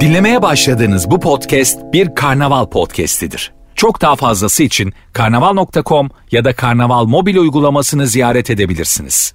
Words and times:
Dinlemeye 0.00 0.42
başladığınız 0.42 1.10
bu 1.10 1.20
podcast 1.20 1.78
bir 1.92 2.14
karnaval 2.14 2.66
podcastidir. 2.66 3.52
Çok 3.74 4.00
daha 4.00 4.16
fazlası 4.16 4.62
için 4.62 4.92
karnaval.com 5.12 6.10
ya 6.30 6.44
da 6.44 6.54
karnaval 6.56 7.04
mobil 7.04 7.36
uygulamasını 7.36 8.06
ziyaret 8.06 8.50
edebilirsiniz. 8.50 9.34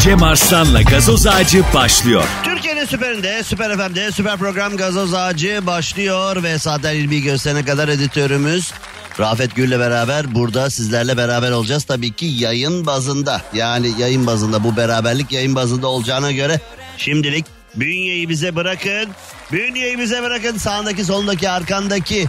Cem 0.00 0.22
Arslan'la 0.22 0.82
gazoz 0.82 1.26
ağacı 1.26 1.62
başlıyor. 1.74 2.24
Türkiye'nin 2.44 2.84
süperinde, 2.84 3.42
süper 3.42 3.76
FM'de, 3.76 4.12
süper 4.12 4.36
program 4.36 4.76
Gazoz 4.76 5.14
Ağacı 5.14 5.66
başlıyor 5.66 6.42
ve 6.42 6.58
saatler 6.58 6.94
20'yi 6.94 7.22
gösterene 7.22 7.64
kadar 7.64 7.88
editörümüz 7.88 8.72
Rafet 9.20 9.54
Gül'le 9.56 9.78
beraber 9.78 10.34
burada 10.34 10.70
sizlerle 10.70 11.16
beraber 11.16 11.50
olacağız. 11.50 11.84
Tabii 11.84 12.12
ki 12.12 12.26
yayın 12.26 12.86
bazında 12.86 13.42
yani 13.54 13.90
yayın 13.98 14.26
bazında 14.26 14.64
bu 14.64 14.76
beraberlik 14.76 15.32
yayın 15.32 15.54
bazında 15.54 15.86
olacağına 15.86 16.32
göre 16.32 16.60
şimdilik 16.96 17.53
bünyeyi 17.76 18.28
bize 18.28 18.56
bırakın. 18.56 19.08
Bünyeyi 19.52 19.98
bize 19.98 20.22
bırakın. 20.22 20.58
Sağındaki 20.58 21.04
solundaki 21.04 21.50
arkandaki. 21.50 22.26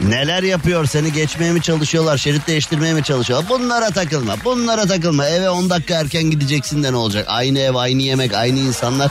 Neler 0.00 0.42
yapıyor? 0.42 0.86
Seni 0.86 1.12
geçmeye 1.12 1.52
mi 1.52 1.62
çalışıyorlar? 1.62 2.18
Şerit 2.18 2.46
değiştirmeye 2.46 2.94
mi 2.94 3.02
çalışıyorlar? 3.02 3.48
Bunlara 3.50 3.90
takılma 3.90 4.36
bunlara 4.44 4.86
takılma. 4.86 5.26
Eve 5.26 5.50
10 5.50 5.70
dakika 5.70 5.94
erken 5.94 6.22
gideceksin 6.22 6.82
de 6.82 6.92
ne 6.92 6.96
olacak? 6.96 7.24
Aynı 7.28 7.58
ev 7.58 7.74
aynı 7.74 8.02
yemek 8.02 8.34
aynı 8.34 8.58
insanlar. 8.58 9.10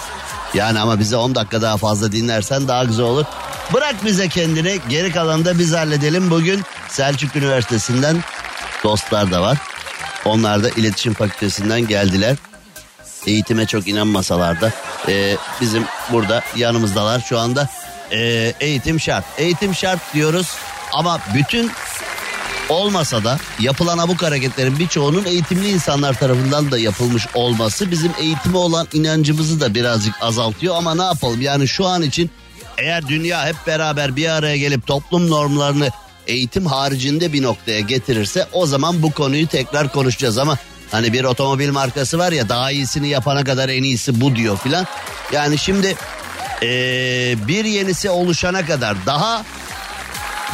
Yani 0.54 0.80
ama 0.80 1.00
bize 1.00 1.16
10 1.16 1.36
dakika 1.36 1.62
daha 1.62 1.78
fazla 1.78 2.12
dinlersen 2.12 2.68
daha 2.68 2.84
güzel 2.84 3.06
olur. 3.06 3.26
Bırak 3.74 4.06
bize 4.06 4.28
kendini. 4.28 4.80
Geri 4.90 5.12
kalanı 5.12 5.46
da 5.46 5.60
biz 5.60 5.74
halledelim. 5.74 6.32
Bugün 6.32 6.62
Selçuk 6.90 7.36
Üniversitesi'nden 7.36 8.24
dostlar 8.84 9.32
da 9.32 9.42
var. 9.42 9.58
Onlar 10.26 10.64
da 10.64 10.70
iletişim 10.70 11.14
fakültesinden 11.14 11.88
geldiler 11.88 12.38
eğitime 13.28 13.66
çok 13.66 13.88
inanmasalar 13.88 14.62
da 14.62 14.72
e, 15.08 15.38
bizim 15.62 15.86
burada 16.12 16.44
yanımızdalar 16.56 17.20
şu 17.20 17.40
anda. 17.40 17.70
E, 18.12 18.54
eğitim 18.60 19.00
şart. 19.00 19.26
Eğitim 19.38 19.76
şart 19.76 20.14
diyoruz 20.14 20.48
ama 20.94 21.20
bütün 21.36 21.72
olmasa 22.70 23.24
da 23.24 23.40
yapılan 23.60 23.98
abuk 23.98 24.24
hareketlerin 24.24 24.80
birçoğunun 24.80 25.26
eğitimli 25.26 25.70
insanlar 25.70 26.14
tarafından 26.14 26.72
da 26.72 26.78
yapılmış 26.78 27.28
olması 27.34 27.92
bizim 27.92 28.12
eğitime 28.20 28.58
olan 28.58 28.88
inancımızı 28.94 29.60
da 29.60 29.76
birazcık 29.76 30.14
azaltıyor. 30.22 30.76
Ama 30.76 30.96
ne 30.96 31.04
yapalım? 31.04 31.42
Yani 31.42 31.68
şu 31.68 31.86
an 31.86 32.02
için 32.02 32.30
eğer 32.78 33.08
dünya 33.08 33.46
hep 33.46 33.56
beraber 33.68 34.16
bir 34.16 34.30
araya 34.30 34.58
gelip 34.58 34.88
toplum 34.88 35.30
normlarını 35.30 35.90
eğitim 36.28 36.66
haricinde 36.66 37.34
bir 37.34 37.44
noktaya 37.44 37.80
getirirse 37.80 38.48
o 38.54 38.66
zaman 38.66 39.04
bu 39.04 39.12
konuyu 39.12 39.48
tekrar 39.48 39.92
konuşacağız. 39.92 40.38
Ama 40.38 40.58
hani 40.92 41.14
bir 41.14 41.24
otomobil 41.24 41.70
markası 41.70 42.18
var 42.18 42.32
ya 42.32 42.50
daha 42.50 42.72
iyisini 42.72 43.08
yapana 43.10 43.44
kadar 43.44 43.70
en 43.70 43.84
iyisi 43.84 44.22
bu 44.22 44.36
diyor 44.36 44.58
filan. 44.58 44.88
Yani 45.32 45.58
şimdi 45.58 45.96
ee, 46.64 47.36
bir 47.48 47.66
yenisi 47.66 48.10
oluşana 48.10 48.66
kadar 48.66 49.06
daha 49.06 49.46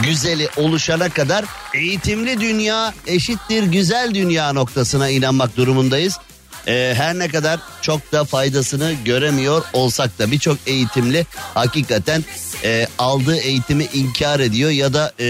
güzeli 0.04 0.50
oluşana 0.58 1.10
kadar 1.10 1.46
eğitimli 1.74 2.42
dünya 2.42 2.94
eşittir 3.08 3.64
güzel 3.64 4.14
dünya 4.14 4.54
noktasına 4.54 5.10
inanmak 5.10 5.58
durumundayız. 5.58 6.20
Ee, 6.68 6.94
her 6.98 7.20
ne 7.20 7.28
kadar 7.28 7.60
çok 7.82 8.12
da 8.12 8.26
faydasını 8.26 8.94
göremiyor 9.06 9.64
olsak 9.74 10.20
da 10.20 10.32
birçok 10.32 10.58
eğitimli 10.66 11.26
hakikaten 11.54 12.26
e, 12.64 12.88
aldığı 12.98 13.38
eğitimi 13.38 13.88
inkar 13.94 14.40
ediyor 14.40 14.70
ya 14.70 14.94
da 14.94 15.14
e, 15.20 15.26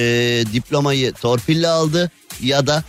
diplomayı 0.53 1.13
torpille 1.13 1.67
aldı 1.67 2.11
ya 2.41 2.67
da 2.67 2.83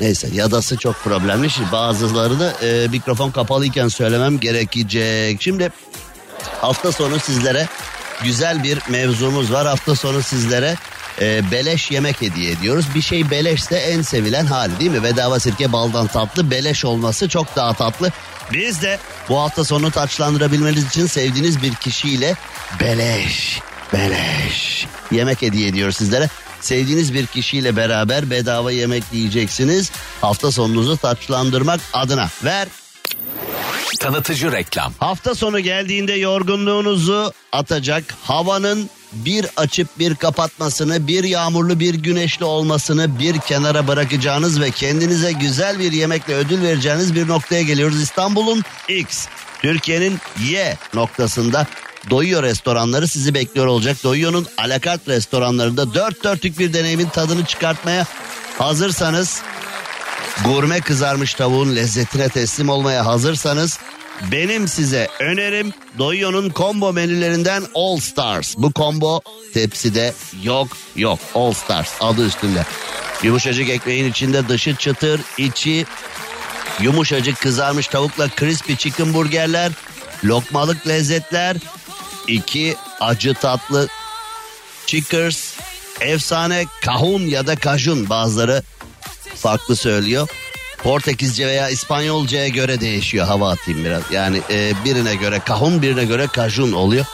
neyse 0.00 0.28
yadası 0.32 0.76
çok 0.76 0.94
problemli. 1.04 1.50
Şimdi 1.50 1.72
bazıları 1.72 2.40
da 2.40 2.52
e, 2.66 2.88
mikrofon 2.88 3.30
kapalıyken 3.30 3.88
söylemem 3.88 4.40
gerekecek. 4.40 5.42
Şimdi 5.42 5.72
hafta 6.60 6.92
sonu 6.92 7.20
sizlere 7.20 7.68
güzel 8.22 8.62
bir 8.62 8.78
mevzumuz 8.88 9.52
var. 9.52 9.66
Hafta 9.66 9.94
sonu 9.94 10.22
sizlere 10.22 10.76
e, 11.20 11.50
beleş 11.50 11.90
yemek 11.90 12.22
hediye 12.22 12.52
ediyoruz. 12.52 12.86
Bir 12.94 13.02
şey 13.02 13.30
beleşse 13.30 13.76
en 13.76 14.02
sevilen 14.02 14.46
hali 14.46 14.78
değil 14.80 14.90
mi? 14.90 15.02
Bedava 15.02 15.40
sirke 15.40 15.72
baldan 15.72 16.06
tatlı 16.06 16.50
beleş 16.50 16.84
olması 16.84 17.28
çok 17.28 17.56
daha 17.56 17.74
tatlı. 17.74 18.12
Biz 18.52 18.82
de 18.82 18.98
bu 19.28 19.40
hafta 19.40 19.64
sonu 19.64 19.90
taçlandırabilmeniz 19.90 20.86
için 20.86 21.06
sevdiğiniz 21.06 21.62
bir 21.62 21.74
kişiyle 21.74 22.34
beleş, 22.80 23.60
beleş 23.92 24.86
yemek 25.10 25.42
hediye 25.42 25.68
ediyoruz 25.68 25.96
sizlere. 25.96 26.28
Sevdiğiniz 26.62 27.14
bir 27.14 27.26
kişiyle 27.26 27.76
beraber 27.76 28.30
bedava 28.30 28.72
yemek 28.72 29.04
yiyeceksiniz. 29.12 29.90
Hafta 30.20 30.52
sonunuzu 30.52 30.96
taçlandırmak 30.96 31.80
adına. 31.92 32.30
Ver 32.44 32.68
Tanıtıcı 34.00 34.52
reklam. 34.52 34.92
Hafta 34.98 35.34
sonu 35.34 35.60
geldiğinde 35.60 36.12
yorgunluğunuzu 36.12 37.32
atacak 37.52 38.04
havanın 38.22 38.90
bir 39.12 39.46
açıp 39.56 39.98
bir 39.98 40.14
kapatmasını, 40.14 41.06
bir 41.06 41.24
yağmurlu 41.24 41.80
bir 41.80 41.94
güneşli 41.94 42.44
olmasını 42.44 43.18
bir 43.18 43.38
kenara 43.38 43.88
bırakacağınız 43.88 44.60
ve 44.60 44.70
kendinize 44.70 45.32
güzel 45.32 45.78
bir 45.78 45.92
yemekle 45.92 46.34
ödül 46.34 46.62
vereceğiniz 46.62 47.14
bir 47.14 47.28
noktaya 47.28 47.62
geliyoruz. 47.62 48.02
İstanbul'un 48.02 48.62
X, 48.88 49.26
Türkiye'nin 49.62 50.18
Y 50.40 50.76
noktasında 50.94 51.66
Doyuyor 52.10 52.42
restoranları 52.42 53.08
sizi 53.08 53.34
bekliyor 53.34 53.66
olacak. 53.66 53.96
Doyuyor'un 54.04 54.46
alakart 54.58 55.08
restoranlarında 55.08 55.94
dört 55.94 56.24
dörtlük 56.24 56.58
bir 56.58 56.72
deneyimin 56.72 57.08
tadını 57.08 57.44
çıkartmaya 57.44 58.06
hazırsanız 58.58 59.42
gurme 60.44 60.80
kızarmış 60.80 61.34
tavuğun 61.34 61.76
lezzetine 61.76 62.28
teslim 62.28 62.68
olmaya 62.68 63.06
hazırsanız 63.06 63.78
benim 64.32 64.68
size 64.68 65.08
önerim 65.20 65.72
Doyuyor'un 65.98 66.50
combo 66.50 66.92
menülerinden 66.92 67.62
All 67.74 67.96
Stars. 67.96 68.56
Bu 68.58 68.72
combo 68.72 69.20
tepside 69.54 70.14
yok 70.42 70.68
yok 70.96 71.18
All 71.34 71.52
Stars 71.52 71.92
adı 72.00 72.26
üstünde. 72.26 72.66
Yumuşacık 73.22 73.68
ekmeğin 73.68 74.10
içinde 74.10 74.48
dışı 74.48 74.74
çıtır 74.74 75.20
içi 75.38 75.86
yumuşacık 76.80 77.40
kızarmış 77.40 77.86
tavukla 77.86 78.28
crispy 78.36 78.74
chicken 78.74 79.14
burgerler, 79.14 79.72
lokmalık 80.24 80.86
lezzetler, 80.88 81.56
iki 82.28 82.76
acı 83.00 83.34
tatlı 83.34 83.88
chickers, 84.86 85.54
efsane 86.00 86.64
kahun 86.82 87.20
ya 87.20 87.46
da 87.46 87.56
kajun 87.56 88.08
bazıları 88.08 88.62
farklı 89.34 89.76
söylüyor. 89.76 90.28
Portekizce 90.82 91.46
veya 91.46 91.68
İspanyolcaya 91.68 92.48
göre 92.48 92.80
değişiyor 92.80 93.26
hava 93.26 93.50
atayım 93.50 93.84
biraz. 93.84 94.02
Yani 94.10 94.40
e, 94.50 94.72
birine 94.84 95.14
göre 95.14 95.40
kahun 95.44 95.82
birine 95.82 96.04
göre 96.04 96.26
kajun 96.26 96.72
oluyor. 96.72 97.04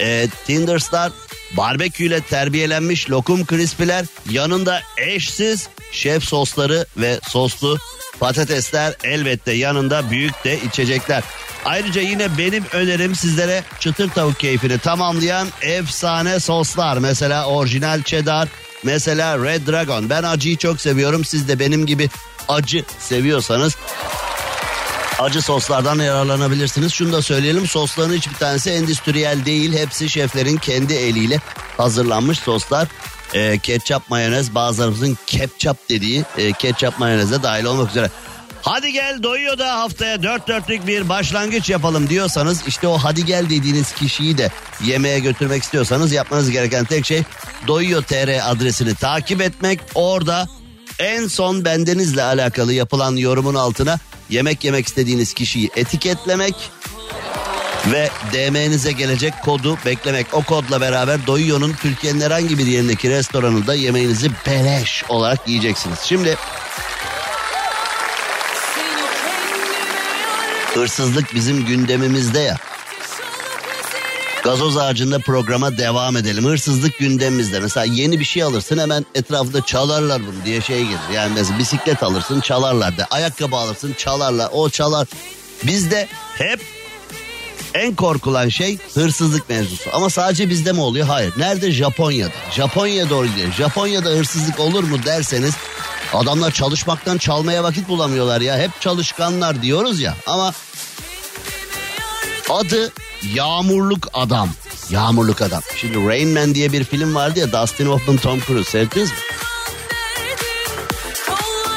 E, 0.00 0.28
Tinderstar 0.46 1.12
barbeküyle 1.56 2.20
terbiyelenmiş 2.20 3.10
lokum 3.10 3.46
crispy'ler 3.46 4.04
yanında 4.30 4.82
eşsiz 4.98 5.68
şef 5.92 6.24
sosları 6.24 6.86
ve 6.96 7.20
soslu 7.28 7.78
patatesler 8.20 8.94
elbette 9.04 9.52
yanında 9.52 10.10
büyük 10.10 10.44
de 10.44 10.60
içecekler. 10.60 11.22
Ayrıca 11.64 12.00
yine 12.00 12.38
benim 12.38 12.64
önerim 12.72 13.14
sizlere 13.14 13.64
çıtır 13.80 14.10
tavuk 14.10 14.40
keyfini 14.40 14.78
tamamlayan 14.78 15.48
efsane 15.62 16.40
soslar. 16.40 16.98
Mesela 16.98 17.46
orijinal 17.46 18.02
cheddar, 18.02 18.48
mesela 18.82 19.38
Red 19.44 19.66
Dragon. 19.66 20.10
Ben 20.10 20.22
acıyı 20.22 20.56
çok 20.56 20.80
seviyorum. 20.80 21.24
Siz 21.24 21.48
de 21.48 21.58
benim 21.58 21.86
gibi 21.86 22.10
acı 22.48 22.84
seviyorsanız 22.98 23.76
acı 25.18 25.42
soslardan 25.42 25.98
yararlanabilirsiniz. 25.98 26.92
Şunu 26.92 27.12
da 27.12 27.22
söyleyelim 27.22 27.66
sosların 27.66 28.14
hiçbir 28.14 28.34
tanesi 28.34 28.70
endüstriyel 28.70 29.44
değil. 29.44 29.78
Hepsi 29.78 30.08
şeflerin 30.08 30.56
kendi 30.56 30.94
eliyle 30.94 31.40
hazırlanmış 31.76 32.38
soslar. 32.38 32.88
E, 33.34 33.58
ketçap 33.58 34.10
mayonez 34.10 34.54
bazılarımızın 34.54 35.18
ketçap 35.26 35.88
dediği 35.88 36.24
e, 36.38 36.52
ketçap 36.52 36.98
mayoneze 36.98 37.42
dahil 37.42 37.64
olmak 37.64 37.90
üzere. 37.90 38.10
Hadi 38.62 38.92
gel 38.92 39.22
doyuyor 39.22 39.58
da 39.58 39.78
haftaya 39.78 40.22
dört 40.22 40.48
dörtlük 40.48 40.86
bir 40.86 41.08
başlangıç 41.08 41.70
yapalım 41.70 42.08
diyorsanız 42.08 42.62
işte 42.66 42.88
o 42.88 42.98
hadi 42.98 43.24
gel 43.24 43.50
dediğiniz 43.50 43.92
kişiyi 43.92 44.38
de 44.38 44.50
yemeğe 44.84 45.18
götürmek 45.18 45.62
istiyorsanız 45.62 46.12
yapmanız 46.12 46.50
gereken 46.50 46.84
tek 46.84 47.06
şey 47.06 47.22
doyuyor 47.66 48.02
tr 48.02 48.50
adresini 48.50 48.94
takip 48.94 49.40
etmek. 49.40 49.80
Orada 49.94 50.48
en 50.98 51.26
son 51.26 51.64
bendenizle 51.64 52.22
alakalı 52.22 52.72
yapılan 52.72 53.16
yorumun 53.16 53.54
altına 53.54 53.98
yemek 54.30 54.64
yemek 54.64 54.86
istediğiniz 54.86 55.34
kişiyi 55.34 55.70
etiketlemek 55.76 56.54
ve 57.92 58.10
DM'nize 58.32 58.92
gelecek 58.92 59.34
kodu 59.44 59.78
beklemek. 59.86 60.26
O 60.32 60.42
kodla 60.42 60.80
beraber 60.80 61.26
Doyuyor'un 61.26 61.72
Türkiye'nin 61.72 62.20
herhangi 62.20 62.58
bir 62.58 62.66
yerindeki 62.66 63.10
restoranında 63.10 63.74
yemeğinizi 63.74 64.30
beleş 64.46 65.04
olarak 65.08 65.48
yiyeceksiniz. 65.48 65.98
Şimdi 65.98 66.36
hırsızlık 70.74 71.34
bizim 71.34 71.66
gündemimizde 71.66 72.38
ya. 72.38 72.56
Gazoz 74.44 74.76
ağacında 74.76 75.18
programa 75.18 75.78
devam 75.78 76.16
edelim. 76.16 76.44
Hırsızlık 76.44 76.98
gündemimizde. 76.98 77.60
Mesela 77.60 77.84
yeni 77.84 78.20
bir 78.20 78.24
şey 78.24 78.42
alırsın 78.42 78.78
hemen 78.78 79.06
etrafında 79.14 79.64
çalarlar 79.64 80.22
bunu 80.22 80.44
diye 80.44 80.60
şey 80.60 80.78
gelir. 80.84 80.98
Yani 81.14 81.32
mesela 81.34 81.58
bisiklet 81.58 82.02
alırsın 82.02 82.40
çalarlar 82.40 82.98
da. 82.98 83.06
Ayakkabı 83.10 83.56
alırsın 83.56 83.94
çalarlar. 83.98 84.48
O 84.52 84.70
çalar. 84.70 85.06
Bizde 85.62 86.08
hep 86.38 86.60
En 87.76 87.94
korkulan 87.94 88.48
şey 88.48 88.78
hırsızlık 88.94 89.48
mevzusu. 89.48 89.90
Ama 89.92 90.10
sadece 90.10 90.50
bizde 90.50 90.72
mi 90.72 90.80
oluyor? 90.80 91.06
Hayır. 91.06 91.32
Nerede? 91.36 91.72
Japonya'da. 91.72 92.32
Japonya'ya 92.52 93.10
doğru 93.10 93.26
gidiyor. 93.26 93.52
Japonya'da 93.52 94.08
hırsızlık 94.08 94.60
olur 94.60 94.84
mu 94.84 94.96
derseniz 95.04 95.54
adamlar 96.14 96.50
çalışmaktan 96.50 97.18
çalmaya 97.18 97.64
vakit 97.64 97.88
bulamıyorlar 97.88 98.40
ya. 98.40 98.58
Hep 98.58 98.80
çalışkanlar 98.80 99.62
diyoruz 99.62 100.00
ya. 100.00 100.14
Ama 100.26 100.52
adı 102.50 102.92
Yağmurluk 103.34 104.08
Adam. 104.14 104.50
Yağmurluk 104.90 105.42
Adam. 105.42 105.62
Şimdi 105.76 106.06
Rain 106.06 106.28
Man 106.28 106.54
diye 106.54 106.72
bir 106.72 106.84
film 106.84 107.14
vardı 107.14 107.38
ya 107.38 107.52
Dustin 107.52 107.86
Hoffman, 107.86 108.16
Tom 108.16 108.40
Cruise. 108.40 108.70
Seyrettiniz 108.70 109.10
mi? 109.10 109.16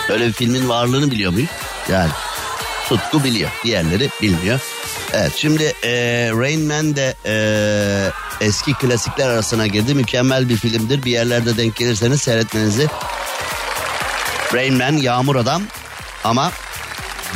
Öyle 0.09 0.27
bir 0.27 0.33
filmin 0.33 0.69
varlığını 0.69 1.11
biliyor 1.11 1.31
muyuz? 1.31 1.49
Yani 1.91 2.11
Tutku 2.89 3.23
biliyor. 3.23 3.49
Diğerleri 3.63 4.09
bilmiyor. 4.21 4.59
Evet 5.13 5.33
şimdi 5.35 5.63
e, 5.83 5.91
Rain 6.33 6.67
Man 6.67 6.95
de 6.95 7.15
e, 7.25 7.35
eski 8.45 8.73
klasikler 8.73 9.29
arasına 9.29 9.67
girdi. 9.67 9.95
Mükemmel 9.95 10.49
bir 10.49 10.57
filmdir. 10.57 11.03
Bir 11.03 11.11
yerlerde 11.11 11.57
denk 11.57 11.75
gelirseniz 11.75 12.21
seyretmenizi. 12.21 12.87
Rain 14.53 14.73
Man 14.73 14.93
yağmur 14.93 15.35
adam 15.35 15.61
ama 16.23 16.51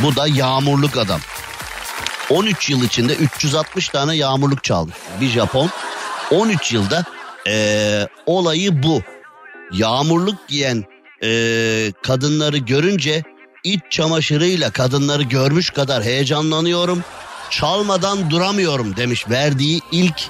bu 0.04 0.16
da 0.16 0.28
yağmurluk 0.28 0.98
adam. 0.98 1.20
13 2.30 2.70
yıl 2.70 2.84
içinde 2.84 3.16
360 3.16 3.90
tane 3.90 4.16
yağmurluk 4.16 4.64
çalmış. 4.64 4.96
Bir 5.22 5.30
Japon 5.30 5.70
13 6.32 6.74
yılda 6.74 7.06
e, 7.48 8.08
olayı 8.26 8.84
bu. 8.84 9.02
Yağmurluk 9.72 10.48
giyen 10.48 10.86
e, 11.24 11.30
kadınları 12.04 12.58
görünce 12.58 13.24
iç 13.64 13.82
çamaşırıyla 13.90 14.72
kadınları 14.72 15.24
görmüş 15.24 15.70
kadar 15.70 16.04
heyecanlanıyorum. 16.04 17.04
Çalmadan 17.60 18.30
duramıyorum 18.30 18.96
demiş 18.96 19.30
verdiği 19.30 19.82
ilk 19.92 20.30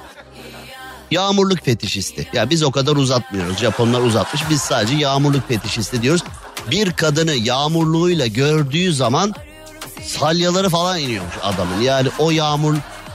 yağmurluk 1.10 1.64
fetişisti. 1.64 2.28
Ya 2.32 2.50
biz 2.50 2.62
o 2.62 2.70
kadar 2.70 2.96
uzatmıyoruz. 2.96 3.58
Japonlar 3.58 4.00
uzatmış. 4.00 4.42
Biz 4.50 4.60
sadece 4.60 4.96
yağmurluk 4.96 5.48
fetişisti 5.48 6.02
diyoruz. 6.02 6.22
Bir 6.70 6.92
kadını 6.92 7.34
yağmurluğuyla 7.34 8.26
gördüğü 8.26 8.92
zaman 8.92 9.34
salyaları 10.02 10.68
falan 10.70 10.98
iniyormuş 10.98 11.34
adamın. 11.42 11.80
Yani 11.80 12.08
o 12.18 12.30
yağmur 12.30 12.74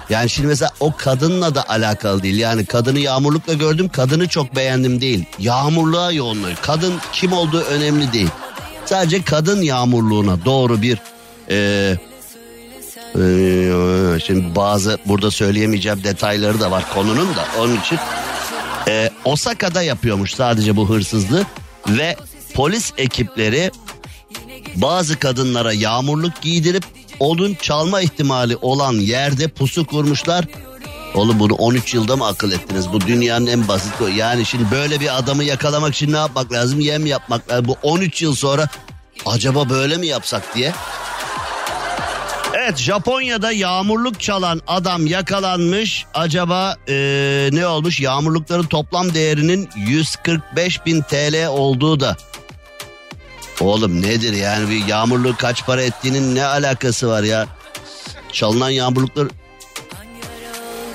yani 0.10 0.30
şimdi 0.30 0.48
mesela 0.48 0.72
o 0.80 0.94
kadınla 0.98 1.56
da 1.56 1.70
alakalı 1.70 2.24
değil. 2.24 2.38
Yani 2.38 2.66
kadını 2.66 3.00
yağmurlukla 3.00 3.54
gördüm 3.54 3.90
kadını 3.90 4.28
çok 4.28 4.56
beğendim 4.56 5.02
değil. 5.02 5.26
Yağmurluğa 5.40 6.12
yoğunluyor. 6.12 6.58
Kadın 6.62 6.94
kim 7.14 7.34
olduğu 7.34 7.62
önemli 7.62 8.14
değil. 8.14 8.30
Sadece 8.86 9.22
kadın 9.24 9.62
yağmurluğuna 9.62 10.46
doğru 10.46 10.82
bir 10.82 10.98
e, 11.50 11.98
e, 13.16 14.20
şimdi 14.26 14.56
bazı 14.56 14.98
burada 15.06 15.32
söyleyemeyeceğim 15.32 16.04
detayları 16.04 16.60
da 16.60 16.72
var 16.72 16.86
konunun 16.94 17.36
da 17.36 17.46
onun 17.60 17.80
için 17.80 18.00
e, 18.88 19.10
Osaka'da 19.26 19.82
yapıyormuş 19.82 20.34
sadece 20.34 20.76
bu 20.76 20.90
hırsızlığı 20.90 21.46
ve 21.88 22.16
polis 22.54 22.94
ekipleri 22.98 23.72
bazı 24.76 25.20
kadınlara 25.20 25.74
yağmurluk 25.74 26.42
giydirip 26.42 26.84
onun 27.20 27.54
çalma 27.54 28.02
ihtimali 28.02 28.56
olan 28.56 28.94
yerde 28.94 29.48
pusu 29.48 29.86
kurmuşlar. 29.86 30.46
Oğlum 31.16 31.40
bunu 31.40 31.54
13 31.54 31.94
yılda 31.94 32.16
mı 32.16 32.28
akıl 32.28 32.52
ettiniz? 32.52 32.94
Bu 32.94 33.02
dünyanın 33.02 33.48
en 33.48 33.68
basit. 33.68 33.94
Yani 34.16 34.46
şimdi 34.46 34.72
böyle 34.72 35.00
bir 35.00 35.18
adamı 35.18 35.44
yakalamak 35.44 35.96
için 35.96 36.14
ne 36.14 36.18
yapmak 36.18 36.52
lazım? 36.52 36.80
Yem 36.80 37.06
yapmak 37.06 37.50
lazım. 37.50 37.68
Bu 37.68 37.76
13 37.84 38.22
yıl 38.22 38.36
sonra 38.36 38.68
acaba 39.26 39.70
böyle 39.70 39.98
mi 39.98 40.08
yapsak 40.08 40.56
diye. 40.56 40.74
Evet 42.62 42.78
Japonya'da 42.78 43.52
yağmurluk 43.52 44.20
çalan 44.20 44.62
adam 44.68 45.08
yakalanmış. 45.08 46.06
Acaba 46.14 46.76
ee, 46.90 47.50
ne 47.52 47.68
olmuş? 47.68 48.00
Yağmurlukların 48.00 48.66
toplam 48.66 49.14
değerinin 49.14 49.70
145 49.76 50.86
bin 50.86 51.02
TL 51.02 51.48
olduğu 51.48 52.00
da 52.00 52.18
Oğlum 53.62 54.02
nedir 54.02 54.34
yani 54.34 54.70
bir 54.70 54.86
yağmurluğu 54.86 55.36
kaç 55.38 55.66
para 55.66 55.82
ettiğinin 55.82 56.36
ne 56.36 56.46
alakası 56.46 57.08
var 57.08 57.24
ya? 57.24 57.48
Çalınan 58.32 58.70
yağmurluklar... 58.70 59.28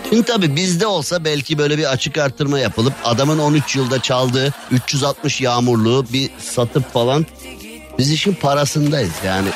Şimdi 0.09 0.23
tabii 0.23 0.57
bizde 0.57 0.87
olsa 0.87 1.25
belki 1.25 1.59
böyle 1.59 1.79
bir 1.79 1.93
açık 1.93 2.19
arttırma 2.19 2.59
yapılıp 2.59 2.95
adamın 3.05 3.39
13 3.39 3.77
yılda 3.77 4.03
çaldığı 4.03 4.55
360 4.71 5.41
yağmurluğu 5.41 6.07
bir 6.13 6.31
satıp 6.39 6.93
falan 6.93 7.27
biz 7.99 8.13
işin 8.13 8.35
parasındayız 8.35 9.15
yani 9.27 9.49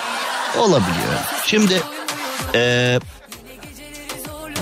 olabiliyor. 0.59 1.15
Şimdi 1.47 1.83
ee, 2.55 2.99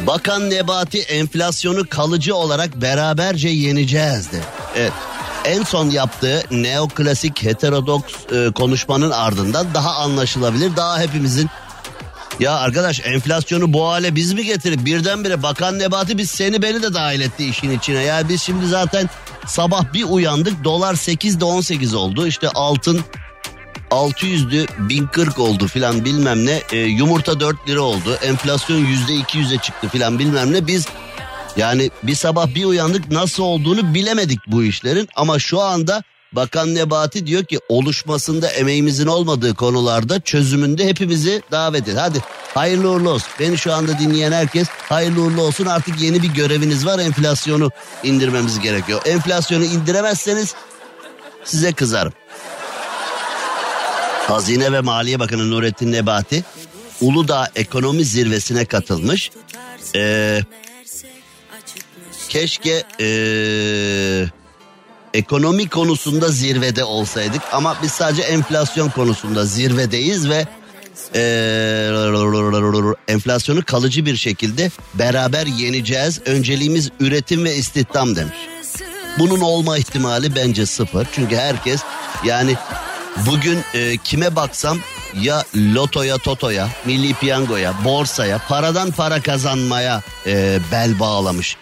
Bakan 0.06 0.50
Nebati 0.50 1.00
enflasyonu 1.00 1.88
kalıcı 1.88 2.36
olarak 2.36 2.80
beraberce 2.80 3.48
yeneceğiz 3.48 4.32
de. 4.32 4.40
Evet 4.76 4.92
en 5.46 5.62
son 5.62 5.90
yaptığı 5.90 6.42
neoklasik 6.50 7.42
heterodoks 7.42 8.14
e, 8.32 8.52
konuşmanın 8.52 9.10
ardından 9.10 9.66
daha 9.74 9.94
anlaşılabilir, 9.94 10.76
daha 10.76 11.00
hepimizin 11.00 11.50
ya 12.40 12.54
arkadaş 12.54 13.00
enflasyonu 13.04 13.72
bu 13.72 13.88
hale 13.88 14.14
biz 14.14 14.32
mi 14.32 14.44
getirip 14.44 14.84
birdenbire 14.84 15.42
Bakan 15.42 15.78
Nebati 15.78 16.18
biz 16.18 16.30
seni 16.30 16.62
beni 16.62 16.82
de 16.82 16.94
dahil 16.94 17.20
etti 17.20 17.48
işin 17.48 17.70
içine. 17.70 18.02
Yani 18.02 18.28
biz 18.28 18.42
şimdi 18.42 18.66
zaten 18.66 19.10
sabah 19.46 19.92
bir 19.92 20.04
uyandık 20.04 20.64
dolar 20.64 20.94
8'de 20.94 21.44
18 21.44 21.94
oldu. 21.94 22.26
İşte 22.26 22.48
altın 22.48 23.00
600'dü 23.90 24.88
1040 24.88 25.38
oldu 25.38 25.66
filan 25.66 26.04
bilmem 26.04 26.46
ne. 26.46 26.62
E, 26.72 26.76
yumurta 26.76 27.40
4 27.40 27.68
lira 27.68 27.80
oldu. 27.80 28.18
Enflasyon 28.22 28.84
%200'e 28.84 29.58
çıktı 29.58 29.88
filan 29.88 30.18
bilmem 30.18 30.52
ne. 30.52 30.66
Biz 30.66 30.86
yani 31.56 31.90
bir 32.02 32.14
sabah 32.14 32.54
bir 32.54 32.64
uyandık 32.64 33.10
nasıl 33.10 33.42
olduğunu 33.42 33.94
bilemedik 33.94 34.38
bu 34.46 34.64
işlerin 34.64 35.08
ama 35.16 35.38
şu 35.38 35.60
anda 35.60 36.02
Bakan 36.32 36.74
Nebati 36.74 37.26
diyor 37.26 37.44
ki 37.44 37.58
oluşmasında 37.68 38.48
emeğimizin 38.48 39.06
olmadığı 39.06 39.54
konularda 39.54 40.20
çözümünde 40.20 40.86
hepimizi 40.86 41.42
davet 41.50 41.88
et. 41.88 41.96
Hadi 41.98 42.18
hayırlı 42.54 42.90
uğurlu 42.90 43.10
olsun. 43.10 43.28
Beni 43.40 43.58
şu 43.58 43.72
anda 43.72 43.98
dinleyen 43.98 44.32
herkes 44.32 44.68
hayırlı 44.68 45.20
uğurlu 45.22 45.42
olsun. 45.42 45.66
Artık 45.66 46.00
yeni 46.00 46.22
bir 46.22 46.28
göreviniz 46.28 46.86
var 46.86 46.98
enflasyonu 46.98 47.70
indirmemiz 48.02 48.60
gerekiyor. 48.60 49.02
Enflasyonu 49.06 49.64
indiremezseniz 49.64 50.54
size 51.44 51.72
kızarım. 51.72 52.12
Hazine 54.26 54.72
ve 54.72 54.80
Maliye 54.80 55.20
Bakanı 55.20 55.50
Nurettin 55.50 55.92
Nebati 55.92 56.44
Uludağ 57.00 57.48
Ekonomi 57.54 58.04
Zirvesi'ne 58.04 58.64
katılmış. 58.64 59.30
Ee, 59.94 60.40
keşke 62.28 62.82
ee, 63.00 64.26
ekonomi 65.14 65.68
konusunda 65.68 66.28
zirvede 66.28 66.84
olsaydık 66.84 67.42
ama 67.52 67.76
biz 67.82 67.92
sadece 67.92 68.22
enflasyon 68.22 68.90
konusunda 68.90 69.44
zirvedeyiz 69.44 70.28
ve 70.28 70.46
ee, 71.14 71.90
enflasyonu 73.08 73.64
kalıcı 73.64 74.06
bir 74.06 74.16
şekilde 74.16 74.70
beraber 74.94 75.46
yeneceğiz. 75.46 76.20
Önceliğimiz 76.26 76.90
üretim 77.00 77.44
ve 77.44 77.56
istihdam 77.56 78.16
demiş. 78.16 78.36
Bunun 79.18 79.40
olma 79.40 79.78
ihtimali 79.78 80.36
bence 80.36 80.66
sıfır. 80.66 81.06
Çünkü 81.12 81.36
herkes 81.36 81.80
yani 82.24 82.56
bugün 83.26 83.64
e, 83.74 83.96
kime 83.96 84.36
baksam 84.36 84.78
ya 85.20 85.44
lotoya, 85.54 86.18
totoya, 86.18 86.68
milli 86.84 87.14
piyangoya, 87.14 87.74
borsaya, 87.84 88.38
paradan 88.48 88.90
para 88.90 89.20
kazanmaya 89.22 90.02
e, 90.26 90.58
bel 90.72 91.00
bağlamış. 91.00 91.56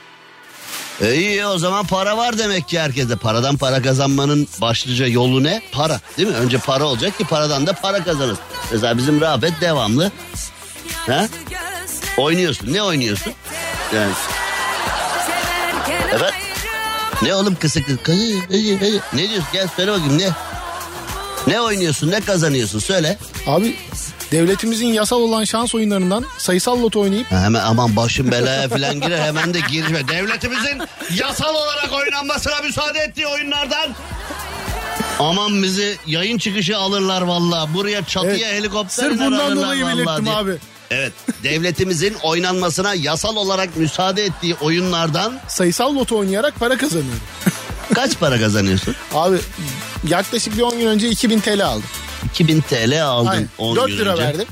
E 1.01 1.15
iyi 1.15 1.47
o 1.47 1.59
zaman 1.59 1.87
para 1.87 2.17
var 2.17 2.39
demek 2.39 2.69
ki 2.69 2.81
herkeste. 2.81 3.17
Paradan 3.17 3.57
para 3.57 3.83
kazanmanın 3.83 4.49
başlıca 4.61 5.07
yolu 5.07 5.45
ne? 5.45 5.63
Para 5.73 6.01
değil 6.19 6.29
mi? 6.29 6.35
Önce 6.35 6.59
para 6.59 6.85
olacak 6.85 7.19
ki 7.19 7.25
paradan 7.25 7.67
da 7.67 7.73
para 7.73 8.05
kazanır. 8.05 8.37
Mesela 8.73 8.99
bizim 8.99 9.21
Rafet 9.21 9.61
devamlı. 9.61 10.13
Ha? 11.07 11.29
Oynuyorsun. 12.17 12.73
Ne 12.73 12.83
oynuyorsun? 12.83 13.33
Yani. 13.95 14.13
Evet. 16.13 16.33
Ne 17.23 17.35
oğlum 17.35 17.55
kısık 17.55 17.87
kısık. 17.87 18.09
Ne 18.09 19.29
diyorsun? 19.29 19.45
Gel 19.53 19.69
söyle 19.77 19.93
bakayım 19.93 20.19
ne? 20.19 20.29
Ne 21.47 21.61
oynuyorsun? 21.61 22.11
Ne 22.11 22.21
kazanıyorsun? 22.21 22.79
Söyle. 22.79 23.19
Abi 23.47 23.77
devletimizin 24.33 24.87
yasal 24.87 25.21
olan 25.21 25.45
şans 25.45 25.75
oyunlarından 25.75 26.25
sayısal 26.39 26.83
loto 26.83 27.01
oynayıp 27.01 27.33
Ha, 27.33 27.41
Hemen 27.43 27.61
aman 27.61 27.97
başım 27.97 28.31
belaya 28.31 28.69
falan 28.69 29.01
girer 29.01 29.19
hemen 29.25 29.55
de 29.55 29.61
girme. 29.71 30.09
Devletimizin 30.09 30.83
yasal 31.15 31.55
olarak 31.55 31.93
oynanmasına 31.93 32.55
müsaade 32.65 32.99
ettiği 32.99 33.27
oyunlardan 33.27 33.95
Aman 35.19 35.63
bizi 35.63 35.97
yayın 36.07 36.39
çıkışı 36.39 36.77
alırlar 36.77 37.23
valla. 37.23 37.69
Buraya 37.75 38.05
çatıya 38.05 38.35
Evet. 38.49 38.53
helikopterle 38.61 39.09
Sırf 39.11 39.21
bundan 39.21 39.57
dolayı 39.57 39.87
belirttim 39.87 40.25
diye. 40.25 40.35
abi. 40.35 40.57
Evet 40.91 41.13
devletimizin 41.43 42.15
oynanmasına 42.23 42.95
yasal 42.95 43.37
olarak 43.37 43.77
müsaade 43.77 44.25
ettiği 44.25 44.55
oyunlardan 44.55 45.35
sayısal 45.49 45.95
loto 45.95 46.19
oynayarak 46.19 46.55
para 46.61 46.77
kazanıyorum. 46.77 47.21
kaç 47.95 48.19
para 48.19 48.39
kazanıyorsun? 48.39 48.95
Abi 49.15 49.37
yaklaşık 50.09 50.57
bir 50.57 50.63
10 50.63 50.79
gün 50.79 50.87
önce 50.87 51.09
2000 51.09 51.41
TL 51.41 51.65
aldım. 51.67 51.85
2000 52.25 52.61
TL 52.61 53.05
aldın 53.05 53.29
Aynen. 53.29 53.49
10 53.59 53.77
4 53.77 53.87
gün 53.89 53.99
lira 53.99 54.13
önce. 54.13 54.23
verdim. 54.23 54.47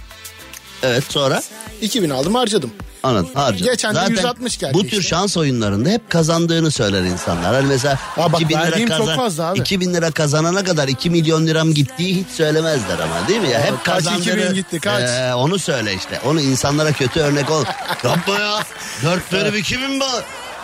Evet 0.83 1.05
sonra 1.09 1.43
2000 1.83 2.11
aldım 2.11 2.35
harcadım. 2.35 2.71
Anladın 3.03 3.29
harca. 3.35 3.65
Geçen 3.65 3.95
de 3.95 4.01
160 4.11 4.59
geldi 4.59 4.75
Bu 4.75 4.81
tür 4.83 4.87
işte. 4.99 5.03
şans 5.03 5.37
oyunlarında 5.37 5.89
hep 5.89 6.11
kazandığını 6.11 6.71
söyler 6.71 7.03
insanlar. 7.03 7.55
Hani 7.55 7.67
mesela 7.67 7.99
Ha 8.17 8.33
bak, 8.33 8.41
2000 8.41 8.55
lira 8.55 8.63
verdiğim 8.67 8.89
çok 8.89 8.99
kazan, 8.99 9.17
fazla 9.17 9.45
abi. 9.51 9.59
2000 9.59 9.95
lira 9.95 10.11
kazanana 10.11 10.65
kadar 10.65 10.89
2 10.89 11.11
milyon 11.11 11.47
liram 11.47 11.75
gittiği 11.75 12.17
hiç 12.17 12.27
söylemezler 12.37 12.99
ama 12.99 13.29
değil 13.29 13.41
mi 13.41 13.49
ya? 13.49 13.61
Hep 13.61 13.85
kaç 13.85 14.05
kazandığını. 14.05 14.41
2000 14.41 14.55
gitti, 14.55 14.81
kaç? 14.81 15.11
Ee, 15.11 15.35
onu 15.35 15.59
söyle 15.59 15.95
işte. 15.95 16.21
Onu 16.27 16.41
insanlara 16.41 16.93
kötü 16.93 17.21
örnek 17.21 17.51
ol. 17.51 17.65
Yapma 18.05 18.35
ya. 18.39 18.59
4 19.05 19.33
verip 19.33 19.57
2000 19.59 20.01
bu. 20.01 20.05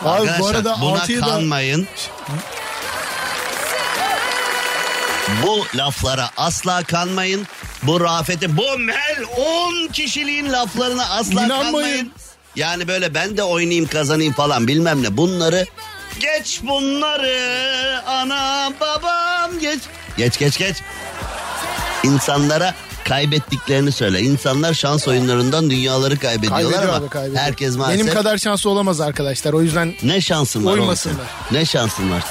bu 0.04 0.08
Arkadaşlar 0.08 0.54
arada 0.54 0.76
buna 0.80 1.00
altıyı 1.00 1.20
da- 1.20 1.26
kanmayın. 1.26 1.88
Bu 5.46 5.78
laflara 5.78 6.30
asla 6.36 6.82
kanmayın. 6.82 7.46
Bu 7.82 8.00
Rafet'in 8.00 8.56
bu 8.56 8.78
mel 8.78 9.16
10 9.86 9.88
kişiliğin 9.92 10.52
laflarına 10.52 11.04
asla 11.10 11.32
İnanmayın. 11.32 11.62
kanmayın. 11.62 12.12
Yani 12.56 12.88
böyle 12.88 13.14
ben 13.14 13.36
de 13.36 13.42
oynayayım 13.42 13.86
kazanayım 13.86 14.32
falan 14.32 14.68
bilmem 14.68 15.02
ne. 15.02 15.16
Bunları 15.16 15.66
geç 16.20 16.60
bunları 16.62 18.02
ana 18.06 18.72
babam 18.80 19.58
geç. 19.60 19.80
Geç 20.16 20.38
geç 20.38 20.58
geç. 20.58 20.76
İnsanlara 22.04 22.74
kaybettiklerini 23.04 23.92
söyle. 23.92 24.20
İnsanlar 24.20 24.74
şans 24.74 25.08
oyunlarından 25.08 25.70
dünyaları 25.70 26.18
kaybediyorlar 26.18 26.62
Kaybediyor 26.70 26.94
ama 26.94 27.04
abi 27.06 27.08
kaybediyor. 27.08 27.42
herkes 27.42 27.76
maalesef 27.76 28.02
Benim 28.06 28.14
kadar 28.14 28.38
şanslı 28.38 28.70
olamaz 28.70 29.00
arkadaşlar. 29.00 29.52
O 29.52 29.62
yüzden 29.62 29.94
ne 30.02 30.20
şansın 30.20 30.66
var 30.66 30.72
Oymasınlar. 30.72 31.26
Ne 31.50 31.64
şansın 31.64 32.10
var 32.10 32.22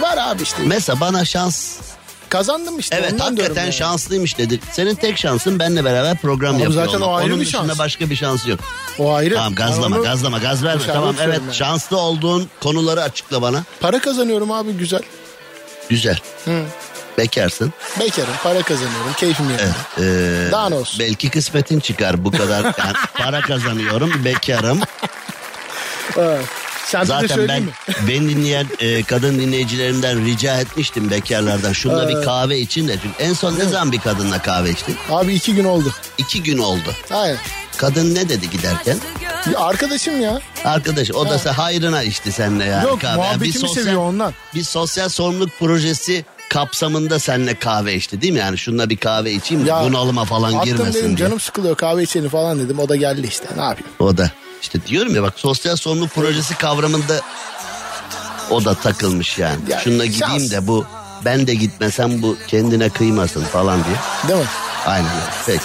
var 0.00 0.16
abi 0.18 0.42
işte. 0.42 0.56
Mesela 0.64 1.00
bana 1.00 1.24
şans 1.24 1.76
Kazandım 2.30 2.78
işte. 2.78 2.96
Evet 2.96 3.20
hakikaten 3.20 3.62
yani. 3.62 3.72
şanslıymış 3.72 4.38
dedik. 4.38 4.62
Senin 4.72 4.94
tek 4.94 5.18
şansın 5.18 5.58
benle 5.58 5.84
beraber 5.84 6.16
program 6.16 6.56
Abi 6.56 6.62
yapıyor 6.62 6.84
zaten 6.86 7.00
o 7.00 7.14
ayrı 7.14 7.28
Onun 7.28 7.40
bir 7.40 7.46
dışında 7.46 7.66
şans. 7.66 7.78
başka 7.78 8.10
bir 8.10 8.16
şansı 8.16 8.50
yok. 8.50 8.60
O 8.98 9.12
ayrı. 9.14 9.34
Tamam 9.34 9.54
gazlama 9.54 9.96
onu 9.96 10.04
gazlama 10.04 10.38
gaz 10.38 10.64
verme. 10.64 10.80
dışarıda 10.80 10.98
Tamam 11.00 11.14
evet 11.22 11.40
yani. 11.44 11.54
şanslı 11.54 11.96
olduğun 11.98 12.48
konuları 12.60 13.02
açıkla 13.02 13.42
bana. 13.42 13.62
Para 13.80 13.98
kazanıyorum 14.00 14.50
abi 14.50 14.72
güzel. 14.72 15.02
Güzel. 15.88 16.18
Hı. 16.44 16.62
Bekarsın. 17.18 17.72
Bekarım 18.00 18.32
para 18.42 18.62
kazanıyorum 18.62 19.12
keyfim 19.16 19.46
yerinde. 19.50 19.68
Ee, 20.48 20.52
Daha 20.52 20.68
ne 20.68 20.74
olsun? 20.74 20.98
Belki 21.00 21.30
kısmetin 21.30 21.80
çıkar 21.80 22.24
bu 22.24 22.30
kadar. 22.30 22.62
Yani 22.78 22.94
para 23.14 23.40
kazanıyorum 23.40 24.24
bekarım. 24.24 24.80
Evet. 26.16 26.44
Sen 26.88 27.04
Zaten 27.04 27.48
ben 27.48 27.62
mi? 27.62 27.70
beni 28.08 28.28
dinleyen 28.30 28.66
e, 28.80 29.02
kadın 29.02 29.38
dinleyicilerimden 29.38 30.24
rica 30.24 30.60
etmiştim 30.60 31.10
bekarlardan. 31.10 31.72
Şunda 31.72 32.08
bir 32.08 32.24
kahve 32.24 32.58
için 32.58 32.88
de. 32.88 32.96
Çünkü 33.02 33.22
en 33.22 33.32
son 33.32 33.58
ne 33.58 33.64
zaman 33.64 33.92
bir 33.92 33.98
kadınla 34.00 34.42
kahve 34.42 34.70
içtin? 34.70 34.96
Abi 35.10 35.34
iki 35.34 35.54
gün 35.54 35.64
oldu. 35.64 35.92
İki 36.18 36.42
gün 36.42 36.58
oldu. 36.58 36.94
Hayır. 37.08 37.38
Kadın 37.76 38.14
ne 38.14 38.28
dedi 38.28 38.50
giderken? 38.50 38.98
Ya 39.52 39.58
arkadaşım 39.60 40.20
ya. 40.20 40.40
Arkadaş 40.64 41.10
o 41.10 41.28
da 41.28 41.34
se- 41.36 41.50
hayrına 41.50 42.02
içti 42.02 42.32
seninle 42.32 42.64
yani 42.64 42.84
Yok 42.88 43.00
kahve. 43.00 43.10
Yani 43.20 43.28
muhabbetimi 43.28 43.68
seviyor 43.68 44.02
ondan. 44.02 44.32
Bir 44.54 44.62
sosyal 44.62 45.08
sorumluluk 45.08 45.58
projesi 45.58 46.24
kapsamında 46.50 47.18
seninle 47.18 47.54
kahve 47.58 47.94
içti 47.94 48.20
değil 48.22 48.32
mi? 48.32 48.38
Yani 48.38 48.58
şununla 48.58 48.90
bir 48.90 48.96
kahve 48.96 49.32
içeyim 49.32 49.66
de 49.66 49.70
Ya, 49.70 49.82
bunalıma 49.84 50.24
falan 50.24 50.64
girmesin 50.64 50.94
dedim 50.94 51.06
diye. 51.16 51.16
canım 51.16 51.40
sıkılıyor 51.40 51.76
kahve 51.76 52.02
içelim 52.02 52.28
falan 52.28 52.58
dedim. 52.60 52.78
O 52.78 52.88
da 52.88 52.96
geldi 52.96 53.26
işte 53.28 53.44
ne 53.56 53.62
yapayım. 53.62 53.88
O 53.98 54.16
da 54.16 54.30
işte 54.62 54.86
diyorum 54.86 55.14
ya 55.14 55.22
bak 55.22 55.34
sosyal 55.36 55.76
sorumluluk 55.76 56.14
projesi 56.14 56.58
kavramında 56.58 57.20
o 58.50 58.64
da 58.64 58.74
takılmış 58.74 59.38
yani. 59.38 59.60
Yani 59.68 59.82
Şununla 59.82 60.06
gideyim 60.06 60.40
şans. 60.40 60.50
de 60.50 60.66
bu 60.66 60.86
ben 61.24 61.46
de 61.46 61.54
gitmesem 61.54 62.22
bu 62.22 62.36
kendine 62.48 62.88
kıymasın 62.88 63.44
falan 63.44 63.84
diye. 63.84 63.96
Değil 64.28 64.40
mi? 64.40 64.46
Aynen 64.86 65.10
öyle. 65.10 65.24
Peki. 65.46 65.64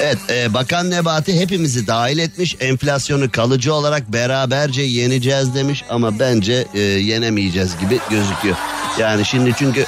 Evet 0.00 0.18
e, 0.30 0.54
Bakan 0.54 0.90
Nebati 0.90 1.40
hepimizi 1.40 1.86
dahil 1.86 2.18
etmiş. 2.18 2.56
Enflasyonu 2.60 3.30
kalıcı 3.30 3.74
olarak 3.74 4.12
beraberce 4.12 4.82
yeneceğiz 4.82 5.54
demiş 5.54 5.84
ama 5.90 6.18
bence 6.18 6.66
e, 6.74 6.80
yenemeyeceğiz 6.80 7.78
gibi 7.80 7.98
gözüküyor. 8.10 8.56
Yani 8.98 9.24
şimdi 9.24 9.54
çünkü 9.58 9.86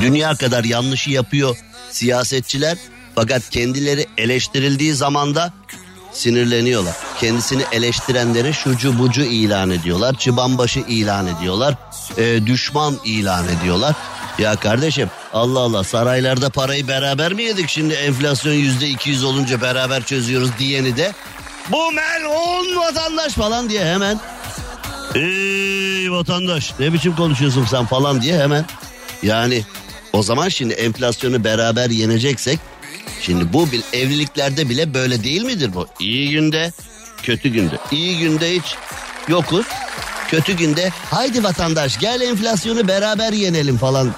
dünya 0.00 0.34
kadar 0.34 0.64
yanlışı 0.64 1.10
yapıyor 1.10 1.56
siyasetçiler 1.90 2.78
fakat 3.14 3.50
kendileri 3.50 4.06
eleştirildiği 4.18 4.94
zaman 4.94 5.34
da 5.34 5.52
sinirleniyorlar. 6.12 6.94
Kendisini 7.20 7.62
eleştirenleri 7.72 8.54
şucu 8.54 8.98
bucu 8.98 9.22
ilan 9.22 9.70
ediyorlar. 9.70 10.14
Çıbanbaşı 10.14 10.80
ilan 10.80 11.26
ediyorlar. 11.26 11.74
e, 12.18 12.46
düşman 12.46 12.98
ilan 13.04 13.44
ediyorlar. 13.48 13.94
Ya 14.38 14.56
kardeşim 14.56 15.10
Allah 15.32 15.60
Allah 15.60 15.84
saraylarda 15.84 16.50
parayı 16.50 16.88
beraber 16.88 17.32
mi 17.32 17.42
yedik 17.42 17.68
şimdi 17.68 17.94
enflasyon 17.94 18.52
yüzde 18.52 18.88
200 18.88 19.24
olunca 19.24 19.60
beraber 19.60 20.04
çözüyoruz 20.04 20.50
diyeni 20.58 20.96
de 20.96 21.12
bu 21.68 21.92
melun 21.92 22.76
vatandaş 22.76 23.32
falan 23.32 23.70
diye 23.70 23.84
hemen 23.84 24.20
Ey 25.14 26.10
vatandaş 26.10 26.72
ne 26.80 26.92
biçim 26.92 27.16
konuşuyorsun 27.16 27.64
sen 27.64 27.86
falan 27.86 28.22
diye 28.22 28.38
hemen 28.38 28.64
yani 29.22 29.64
o 30.12 30.22
zaman 30.22 30.48
şimdi 30.48 30.74
enflasyonu 30.74 31.44
beraber 31.44 31.90
yeneceksek 31.90 32.58
şimdi 33.20 33.52
bu 33.52 33.72
bil- 33.72 33.82
evliliklerde 33.92 34.68
bile 34.68 34.94
böyle 34.94 35.24
değil 35.24 35.42
midir 35.42 35.74
bu? 35.74 35.86
İyi 36.00 36.30
günde 36.30 36.72
kötü 37.22 37.48
günde 37.48 37.74
iyi 37.90 38.18
günde 38.18 38.54
hiç 38.54 38.74
yokuz 39.28 39.66
kötü 40.28 40.52
günde 40.52 40.90
haydi 41.10 41.44
vatandaş 41.44 41.98
gel 41.98 42.20
enflasyonu 42.20 42.88
beraber 42.88 43.32
yenelim 43.32 43.78
falan. 43.78 44.14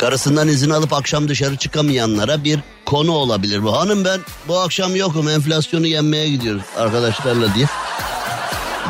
Karısından 0.00 0.48
izin 0.48 0.70
alıp 0.70 0.92
akşam 0.92 1.28
dışarı 1.28 1.56
çıkamayanlara 1.56 2.44
bir 2.44 2.60
konu 2.86 3.12
olabilir 3.12 3.62
bu. 3.62 3.76
Hanım 3.76 4.04
ben 4.04 4.20
bu 4.48 4.58
akşam 4.60 4.96
yokum 4.96 5.28
enflasyonu 5.28 5.86
yenmeye 5.86 6.28
gidiyoruz 6.28 6.62
arkadaşlarla 6.78 7.54
diye. 7.54 7.66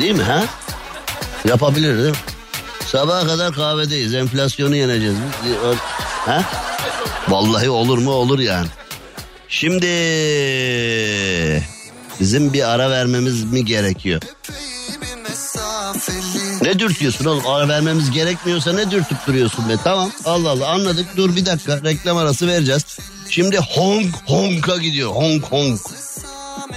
Değil 0.01 0.13
mi 0.15 0.23
ha? 0.23 0.45
Yapabilir 1.49 1.99
değil 1.99 2.11
mi? 2.11 2.17
Sabaha 2.87 3.27
kadar 3.27 3.53
kahvedeyiz. 3.53 4.15
Enflasyonu 4.15 4.77
yeneceğiz. 4.77 5.17
Ha? 6.27 6.43
Vallahi 7.29 7.71
olur 7.71 7.99
mu 7.99 8.11
olur 8.11 8.39
yani. 8.39 8.67
Şimdi 9.49 9.87
bizim 12.21 12.53
bir 12.53 12.71
ara 12.71 12.91
vermemiz 12.91 13.45
mi 13.45 13.65
gerekiyor? 13.65 14.23
Ne 16.63 16.79
dürtüyorsun 16.79 17.25
oğlum? 17.25 17.47
Ara 17.47 17.69
vermemiz 17.69 18.11
gerekmiyorsa 18.11 18.73
ne 18.73 18.91
dürtüp 18.91 19.27
duruyorsun 19.27 19.69
be? 19.69 19.73
Tamam 19.85 20.11
Allah 20.25 20.51
Allah 20.51 20.69
anladık. 20.69 21.07
Dur 21.17 21.37
bir 21.37 21.47
dakika 21.47 21.81
reklam 21.85 22.17
arası 22.17 22.47
vereceğiz. 22.47 22.99
Şimdi 23.31 23.59
Hong 23.59 24.07
Kong'a 24.29 24.77
gidiyor. 24.77 25.11
Hong 25.11 25.43
Kong. 25.43 25.79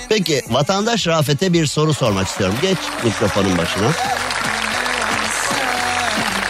Peki 0.10 0.41
vatandaş 0.50 1.08
Rafet'e 1.08 1.53
bir 1.53 1.65
soru 1.65 1.94
sormak 1.94 2.27
istiyorum. 2.27 2.56
Geç 2.62 2.77
mikrofonun 3.03 3.58
başına. 3.58 3.91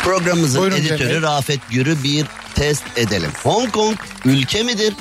Programımızın 0.03 0.61
Buyurun 0.61 0.75
editörü 0.77 1.09
Bey. 1.09 1.21
Rafet 1.21 1.59
Gür'ü 1.69 2.03
bir 2.03 2.25
test 2.55 2.83
edelim. 2.95 3.31
Hong 3.43 3.71
Kong 3.71 3.97
ülke 4.25 4.63
midir? 4.63 4.93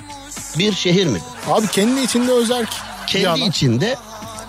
Bir 0.58 0.72
şehir 0.72 1.06
midir? 1.06 1.22
Abi 1.50 1.66
kendi 1.66 2.00
içinde 2.00 2.32
özel 2.32 2.66
ki. 2.66 2.76
Kendi 3.06 3.28
alan. 3.28 3.40
içinde. 3.40 3.96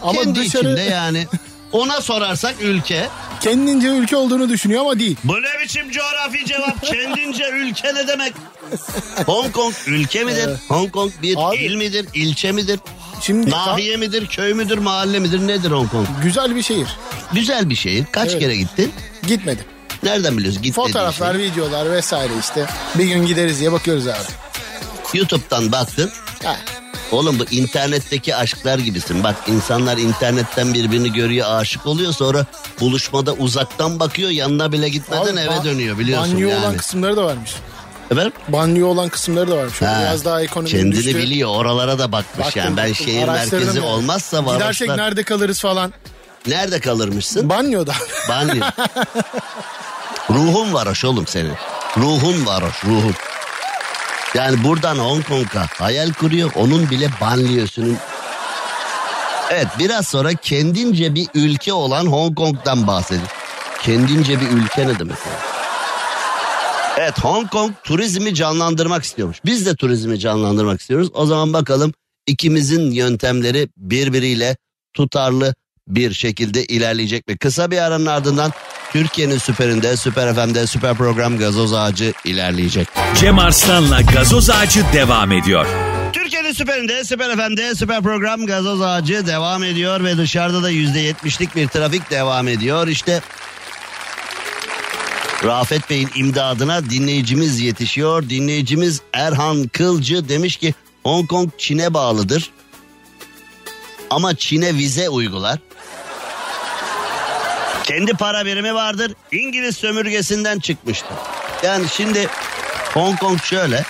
Ama 0.02 0.12
kendi 0.22 0.40
dışarı- 0.40 0.64
içinde 0.74 0.82
yani. 0.82 1.28
Ona 1.72 2.02
sorarsak 2.02 2.56
ülke. 2.62 3.08
Kendince 3.42 3.88
ülke 3.88 4.16
olduğunu 4.18 4.50
düşünüyor 4.50 4.82
ama 4.82 5.00
değil. 5.00 5.18
Bu 5.24 5.34
ne 5.34 5.64
biçim 5.64 5.92
coğrafi 5.92 6.46
cevap? 6.46 6.82
Kendince 6.86 7.50
ülke 7.50 7.96
ne 7.96 8.08
demek? 8.08 8.34
Hong 9.26 9.52
Kong 9.54 9.74
ülke 9.88 10.24
midir? 10.24 10.50
Hong 10.68 10.92
Kong 10.92 11.12
bir 11.22 11.36
Abi- 11.38 11.58
il 11.58 11.76
midir? 11.76 12.06
ilçe 12.14 12.52
midir? 12.52 12.80
Şimdi 13.22 13.50
Nahiye 13.50 13.98
midir? 13.98 14.28
Köy 14.28 14.54
müdür? 14.54 14.78
Mahalle 14.78 15.20
midir? 15.20 15.48
Nedir 15.48 15.72
Hong 15.72 15.92
Kong? 15.92 16.08
güzel 16.24 16.56
bir 16.56 16.64
şehir. 16.64 16.88
Güzel 17.34 17.70
bir 17.70 17.76
şehir. 17.76 18.06
Kaç 18.12 18.30
Evet. 18.32 18.40
kere 18.40 18.56
gittin? 18.56 18.92
Gitmedim. 19.28 19.66
Nereden 20.04 20.38
biliyorsun? 20.38 20.62
Git 20.62 20.76
Fotoğraflar, 20.76 21.36
şeyi. 21.36 21.52
videolar 21.52 21.92
vesaire 21.92 22.34
işte. 22.40 22.66
Bir 22.96 23.06
gün 23.06 23.26
gideriz 23.26 23.60
diye 23.60 23.72
bakıyoruz 23.72 24.08
abi. 24.08 24.18
YouTube'dan 25.14 25.72
baktın. 25.72 26.12
Ha. 26.44 26.56
Oğlum 27.12 27.40
bu 27.40 27.44
internetteki 27.52 28.36
aşklar 28.36 28.80
gibisin. 28.80 29.24
Bak 29.24 29.36
insanlar 29.48 29.98
internetten 29.98 30.74
birbirini 30.74 31.14
görüyor, 31.14 31.48
aşık 31.52 31.86
oluyor. 31.86 32.14
Sonra 32.14 32.46
buluşmada 32.80 33.34
uzaktan 33.34 34.00
bakıyor, 34.00 34.30
yanına 34.30 34.72
bile 34.72 34.90
gitmeden 34.90 35.36
Abi, 35.36 35.40
eve 35.40 35.64
dönüyor 35.64 35.98
biliyorsun 36.00 36.34
Banyo 36.34 36.50
yani. 36.50 36.60
olan 36.66 36.78
kısımları 36.78 37.18
da 37.18 37.24
varmış. 37.26 37.52
Efendim? 38.12 38.34
Banyo 38.48 38.88
olan 38.88 39.10
kısımları 39.10 39.52
da 39.52 39.58
varmış. 39.58 39.82
Ha, 39.82 39.98
Biraz 40.02 40.26
daha 40.26 40.42
ekonomi 40.42 40.70
Kendini 40.70 40.92
düştü. 40.96 41.18
biliyor, 41.18 41.50
oralara 41.50 42.00
da 42.00 42.12
bakmış 42.12 42.46
Baktım, 42.46 42.62
yani. 42.64 42.78
Ben 42.78 42.90
baktım, 42.90 43.06
şehir 43.06 43.28
merkezi 43.28 43.66
yani. 43.78 43.80
olmazsa 43.82 44.40
Gidersek 44.40 44.60
varoşlar... 44.90 44.98
nerede 44.98 45.24
kalırız 45.24 45.60
falan. 45.60 45.94
Nerede 46.48 46.80
kalırmışsın? 46.80 47.50
Banyoda. 47.50 47.94
Banyo. 48.30 48.66
ruhun 50.30 50.74
varoş 50.74 51.06
oğlum 51.06 51.28
senin. 51.28 51.54
Ruhun 51.98 52.46
varoş, 52.46 52.86
ruhun. 52.86 53.16
Yani 54.36 54.64
buradan 54.64 54.98
Hong 54.98 55.28
Kong'a 55.28 55.68
hayal 55.78 56.14
kuruyor. 56.14 56.52
Onun 56.56 56.90
bile 56.90 57.10
banliyösünün... 57.22 57.98
Evet 59.52 59.68
biraz 59.80 60.08
sonra 60.08 60.34
kendince 60.34 61.16
bir 61.16 61.28
ülke 61.34 61.74
olan 61.74 62.06
Hong 62.06 62.36
Kong'dan 62.36 62.88
bahsedin. 62.88 63.22
Kendince 63.82 64.42
bir 64.42 64.48
ülke 64.48 64.88
ne 64.88 65.00
demek? 65.00 65.18
yani? 65.26 65.50
Evet 66.98 67.20
Hong 67.20 67.50
Kong 67.50 67.74
turizmi 67.84 68.36
canlandırmak 68.36 69.04
istiyormuş. 69.04 69.38
Biz 69.46 69.66
de 69.66 69.76
turizmi 69.76 70.20
canlandırmak 70.20 70.82
istiyoruz. 70.82 71.10
O 71.14 71.26
zaman 71.26 71.54
bakalım 71.54 71.94
ikimizin 72.28 72.92
yöntemleri 72.92 73.70
birbiriyle 73.78 74.58
tutarlı 74.94 75.56
bir 75.88 76.14
şekilde 76.14 76.66
ilerleyecek 76.66 77.28
mi? 77.28 77.38
Kısa 77.38 77.72
bir 77.72 77.78
aranın 77.78 78.06
ardından 78.06 78.52
Türkiye'nin 78.94 79.38
süperinde, 79.38 79.98
süper 79.98 80.36
FM'de, 80.36 80.68
süper 80.68 80.96
program 80.96 81.38
gazoz 81.38 81.74
ağacı 81.74 82.14
ilerleyecek. 82.26 82.88
Cem 83.20 83.40
Arslan'la 83.40 84.02
gazoz 84.02 84.50
ağacı 84.50 84.86
devam 84.94 85.32
ediyor. 85.32 85.66
Türkiye'nin 86.14 86.52
süperinde, 86.54 87.04
süper 87.04 87.36
FM'de, 87.36 87.76
süper 87.76 88.02
program 88.02 88.46
gazoz 88.46 88.82
ağacı 88.82 89.28
devam 89.28 89.64
ediyor 89.64 90.04
ve 90.04 90.18
dışarıda 90.18 90.64
da 90.64 90.70
yüzde 90.70 91.00
yetmişlik 91.00 91.56
bir 91.56 91.68
trafik 91.68 92.12
devam 92.12 92.48
ediyor. 92.48 92.88
İşte 92.88 93.22
Rafet 95.44 95.90
Bey'in 95.90 96.10
imdadına 96.16 96.90
dinleyicimiz 96.90 97.60
yetişiyor. 97.60 98.30
Dinleyicimiz 98.30 99.02
Erhan 99.14 99.68
Kılcı 99.68 100.30
demiş 100.30 100.58
ki 100.58 100.74
Hong 101.04 101.28
Kong 101.28 101.50
Çin'e 101.58 101.94
bağlıdır. 101.94 102.50
Ama 104.10 104.36
Çin'e 104.36 104.76
vize 104.76 105.10
uygular. 105.10 105.60
Kendi 107.90 108.14
para 108.14 108.46
birimi 108.46 108.74
vardır. 108.74 109.14
İngiliz 109.32 109.78
sömürgesinden 109.78 110.60
çıkmıştır. 110.60 111.18
Yani 111.64 111.86
şimdi 111.90 112.28
Hong 112.94 113.20
Kong 113.20 113.42
şöyle. 113.42 113.84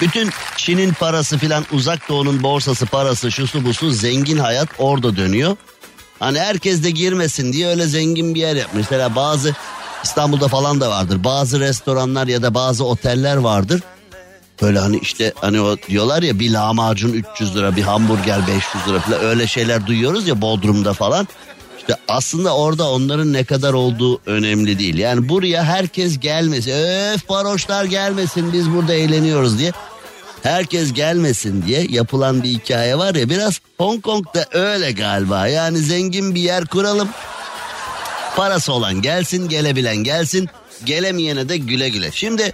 Bütün 0.00 0.30
Çin'in 0.56 0.92
parası 0.92 1.38
filan 1.38 1.64
uzak 1.72 2.08
doğunun 2.08 2.42
borsası 2.42 2.86
parası 2.86 3.32
şusu 3.32 3.64
busu 3.64 3.90
zengin 3.90 4.38
hayat 4.38 4.68
orada 4.78 5.16
dönüyor. 5.16 5.56
Hani 6.18 6.40
herkes 6.40 6.84
de 6.84 6.90
girmesin 6.90 7.52
diye 7.52 7.68
öyle 7.68 7.86
zengin 7.86 8.34
bir 8.34 8.40
yer 8.40 8.56
yapmış. 8.56 8.84
Mesela 8.90 9.16
bazı 9.16 9.54
İstanbul'da 10.04 10.48
falan 10.48 10.80
da 10.80 10.90
vardır. 10.90 11.24
Bazı 11.24 11.60
restoranlar 11.60 12.26
ya 12.26 12.42
da 12.42 12.54
bazı 12.54 12.84
oteller 12.84 13.36
vardır. 13.36 13.80
Böyle 14.62 14.78
hani 14.78 14.98
işte 14.98 15.32
hani 15.40 15.60
o 15.60 15.76
diyorlar 15.88 16.22
ya 16.22 16.38
bir 16.38 16.50
lahmacun 16.50 17.12
300 17.12 17.56
lira 17.56 17.76
bir 17.76 17.82
hamburger 17.82 18.46
500 18.46 18.88
lira 18.88 19.00
falan 19.00 19.20
öyle 19.20 19.46
şeyler 19.46 19.86
duyuyoruz 19.86 20.28
ya 20.28 20.42
Bodrum'da 20.42 20.92
falan. 20.92 21.28
İşte 21.82 21.96
aslında 22.08 22.56
orada 22.56 22.90
onların 22.90 23.32
ne 23.32 23.44
kadar 23.44 23.72
olduğu 23.72 24.20
önemli 24.26 24.78
değil. 24.78 24.98
Yani 24.98 25.28
buraya 25.28 25.64
herkes 25.64 26.20
gelmesin. 26.20 26.72
Öf 26.72 27.30
varoşlar 27.30 27.84
gelmesin 27.84 28.52
biz 28.52 28.70
burada 28.70 28.94
eğleniyoruz 28.94 29.58
diye. 29.58 29.72
Herkes 30.42 30.92
gelmesin 30.92 31.64
diye 31.66 31.86
yapılan 31.90 32.42
bir 32.42 32.48
hikaye 32.48 32.98
var 32.98 33.14
ya 33.14 33.30
biraz 33.30 33.60
Hong 33.78 34.02
Kong'da 34.02 34.46
öyle 34.52 34.92
galiba. 34.92 35.46
Yani 35.46 35.78
zengin 35.78 36.34
bir 36.34 36.40
yer 36.40 36.66
kuralım. 36.66 37.08
Parası 38.36 38.72
olan 38.72 39.02
gelsin, 39.02 39.48
gelebilen 39.48 39.96
gelsin, 39.96 40.48
gelemeyene 40.84 41.48
de 41.48 41.56
güle 41.56 41.88
güle. 41.88 42.10
Şimdi 42.12 42.52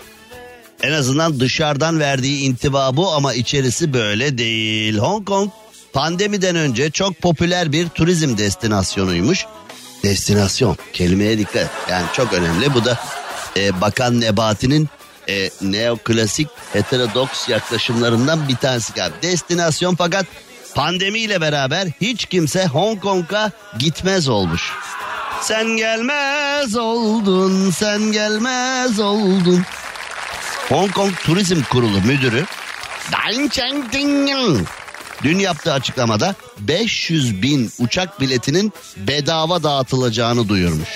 en 0.82 0.92
azından 0.92 1.40
dışarıdan 1.40 2.00
verdiği 2.00 2.40
intiba 2.40 2.96
bu 2.96 3.12
ama 3.12 3.34
içerisi 3.34 3.92
böyle 3.92 4.38
değil. 4.38 4.98
Hong 4.98 5.26
Kong 5.26 5.50
pandemiden 5.92 6.56
önce 6.56 6.90
çok 6.90 7.18
popüler 7.18 7.72
bir 7.72 7.88
turizm 7.88 8.38
destinasyonuymuş. 8.38 9.46
Destinasyon 10.02 10.76
kelimeye 10.92 11.38
dikkat. 11.38 11.70
Yani 11.90 12.06
çok 12.12 12.32
önemli. 12.32 12.74
Bu 12.74 12.84
da 12.84 12.98
e, 13.56 13.80
Bakan 13.80 14.20
Nebati'nin 14.20 14.88
e, 15.28 15.50
neoklasik 15.62 16.48
heterodoks 16.72 17.48
yaklaşımlarından 17.48 18.48
bir 18.48 18.56
tanesi. 18.56 18.92
Yani 18.96 19.12
destinasyon 19.22 19.94
fakat 19.94 20.26
pandemiyle 20.74 21.40
beraber 21.40 21.88
hiç 22.00 22.24
kimse 22.24 22.66
Hong 22.66 23.00
Kong'a 23.00 23.50
gitmez 23.78 24.28
olmuş. 24.28 24.72
Sen 25.42 25.76
gelmez 25.76 26.76
oldun, 26.76 27.70
sen 27.70 28.12
gelmez 28.12 29.00
oldun. 29.00 29.62
Hong 30.68 30.92
Kong 30.92 31.12
Turizm 31.24 31.62
Kurulu 31.70 32.00
Müdürü 32.00 32.44
Dan 33.12 33.48
Cheng 33.48 33.92
dün 35.22 35.38
yaptığı 35.38 35.72
açıklamada 35.72 36.34
500 36.58 37.42
bin 37.42 37.72
uçak 37.78 38.20
biletinin 38.20 38.72
bedava 38.96 39.62
dağıtılacağını 39.62 40.48
duyurmuş. 40.48 40.88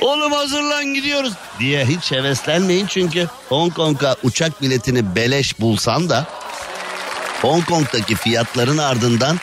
Oğlum 0.00 0.32
hazırlan 0.32 0.84
gidiyoruz 0.94 1.32
diye 1.58 1.84
hiç 1.86 2.12
heveslenmeyin 2.12 2.86
çünkü 2.86 3.28
Hong 3.48 3.74
Kong'a 3.74 4.16
uçak 4.22 4.62
biletini 4.62 5.14
beleş 5.14 5.60
bulsan 5.60 6.08
da 6.08 6.26
Hong 7.42 7.64
Kong'daki 7.66 8.14
fiyatların 8.14 8.78
ardından 8.78 9.40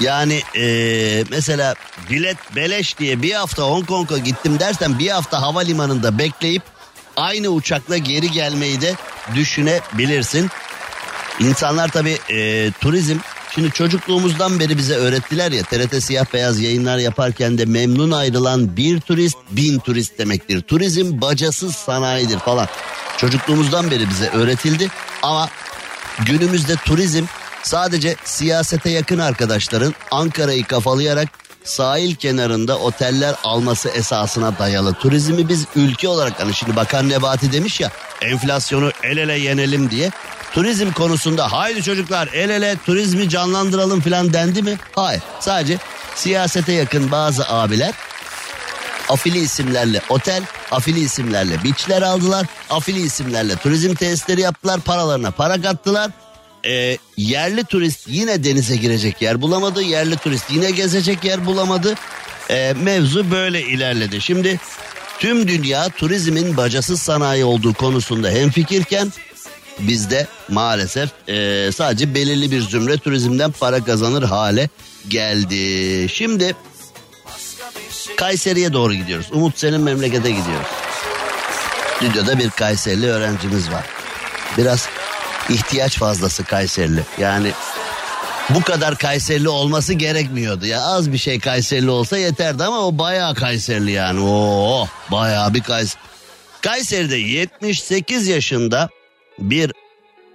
yani 0.00 0.42
eee, 0.54 1.24
mesela 1.30 1.74
bilet 2.10 2.36
beleş 2.56 2.98
diye 2.98 3.22
bir 3.22 3.32
hafta 3.32 3.62
Hong 3.62 3.86
Kong'a 3.86 4.18
gittim 4.18 4.58
dersen 4.60 4.98
bir 4.98 5.08
hafta 5.08 5.42
havalimanında 5.42 6.18
bekleyip 6.18 6.62
aynı 7.16 7.48
uçakla 7.48 7.96
geri 7.96 8.30
gelmeyi 8.30 8.80
de 8.80 8.94
düşünebilirsin. 9.34 10.50
İnsanlar 11.40 11.88
tabii 11.88 12.18
eee, 12.28 12.70
turizm 12.80 13.16
şimdi 13.54 13.70
çocukluğumuzdan 13.70 14.60
beri 14.60 14.78
bize 14.78 14.94
öğrettiler 14.94 15.52
ya 15.52 15.62
TRT 15.62 16.04
siyah 16.04 16.24
beyaz 16.34 16.60
yayınlar 16.60 16.98
yaparken 16.98 17.58
de 17.58 17.64
memnun 17.64 18.10
ayrılan 18.10 18.76
bir 18.76 19.00
turist 19.00 19.36
bin 19.50 19.78
turist 19.78 20.18
demektir. 20.18 20.60
Turizm 20.62 21.20
bacasız 21.20 21.74
sanayidir 21.76 22.38
falan. 22.38 22.68
Çocukluğumuzdan 23.18 23.90
beri 23.90 24.10
bize 24.10 24.28
öğretildi 24.28 24.88
ama 25.22 25.48
günümüzde 26.26 26.74
turizm 26.76 27.24
sadece 27.62 28.16
siyasete 28.24 28.90
yakın 28.90 29.18
arkadaşların 29.18 29.94
Ankara'yı 30.10 30.64
kafalayarak 30.64 31.28
sahil 31.64 32.14
kenarında 32.14 32.78
oteller 32.78 33.34
alması 33.44 33.88
esasına 33.88 34.58
dayalı. 34.58 34.94
Turizmi 34.94 35.48
biz 35.48 35.64
ülke 35.76 36.08
olarak 36.08 36.40
hani 36.40 36.54
şimdi 36.54 36.76
Bakan 36.76 37.08
Nebati 37.08 37.52
demiş 37.52 37.80
ya 37.80 37.90
enflasyonu 38.22 38.90
el 39.02 39.16
ele 39.16 39.38
yenelim 39.38 39.90
diye. 39.90 40.10
Turizm 40.54 40.92
konusunda 40.92 41.52
haydi 41.52 41.82
çocuklar 41.82 42.28
el 42.32 42.50
ele 42.50 42.76
turizmi 42.86 43.28
canlandıralım 43.28 44.00
falan 44.00 44.32
dendi 44.32 44.62
mi? 44.62 44.78
Hayır 44.94 45.22
sadece 45.40 45.78
siyasete 46.14 46.72
yakın 46.72 47.10
bazı 47.10 47.48
abiler 47.48 47.94
afili 49.08 49.38
isimlerle 49.38 50.00
otel, 50.08 50.42
afili 50.70 51.00
isimlerle 51.00 51.64
beachler 51.64 52.02
aldılar, 52.02 52.46
afili 52.70 53.00
isimlerle 53.00 53.56
turizm 53.56 53.94
tesisleri 53.94 54.40
yaptılar, 54.40 54.80
paralarına 54.80 55.30
para 55.30 55.62
kattılar. 55.62 56.10
Ee, 56.66 56.98
yerli 57.16 57.64
turist 57.64 58.08
yine 58.08 58.44
denize 58.44 58.76
girecek 58.76 59.22
yer 59.22 59.42
bulamadı, 59.42 59.82
yerli 59.82 60.16
turist 60.16 60.50
yine 60.50 60.70
gezecek 60.70 61.24
yer 61.24 61.46
bulamadı. 61.46 61.94
Ee, 62.50 62.74
mevzu 62.82 63.30
böyle 63.30 63.62
ilerledi. 63.62 64.20
Şimdi 64.20 64.60
tüm 65.18 65.48
dünya 65.48 65.88
turizmin 65.88 66.56
bacasız 66.56 67.00
sanayi 67.00 67.44
olduğu 67.44 67.74
konusunda 67.74 68.30
hemfikirken 68.30 69.12
bizde 69.78 70.26
maalesef 70.48 71.10
ee, 71.28 71.70
sadece 71.74 72.14
belirli 72.14 72.50
bir 72.50 72.60
zümre 72.60 72.98
turizmden 72.98 73.50
para 73.50 73.84
kazanır 73.84 74.22
hale 74.22 74.68
geldi. 75.08 76.08
Şimdi 76.08 76.56
Kayseri'ye 78.16 78.72
doğru 78.72 78.94
gidiyoruz. 78.94 79.26
Umut 79.32 79.58
senin 79.58 79.80
memlekete 79.80 80.30
gidiyoruz. 80.30 80.66
Stüdyoda 81.96 82.38
bir 82.38 82.50
Kayserili 82.50 83.06
öğrencimiz 83.06 83.70
var. 83.70 83.84
Biraz 84.58 84.88
ihtiyaç 85.48 85.98
fazlası 85.98 86.44
Kayserili. 86.44 87.02
Yani 87.18 87.52
bu 88.50 88.62
kadar 88.62 88.98
Kayserili 88.98 89.48
olması 89.48 89.92
gerekmiyordu. 89.92 90.66
Ya 90.66 90.82
az 90.82 91.12
bir 91.12 91.18
şey 91.18 91.40
Kayserili 91.40 91.90
olsa 91.90 92.18
yeterdi 92.18 92.64
ama 92.64 92.78
o 92.86 92.98
bayağı 92.98 93.34
Kayserili 93.34 93.90
yani. 93.90 94.20
Oo, 94.20 94.86
bayağı 95.10 95.54
bir 95.54 95.62
Kayseri. 95.62 96.00
Kayseri'de 96.60 97.16
78 97.16 98.28
yaşında 98.28 98.88
bir 99.38 99.72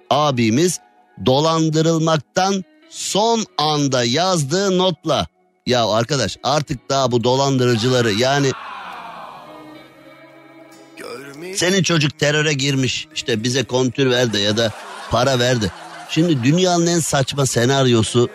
abimiz 0.10 0.80
dolandırılmaktan 1.26 2.64
son 2.90 3.46
anda 3.58 4.04
yazdığı 4.04 4.78
notla 4.78 5.28
ya 5.66 5.88
arkadaş 5.88 6.38
artık 6.44 6.90
daha 6.90 7.12
bu 7.12 7.24
dolandırıcıları 7.24 8.12
yani 8.12 8.52
senin 11.56 11.84
çocuk 11.84 12.20
teröre 12.20 12.54
girmiş 12.54 13.08
işte 13.16 13.44
bize 13.44 13.64
kontür 13.64 14.10
verdi 14.10 14.38
ya 14.38 14.58
da 14.58 14.72
para 15.12 15.40
verdi. 15.40 15.72
Şimdi 16.10 16.44
dünyanın 16.44 16.88
en 16.88 17.00
saçma 17.00 17.46
senaryosu 17.46 18.30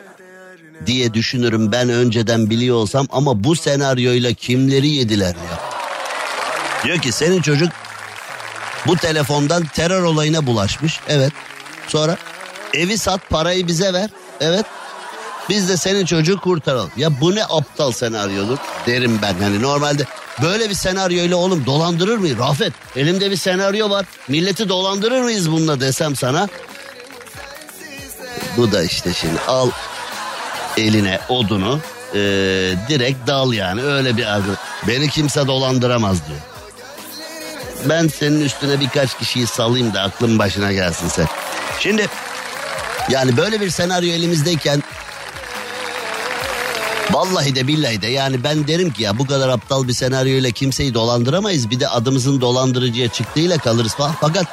diye 0.87 1.15
düşünürüm 1.15 1.73
ben 1.73 1.89
önceden 1.89 2.51
biliyor 2.51 2.77
olsam 2.77 3.07
ama 3.11 3.45
bu 3.45 3.57
senaryoyla 3.57 4.33
kimleri 4.33 4.89
yediler 4.89 5.35
ya. 5.35 5.61
Diyor 6.85 6.99
ki 6.99 7.13
senin 7.13 7.43
çocuk 7.43 7.69
bu 8.87 8.97
telefondan 8.97 9.65
terör 9.65 10.03
olayına 10.03 10.47
bulaşmış. 10.47 11.01
Evet. 11.09 11.33
Sonra 11.89 12.17
evi 12.75 12.99
sat 12.99 13.31
parayı 13.31 13.67
bize 13.67 13.93
ver. 13.93 14.11
Evet. 14.41 14.67
Biz 15.49 15.69
de 15.69 15.77
senin 15.77 16.05
çocuğu 16.05 16.41
kurtaralım. 16.41 16.91
Ya 16.97 17.21
bu 17.21 17.35
ne 17.35 17.45
aptal 17.45 17.93
senaryodur 17.93 18.59
derim 18.87 19.19
ben. 19.23 19.35
Hani 19.35 19.63
normalde 19.63 20.05
böyle 20.43 20.71
bir 20.71 20.75
senaryoyla 20.75 21.37
oğlum 21.37 21.67
dolandırır 21.67 22.19
mıyız? 22.19 22.39
Rafet 22.39 22.73
elimde 22.97 23.31
bir 23.31 23.37
senaryo 23.37 23.91
var. 23.91 24.07
Milleti 24.29 24.69
dolandırır 24.69 25.21
mıyız 25.21 25.51
bununla 25.51 25.81
desem 25.81 26.17
sana? 26.17 26.49
Bu 28.57 28.73
da 28.73 28.83
işte 28.83 29.13
şimdi 29.13 29.41
al 29.49 29.71
eline 30.77 31.21
odunu 31.29 31.81
ee, 32.15 32.19
direkt 32.89 33.27
dal 33.27 33.53
yani 33.53 33.83
öyle 33.83 34.17
bir 34.17 34.35
argı. 34.35 34.51
Beni 34.89 35.09
kimse 35.09 35.47
dolandıramaz 35.47 36.27
diyor. 36.29 36.41
Ben 37.89 38.09
senin 38.09 38.41
üstüne 38.41 38.81
birkaç 38.81 39.19
kişiyi 39.19 39.47
salayım 39.47 39.95
da 39.95 40.03
aklın 40.03 40.39
başına 40.39 40.73
gelsin 40.73 41.09
sen. 41.09 41.27
Şimdi 41.81 42.07
Yani 43.11 43.37
böyle 43.37 43.61
bir 43.61 43.71
senaryo 43.71 44.09
elimizdeyken 44.09 44.83
Vallahi 47.11 47.55
de 47.55 47.67
billahi 47.67 48.03
de 48.03 48.07
yani 48.07 48.45
ben 48.45 48.69
derim 48.69 48.91
ki 48.91 49.03
ya 49.03 49.19
bu 49.19 49.27
kadar 49.27 49.49
aptal 49.49 49.89
bir 49.89 49.93
senaryoyla 49.93 50.51
kimseyi 50.51 50.95
dolandıramayız. 50.95 51.71
Bir 51.71 51.81
de 51.81 51.89
adımızın 51.89 52.41
dolandırıcıya 52.41 53.09
çıktığıyla 53.09 53.59
kalırız 53.59 53.95
falan. 53.95 54.15
Fakat 54.21 54.47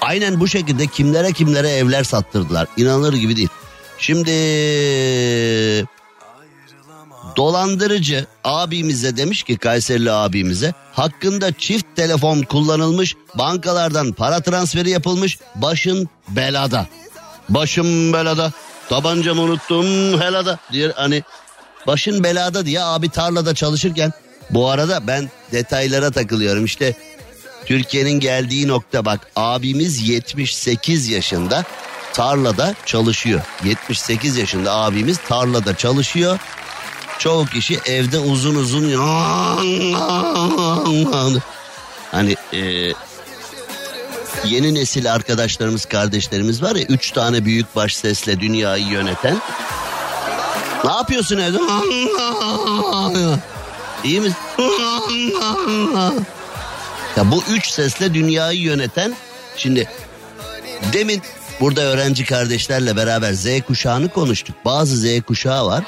aynen 0.00 0.40
bu 0.40 0.48
şekilde 0.48 0.86
kimlere 0.86 1.32
kimlere 1.32 1.70
evler 1.70 2.04
sattırdılar. 2.04 2.66
İnanılır 2.76 3.12
gibi 3.12 3.36
değil. 3.36 3.48
Şimdi 3.98 4.30
dolandırıcı 7.36 8.26
abimize 8.44 9.16
demiş 9.16 9.42
ki 9.42 9.56
Kayserili 9.56 10.12
abimize 10.12 10.74
hakkında 10.92 11.52
çift 11.52 11.86
telefon 11.96 12.42
kullanılmış 12.42 13.16
bankalardan 13.34 14.12
para 14.12 14.40
transferi 14.40 14.90
yapılmış 14.90 15.38
başın 15.54 16.08
belada. 16.28 16.86
Başım 17.48 18.12
belada 18.12 18.52
tabancamı 18.88 19.40
unuttum 19.40 19.86
helada 20.20 20.58
diye 20.72 20.92
hani 20.96 21.22
başın 21.86 22.24
belada 22.24 22.66
diye 22.66 22.82
abi 22.82 23.08
tarlada 23.08 23.54
çalışırken 23.54 24.12
bu 24.50 24.70
arada 24.70 25.06
ben 25.06 25.30
detaylara 25.52 26.10
takılıyorum 26.10 26.64
işte 26.64 26.94
Türkiye'nin 27.66 28.20
geldiği 28.20 28.68
nokta 28.68 29.04
bak 29.04 29.20
abimiz 29.36 30.08
78 30.08 31.08
yaşında 31.08 31.64
tarlada 32.12 32.74
çalışıyor. 32.86 33.40
78 33.64 34.36
yaşında 34.36 34.74
abimiz 34.74 35.18
tarlada 35.28 35.76
çalışıyor. 35.76 36.38
Çoğu 37.24 37.46
kişi 37.46 37.80
evde 37.86 38.18
uzun 38.18 38.54
uzun 38.54 38.92
hani 42.10 42.36
e, 42.52 42.92
yeni 44.44 44.74
nesil 44.74 45.12
arkadaşlarımız 45.12 45.84
kardeşlerimiz 45.84 46.62
var 46.62 46.76
ya 46.76 46.84
üç 46.88 47.10
tane 47.10 47.44
büyük 47.44 47.76
baş 47.76 47.96
sesle 47.96 48.40
dünyayı 48.40 48.86
yöneten 48.86 49.36
ne 50.84 50.92
yapıyorsun 50.92 51.38
evde? 51.38 51.58
İyi 54.04 54.20
misin? 54.20 54.36
ya 57.16 57.30
bu 57.30 57.42
üç 57.50 57.70
sesle 57.70 58.14
dünyayı 58.14 58.60
yöneten 58.60 59.14
şimdi 59.56 59.88
demin 60.92 61.22
burada 61.60 61.80
öğrenci 61.80 62.24
kardeşlerle 62.24 62.96
beraber 62.96 63.32
Z 63.32 63.46
kuşağını 63.66 64.08
konuştuk. 64.08 64.56
Bazı 64.64 64.96
Z 64.96 65.22
kuşağı 65.26 65.66
var. 65.66 65.84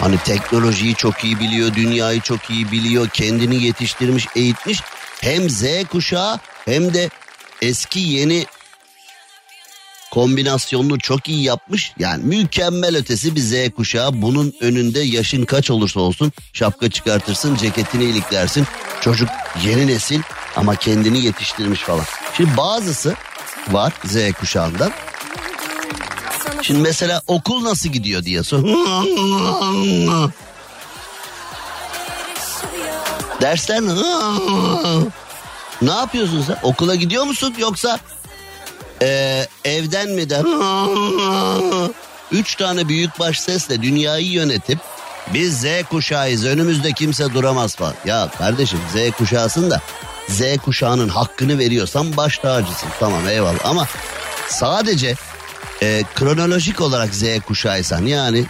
Hani 0.00 0.18
teknolojiyi 0.18 0.94
çok 0.94 1.24
iyi 1.24 1.40
biliyor, 1.40 1.74
dünyayı 1.74 2.20
çok 2.20 2.50
iyi 2.50 2.72
biliyor, 2.72 3.08
kendini 3.08 3.62
yetiştirmiş, 3.64 4.26
eğitmiş. 4.36 4.82
Hem 5.20 5.50
Z 5.50 5.64
kuşağı 5.90 6.38
hem 6.64 6.94
de 6.94 7.10
eski 7.62 8.00
yeni 8.00 8.46
kombinasyonunu 10.10 10.98
çok 10.98 11.28
iyi 11.28 11.42
yapmış. 11.42 11.92
Yani 11.98 12.24
mükemmel 12.24 12.96
ötesi 12.96 13.36
bir 13.36 13.40
Z 13.40 13.70
kuşağı. 13.76 14.22
Bunun 14.22 14.54
önünde 14.60 15.00
yaşın 15.00 15.44
kaç 15.44 15.70
olursa 15.70 16.00
olsun 16.00 16.32
şapka 16.52 16.90
çıkartırsın, 16.90 17.56
ceketini 17.56 18.04
iliklersin. 18.04 18.66
Çocuk 19.00 19.28
yeni 19.64 19.86
nesil 19.86 20.20
ama 20.56 20.76
kendini 20.76 21.24
yetiştirmiş 21.24 21.80
falan. 21.80 22.04
Şimdi 22.36 22.56
bazısı 22.56 23.14
var 23.70 23.92
Z 24.04 24.32
kuşağından. 24.32 24.92
Şimdi 26.62 26.80
mesela 26.80 27.22
okul 27.26 27.64
nasıl 27.64 27.88
gidiyor 27.88 28.24
diye 28.24 28.42
sor. 28.42 28.62
Dersler 33.42 33.80
ne? 33.80 33.90
Yapıyorsun 35.90 36.44
sen? 36.46 36.58
Okula 36.62 36.94
gidiyor 36.94 37.24
musun 37.24 37.54
yoksa 37.58 37.98
ee, 39.02 39.46
evden 39.64 40.10
mi 40.10 40.30
der? 40.30 40.42
Üç 42.32 42.54
tane 42.54 42.88
büyük 42.88 43.18
baş 43.18 43.40
sesle 43.40 43.82
dünyayı 43.82 44.26
yönetip 44.26 44.78
biz 45.34 45.60
Z 45.60 45.64
kuşağıyız 45.90 46.46
önümüzde 46.46 46.92
kimse 46.92 47.34
duramaz 47.34 47.76
falan. 47.76 47.94
Ya 48.04 48.30
kardeşim 48.38 48.78
Z 48.94 49.10
kuşağısın 49.16 49.70
da 49.70 49.80
Z 50.28 50.42
kuşağının 50.64 51.08
hakkını 51.08 51.58
veriyorsan 51.58 52.16
baş 52.16 52.38
tacısın. 52.38 52.88
Tamam 53.00 53.28
eyvallah 53.28 53.64
ama 53.64 53.86
sadece 54.48 55.14
e, 55.82 56.02
kronolojik 56.14 56.80
olarak 56.80 57.14
Z 57.14 57.24
kuşağıysan 57.46 58.06
yani 58.06 58.44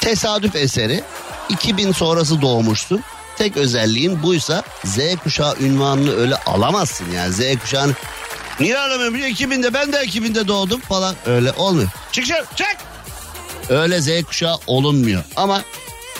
tesadüf 0.00 0.56
eseri 0.56 1.02
2000 1.48 1.92
sonrası 1.92 2.42
doğmuşsun. 2.42 3.02
Tek 3.38 3.56
özelliğin 3.56 4.22
buysa 4.22 4.62
Z 4.84 4.98
kuşağı 5.22 5.56
ünvanını 5.60 6.16
öyle 6.16 6.36
alamazsın 6.36 7.06
yani. 7.12 7.32
Z 7.32 7.60
kuşağını 7.60 7.92
Niye 8.60 8.78
alamıyorum? 8.78 9.16
2000'de 9.16 9.74
ben 9.74 9.92
de 9.92 9.96
2000'de 9.96 10.48
doğdum 10.48 10.80
falan. 10.80 11.14
Öyle 11.26 11.52
olmuyor. 11.52 11.88
Çık 12.12 12.26
çık 12.26 12.56
çık. 12.56 12.76
Öyle 13.68 14.00
Z 14.00 14.24
kuşağı 14.24 14.56
olunmuyor. 14.66 15.24
Ama 15.36 15.62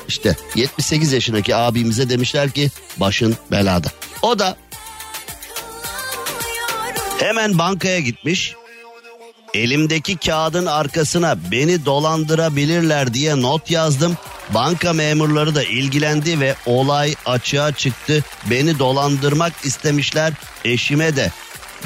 işte 0.08 0.36
78 0.54 1.12
yaşındaki 1.12 1.56
abimize 1.56 2.08
demişler 2.08 2.50
ki 2.50 2.70
başın 2.96 3.36
belada. 3.50 3.88
O 4.22 4.38
da 4.38 4.56
hemen 7.18 7.58
bankaya 7.58 8.00
gitmiş. 8.00 8.54
Elimdeki 9.54 10.16
kağıdın 10.16 10.66
arkasına 10.66 11.36
beni 11.50 11.84
dolandırabilirler 11.84 13.14
diye 13.14 13.42
not 13.42 13.70
yazdım. 13.70 14.16
Banka 14.54 14.92
memurları 14.92 15.54
da 15.54 15.64
ilgilendi 15.64 16.40
ve 16.40 16.54
olay 16.66 17.14
açığa 17.26 17.72
çıktı. 17.72 18.24
Beni 18.50 18.78
dolandırmak 18.78 19.52
istemişler. 19.64 20.32
Eşime 20.64 21.16
de 21.16 21.32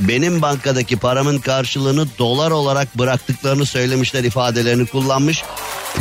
benim 0.01 0.43
bankadaki 0.43 0.97
paramın 0.97 1.39
karşılığını 1.39 2.07
dolar 2.19 2.51
olarak 2.51 2.99
bıraktıklarını 2.99 3.67
söylemişler 3.67 4.25
ifadelerini 4.25 4.87
kullanmış. 4.87 5.43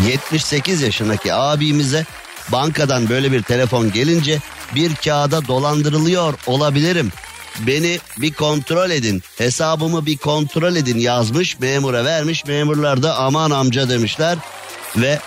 78 0.08 0.82
yaşındaki 0.82 1.34
abimize 1.34 2.06
bankadan 2.52 3.10
böyle 3.10 3.32
bir 3.32 3.42
telefon 3.42 3.92
gelince 3.92 4.40
bir 4.76 4.96
kağıda 4.96 5.48
dolandırılıyor 5.48 6.34
olabilirim. 6.46 7.12
Beni 7.60 8.00
bir 8.18 8.34
kontrol 8.34 8.90
edin 8.90 9.24
hesabımı 9.38 10.06
bir 10.06 10.18
kontrol 10.18 10.76
edin 10.76 10.98
yazmış 10.98 11.60
memura 11.60 12.06
vermiş 12.06 12.46
memurlar 12.46 13.04
da 13.04 13.16
aman 13.16 13.52
amca 13.52 13.90
demişler 13.90 14.38
ve 14.98 15.20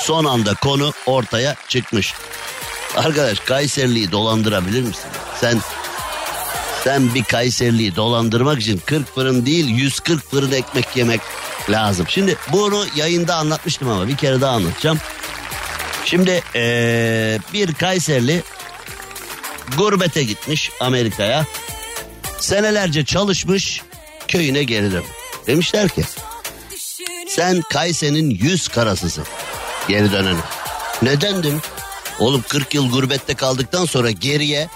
son 0.00 0.24
anda 0.24 0.54
konu 0.54 0.92
ortaya 1.06 1.56
çıkmış. 1.68 2.14
Arkadaş 2.96 3.40
Kayserili'yi 3.40 4.12
dolandırabilir 4.12 4.82
misin? 4.82 5.10
Sen 5.40 5.60
sen 6.84 7.14
bir 7.14 7.24
Kayserili'yi 7.24 7.96
dolandırmak 7.96 8.60
için 8.60 8.80
40 8.86 9.14
fırın 9.14 9.46
değil 9.46 9.68
140 9.68 10.30
fırın 10.30 10.52
ekmek 10.52 10.96
yemek 10.96 11.20
lazım. 11.70 12.06
Şimdi 12.08 12.36
bunu 12.52 12.84
yayında 12.96 13.36
anlatmıştım 13.36 13.88
ama 13.88 14.08
bir 14.08 14.16
kere 14.16 14.40
daha 14.40 14.52
anlatacağım. 14.52 14.98
Şimdi 16.04 16.42
ee, 16.54 17.38
bir 17.52 17.74
Kayserili 17.74 18.42
gurbete 19.76 20.24
gitmiş 20.24 20.70
Amerika'ya. 20.80 21.46
Senelerce 22.40 23.04
çalışmış 23.04 23.82
köyüne 24.28 24.62
geri 24.62 24.92
dön. 24.92 25.04
Demişler 25.46 25.88
ki 25.88 26.02
sen 27.28 27.60
Kayse'nin 27.60 28.30
yüz 28.30 28.68
karasısın 28.68 29.24
geri 29.88 30.12
döneni. 30.12 30.40
Neden 31.02 31.42
demiş? 31.42 31.64
Oğlum 32.18 32.44
40 32.48 32.74
yıl 32.74 32.90
gurbette 32.90 33.34
kaldıktan 33.34 33.84
sonra 33.84 34.10
geriye 34.10 34.68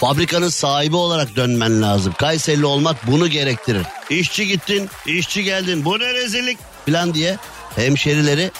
fabrikanın 0.00 0.48
sahibi 0.48 0.96
olarak 0.96 1.36
dönmen 1.36 1.82
lazım. 1.82 2.14
Kayserili 2.18 2.66
olmak 2.66 3.06
bunu 3.06 3.28
gerektirir. 3.28 3.86
İşçi 4.10 4.46
gittin, 4.46 4.90
işçi 5.06 5.44
geldin. 5.44 5.84
Bu 5.84 5.98
ne 5.98 6.14
rezillik 6.14 6.58
falan 6.86 7.14
diye 7.14 7.38
hemşerileri 7.76 8.50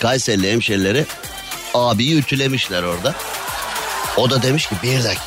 Kayserili 0.00 0.52
hemşerileri 0.52 1.06
abiyi 1.74 2.18
ütülemişler 2.18 2.82
orada. 2.82 3.14
O 4.16 4.30
da 4.30 4.42
demiş 4.42 4.68
ki 4.68 4.74
bir 4.82 5.04
dakika. 5.04 5.22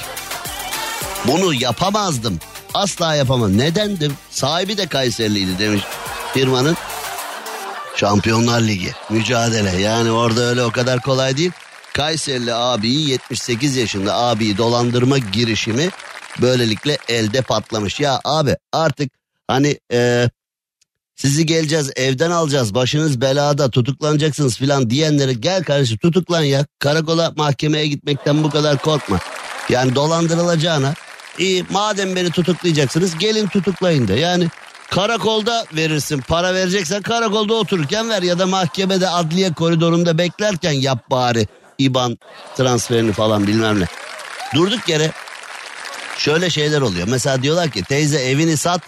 Bunu 1.27 1.53
yapamazdım. 1.53 2.39
Asla 2.73 3.15
yapamam. 3.15 3.57
Nedendim? 3.57 4.13
Sahibi 4.29 4.77
de 4.77 4.87
Kayseriliydi 4.87 5.59
demiş 5.59 5.81
firmanın. 6.33 6.77
Şampiyonlar 7.95 8.61
Ligi 8.61 8.91
mücadele 9.09 9.81
yani 9.81 10.11
orada 10.11 10.41
öyle 10.41 10.63
o 10.63 10.71
kadar 10.71 11.01
kolay 11.01 11.37
değil. 11.37 11.51
Kayserili 11.93 12.53
abiyi 12.53 13.09
78 13.09 13.75
yaşında 13.75 14.15
abiyi 14.15 14.57
dolandırma 14.57 15.17
girişimi 15.17 15.89
böylelikle 16.41 16.97
elde 17.07 17.41
patlamış. 17.41 17.99
Ya 17.99 18.21
abi 18.25 18.55
artık 18.73 19.11
hani 19.47 19.79
e, 19.93 20.29
sizi 21.21 21.45
geleceğiz 21.45 21.91
evden 21.95 22.31
alacağız 22.31 22.73
başınız 22.73 23.21
belada 23.21 23.69
tutuklanacaksınız 23.69 24.57
filan 24.57 24.89
diyenlere 24.89 25.33
gel 25.33 25.63
kardeşim 25.63 25.97
tutuklan 25.97 26.41
ya 26.41 26.65
karakola 26.79 27.33
mahkemeye 27.35 27.87
gitmekten 27.87 28.43
bu 28.43 28.49
kadar 28.49 28.77
korkma. 28.77 29.19
Yani 29.69 29.95
dolandırılacağına 29.95 30.93
iyi 31.37 31.65
madem 31.69 32.15
beni 32.15 32.31
tutuklayacaksınız 32.31 33.17
gelin 33.17 33.47
tutuklayın 33.47 34.07
da 34.07 34.13
yani 34.13 34.47
karakolda 34.91 35.65
verirsin 35.73 36.19
para 36.19 36.53
vereceksen 36.53 37.01
karakolda 37.01 37.53
otururken 37.53 38.09
ver 38.09 38.21
ya 38.21 38.39
da 38.39 38.47
mahkemede 38.47 39.09
adliye 39.09 39.53
koridorunda 39.53 40.17
beklerken 40.17 40.71
yap 40.71 41.09
bari 41.11 41.47
IBAN 41.77 42.17
transferini 42.57 43.11
falan 43.11 43.47
bilmem 43.47 43.79
ne. 43.79 43.85
Durduk 44.55 44.89
yere 44.89 45.11
şöyle 46.17 46.49
şeyler 46.49 46.81
oluyor. 46.81 47.07
Mesela 47.07 47.43
diyorlar 47.43 47.69
ki 47.69 47.83
teyze 47.83 48.19
evini 48.19 48.57
sat 48.57 48.81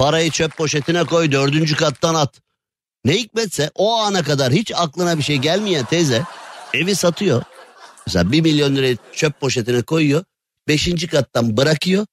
Parayı 0.00 0.30
çöp 0.30 0.56
poşetine 0.56 1.04
koy 1.04 1.32
dördüncü 1.32 1.76
kattan 1.76 2.14
at. 2.14 2.34
Ne 3.04 3.12
hikmetse 3.12 3.70
o 3.74 3.96
ana 3.96 4.22
kadar 4.22 4.52
hiç 4.52 4.72
aklına 4.74 5.18
bir 5.18 5.22
şey 5.22 5.36
gelmeyen 5.36 5.84
teyze 5.84 6.22
evi 6.74 6.94
satıyor. 6.94 7.42
Mesela 8.06 8.32
bir 8.32 8.40
milyon 8.40 8.76
lirayı 8.76 8.98
çöp 9.12 9.40
poşetine 9.40 9.82
koyuyor. 9.82 10.24
Beşinci 10.68 11.08
kattan 11.08 11.56
bırakıyor. 11.56 12.06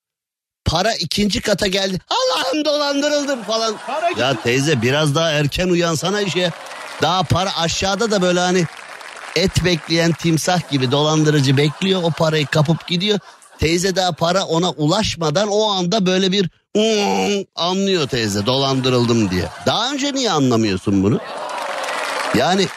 Para 0.65 0.93
ikinci 0.93 1.41
kata 1.41 1.67
geldi. 1.67 1.99
Allah'ım 2.09 2.65
dolandırıldım 2.65 3.43
falan. 3.43 3.75
Ya 4.17 4.41
teyze 4.41 4.81
biraz 4.81 5.15
daha 5.15 5.31
erken 5.31 5.69
uyansana 5.69 6.21
işe. 6.21 6.51
Daha 7.01 7.23
para 7.23 7.57
aşağıda 7.57 8.11
da 8.11 8.21
böyle 8.21 8.39
hani 8.39 8.65
et 9.35 9.65
bekleyen 9.65 10.11
timsah 10.11 10.69
gibi 10.69 10.91
dolandırıcı 10.91 11.57
bekliyor. 11.57 12.03
O 12.03 12.11
parayı 12.11 12.45
kapıp 12.45 12.87
gidiyor. 12.87 13.19
Teyze 13.59 13.95
daha 13.95 14.11
para 14.11 14.43
ona 14.43 14.69
ulaşmadan 14.71 15.47
o 15.47 15.71
anda 15.71 16.05
böyle 16.05 16.31
bir 16.31 16.49
anlıyor 17.55 18.07
teyze 18.07 18.45
dolandırıldım 18.45 19.31
diye. 19.31 19.45
Daha 19.65 19.91
önce 19.91 20.13
niye 20.13 20.31
anlamıyorsun 20.31 21.03
bunu? 21.03 21.19
Yani 22.35 22.67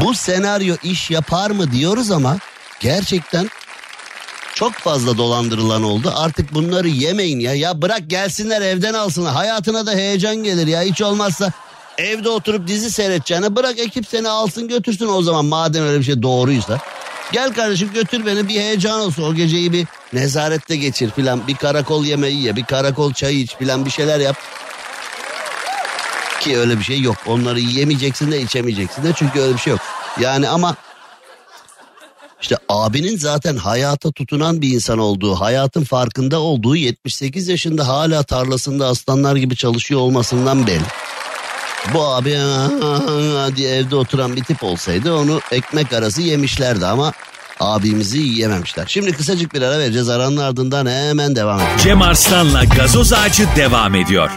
bu 0.00 0.14
senaryo 0.14 0.74
iş 0.82 1.10
yapar 1.10 1.50
mı 1.50 1.72
diyoruz 1.72 2.10
ama 2.10 2.36
gerçekten 2.80 3.50
çok 4.54 4.72
fazla 4.72 5.18
dolandırılan 5.18 5.82
oldu. 5.82 6.12
Artık 6.16 6.54
bunları 6.54 6.88
yemeyin 6.88 7.40
ya. 7.40 7.54
Ya 7.54 7.82
bırak 7.82 8.10
gelsinler 8.10 8.60
evden 8.60 8.94
alsınlar. 8.94 9.32
Hayatına 9.32 9.86
da 9.86 9.92
heyecan 9.92 10.36
gelir 10.36 10.66
ya. 10.66 10.82
Hiç 10.82 11.02
olmazsa 11.02 11.52
evde 11.98 12.28
oturup 12.28 12.68
dizi 12.68 12.90
seyredeceğine 12.90 13.56
bırak 13.56 13.78
ekip 13.78 14.08
seni 14.08 14.28
alsın 14.28 14.68
götürsün 14.68 15.08
o 15.08 15.22
zaman 15.22 15.44
madem 15.44 15.84
öyle 15.84 15.98
bir 15.98 16.04
şey 16.04 16.22
doğruysa. 16.22 16.78
Gel 17.32 17.52
kardeşim 17.54 17.90
götür 17.94 18.26
beni 18.26 18.48
bir 18.48 18.54
heyecan 18.54 19.00
olsun 19.00 19.22
o 19.22 19.34
geceyi 19.34 19.72
bir 19.72 19.86
nezarette 20.12 20.76
geçir 20.76 21.10
filan 21.10 21.46
bir 21.46 21.54
karakol 21.54 22.04
yemeği 22.04 22.42
ye 22.42 22.56
bir 22.56 22.64
karakol 22.64 23.12
çayı 23.12 23.38
iç 23.38 23.56
filan 23.56 23.84
bir 23.84 23.90
şeyler 23.90 24.20
yap. 24.20 24.36
Ki 26.40 26.58
öyle 26.58 26.78
bir 26.78 26.84
şey 26.84 27.00
yok 27.00 27.16
onları 27.26 27.60
yemeyeceksin 27.60 28.32
de 28.32 28.40
içemeyeceksin 28.40 29.04
de 29.04 29.12
çünkü 29.16 29.40
öyle 29.40 29.54
bir 29.54 29.58
şey 29.58 29.70
yok. 29.70 29.80
Yani 30.20 30.48
ama 30.48 30.76
işte 32.42 32.56
abinin 32.68 33.16
zaten 33.16 33.56
hayata 33.56 34.12
tutunan 34.12 34.62
bir 34.62 34.74
insan 34.74 34.98
olduğu, 34.98 35.34
hayatın 35.34 35.84
farkında 35.84 36.40
olduğu 36.40 36.76
78 36.76 37.48
yaşında 37.48 37.88
hala 37.88 38.22
tarlasında 38.22 38.86
aslanlar 38.86 39.36
gibi 39.36 39.56
çalışıyor 39.56 40.00
olmasından 40.00 40.66
belli. 40.66 40.84
Bu 41.94 42.06
abi 42.06 42.38
diye 43.56 43.76
evde 43.76 43.96
oturan 43.96 44.36
bir 44.36 44.44
tip 44.44 44.62
olsaydı 44.64 45.14
onu 45.14 45.40
ekmek 45.50 45.92
arası 45.92 46.22
yemişlerdi 46.22 46.86
ama 46.86 47.12
abimizi 47.60 48.18
yiyememişler. 48.18 48.84
Şimdi 48.88 49.12
kısacık 49.12 49.54
bir 49.54 49.62
ara 49.62 49.78
vereceğiz. 49.78 50.08
Aranın 50.08 50.36
ardından 50.36 50.86
hemen 50.86 51.36
devam 51.36 51.60
edeceğiz. 51.60 51.82
Cem 51.82 52.02
Arslan'la 52.02 52.64
gazoz 52.64 53.12
ağacı 53.12 53.46
devam 53.56 53.94
ediyor. 53.94 54.30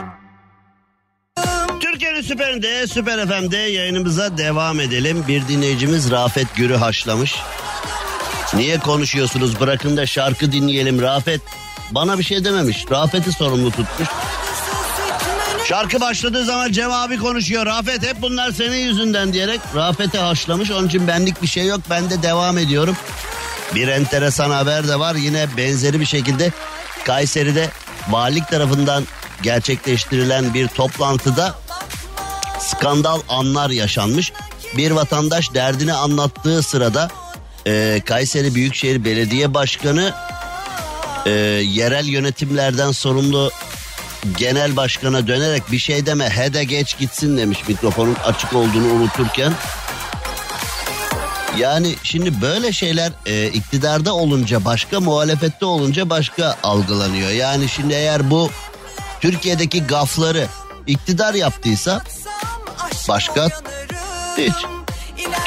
Türkiye'nin 1.80 2.22
süperinde, 2.22 2.88
Süper 2.88 3.28
FM'de 3.28 3.58
yayınımıza 3.58 4.38
devam 4.38 4.80
edelim. 4.80 5.24
Bir 5.28 5.48
dinleyicimiz 5.48 6.12
Rafet 6.12 6.56
Gür'ü 6.56 6.76
haşlamış. 6.76 7.36
Niye 8.54 8.78
konuşuyorsunuz? 8.80 9.60
Bırakın 9.60 9.98
da 9.98 10.06
şarkı 10.06 10.52
dinleyelim. 10.52 11.02
Rafet 11.02 11.42
bana 11.92 12.20
bir 12.20 12.24
şey 12.24 12.46
dememiş. 12.46 12.86
Rafet'i 12.92 13.32
sorumlu 13.32 13.72
tutmuş. 13.72 14.10
Şarkı 15.68 16.02
başladığı 16.02 16.46
zaman 16.46 16.72
Cem 16.72 16.92
abi 16.92 17.18
konuşuyor. 17.18 17.66
Rafet 17.66 18.08
hep 18.08 18.22
bunlar 18.22 18.52
senin 18.52 18.78
yüzünden 18.78 19.34
diyerek 19.34 19.62
Rafet'e 19.76 20.18
haşlamış. 20.18 20.72
Onun 20.72 20.88
için 20.88 21.08
benlik 21.08 21.42
bir 21.42 21.48
şey 21.48 21.66
yok. 21.66 21.80
Ben 21.90 22.10
de 22.10 22.24
devam 22.24 22.58
ediyorum. 22.58 22.98
Bir 23.76 23.88
enteresan 23.88 24.50
haber 24.50 24.88
de 24.88 25.00
var. 25.00 25.16
Yine 25.16 25.48
benzeri 25.58 26.00
bir 26.00 26.06
şekilde 26.06 26.52
Kayseri'de 27.06 27.70
valilik 28.10 28.48
tarafından 28.48 29.04
gerçekleştirilen 29.42 30.54
bir 30.54 30.68
toplantıda 30.68 31.56
skandal 32.60 33.20
anlar 33.30 33.70
yaşanmış. 33.70 34.34
Bir 34.78 34.92
vatandaş 34.92 35.54
derdini 35.54 35.94
anlattığı 35.94 36.64
sırada 36.64 37.10
e, 37.68 38.02
Kayseri 38.06 38.56
Büyükşehir 38.56 39.06
Belediye 39.06 39.54
Başkanı 39.54 40.14
e, 41.26 41.32
yerel 41.62 42.06
yönetimlerden 42.06 42.92
sorumlu 42.92 43.52
genel 44.38 44.76
başkana 44.76 45.28
dönerek 45.28 45.72
bir 45.72 45.80
şey 45.80 46.06
deme 46.06 46.30
hede 46.30 46.64
geç 46.64 46.98
gitsin 46.98 47.38
demiş 47.38 47.68
mikrofonun 47.68 48.16
açık 48.26 48.54
olduğunu 48.54 48.94
unuturken. 48.94 49.54
Yani 51.58 51.96
şimdi 52.04 52.42
böyle 52.42 52.72
şeyler 52.72 53.12
e, 53.26 53.48
iktidarda 53.48 54.14
olunca 54.14 54.66
başka 54.66 55.00
muhalefette 55.00 55.66
olunca 55.66 56.10
başka 56.10 56.58
algılanıyor. 56.64 57.30
Yani 57.30 57.70
şimdi 57.70 57.94
eğer 57.94 58.32
bu 58.32 58.50
Türkiye'deki 59.22 59.84
gafları 59.84 60.48
iktidar 60.88 61.34
yaptıysa 61.34 62.02
başka 63.10 63.50
hiç 64.38 64.56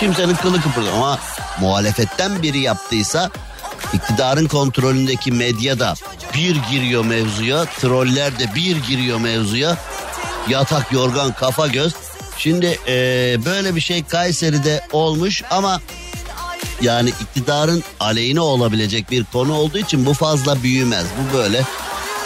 kimsenin 0.00 0.34
kılı 0.34 0.62
kıpırdı 0.62 0.92
ama 0.92 1.18
muhalefetten 1.60 2.42
biri 2.42 2.58
yaptıysa 2.58 3.30
iktidarın 3.92 4.48
kontrolündeki 4.48 5.32
medyada 5.32 5.94
bir 6.38 6.56
giriyor 6.70 7.04
mevzuya, 7.04 7.64
troller 7.64 8.38
de 8.38 8.54
bir 8.54 8.76
giriyor 8.76 9.18
mevzuya. 9.20 9.76
Yatak, 10.48 10.92
yorgan, 10.92 11.32
kafa 11.32 11.66
göz. 11.66 11.94
Şimdi 12.38 12.66
eee, 12.66 13.38
böyle 13.44 13.76
bir 13.76 13.80
şey 13.80 14.04
Kayseri'de 14.04 14.84
olmuş 14.92 15.42
ama 15.50 15.80
yani 16.82 17.08
iktidarın 17.08 17.84
aleyhine 18.00 18.40
olabilecek 18.40 19.10
bir 19.10 19.24
konu 19.24 19.54
olduğu 19.54 19.78
için 19.78 20.06
bu 20.06 20.14
fazla 20.14 20.62
büyümez. 20.62 21.04
Bu 21.04 21.36
böyle 21.36 21.62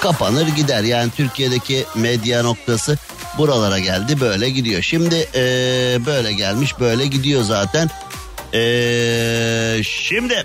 kapanır 0.01 0.47
gider. 0.49 0.83
Yani 0.83 1.11
Türkiye'deki 1.17 1.85
medya 1.95 2.43
noktası 2.43 2.99
buralara 3.39 3.79
geldi 3.79 4.21
böyle 4.21 4.51
gidiyor. 4.51 4.83
Şimdi 4.83 5.15
eee, 5.15 5.99
böyle 6.07 6.33
gelmiş 6.33 6.81
böyle 6.81 7.07
gidiyor 7.07 7.43
zaten. 7.43 7.91
Eee, 8.53 9.83
şimdi 9.85 10.45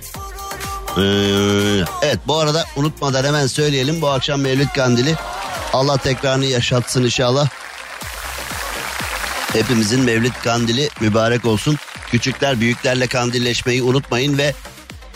evet 2.01 2.19
bu 2.27 2.37
arada 2.37 2.65
unutmadan 2.75 3.23
hemen 3.23 3.47
söyleyelim 3.47 4.01
bu 4.01 4.09
akşam 4.09 4.41
Mevlüt 4.41 4.73
Kandili 4.73 5.15
Allah 5.73 5.97
tekrarını 5.97 6.45
yaşatsın 6.45 7.03
inşallah. 7.03 7.49
Hepimizin 9.53 9.99
Mevlid 9.99 10.33
Kandili 10.43 10.89
mübarek 10.99 11.45
olsun. 11.45 11.77
Küçükler 12.11 12.59
büyüklerle 12.59 13.07
kandilleşmeyi 13.07 13.83
unutmayın 13.83 14.37
ve 14.37 14.53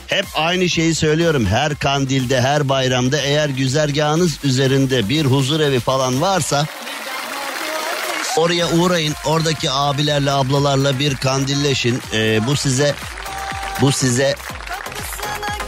hep 0.07 0.25
aynı 0.35 0.69
şeyi 0.69 0.95
söylüyorum. 0.95 1.45
Her 1.45 1.75
kandilde, 1.75 2.41
her 2.41 2.69
bayramda 2.69 3.17
eğer 3.17 3.49
güzergahınız 3.49 4.37
üzerinde 4.43 5.09
bir 5.09 5.25
huzur 5.25 5.59
evi 5.59 5.79
falan 5.79 6.21
varsa 6.21 6.65
oraya 8.37 8.69
uğrayın. 8.71 9.13
Oradaki 9.25 9.71
abilerle, 9.71 10.31
ablalarla 10.31 10.99
bir 10.99 11.15
kandilleşin. 11.15 12.01
Ee, 12.13 12.47
bu 12.47 12.55
size 12.55 12.95
bu 13.81 13.91
size 13.91 14.35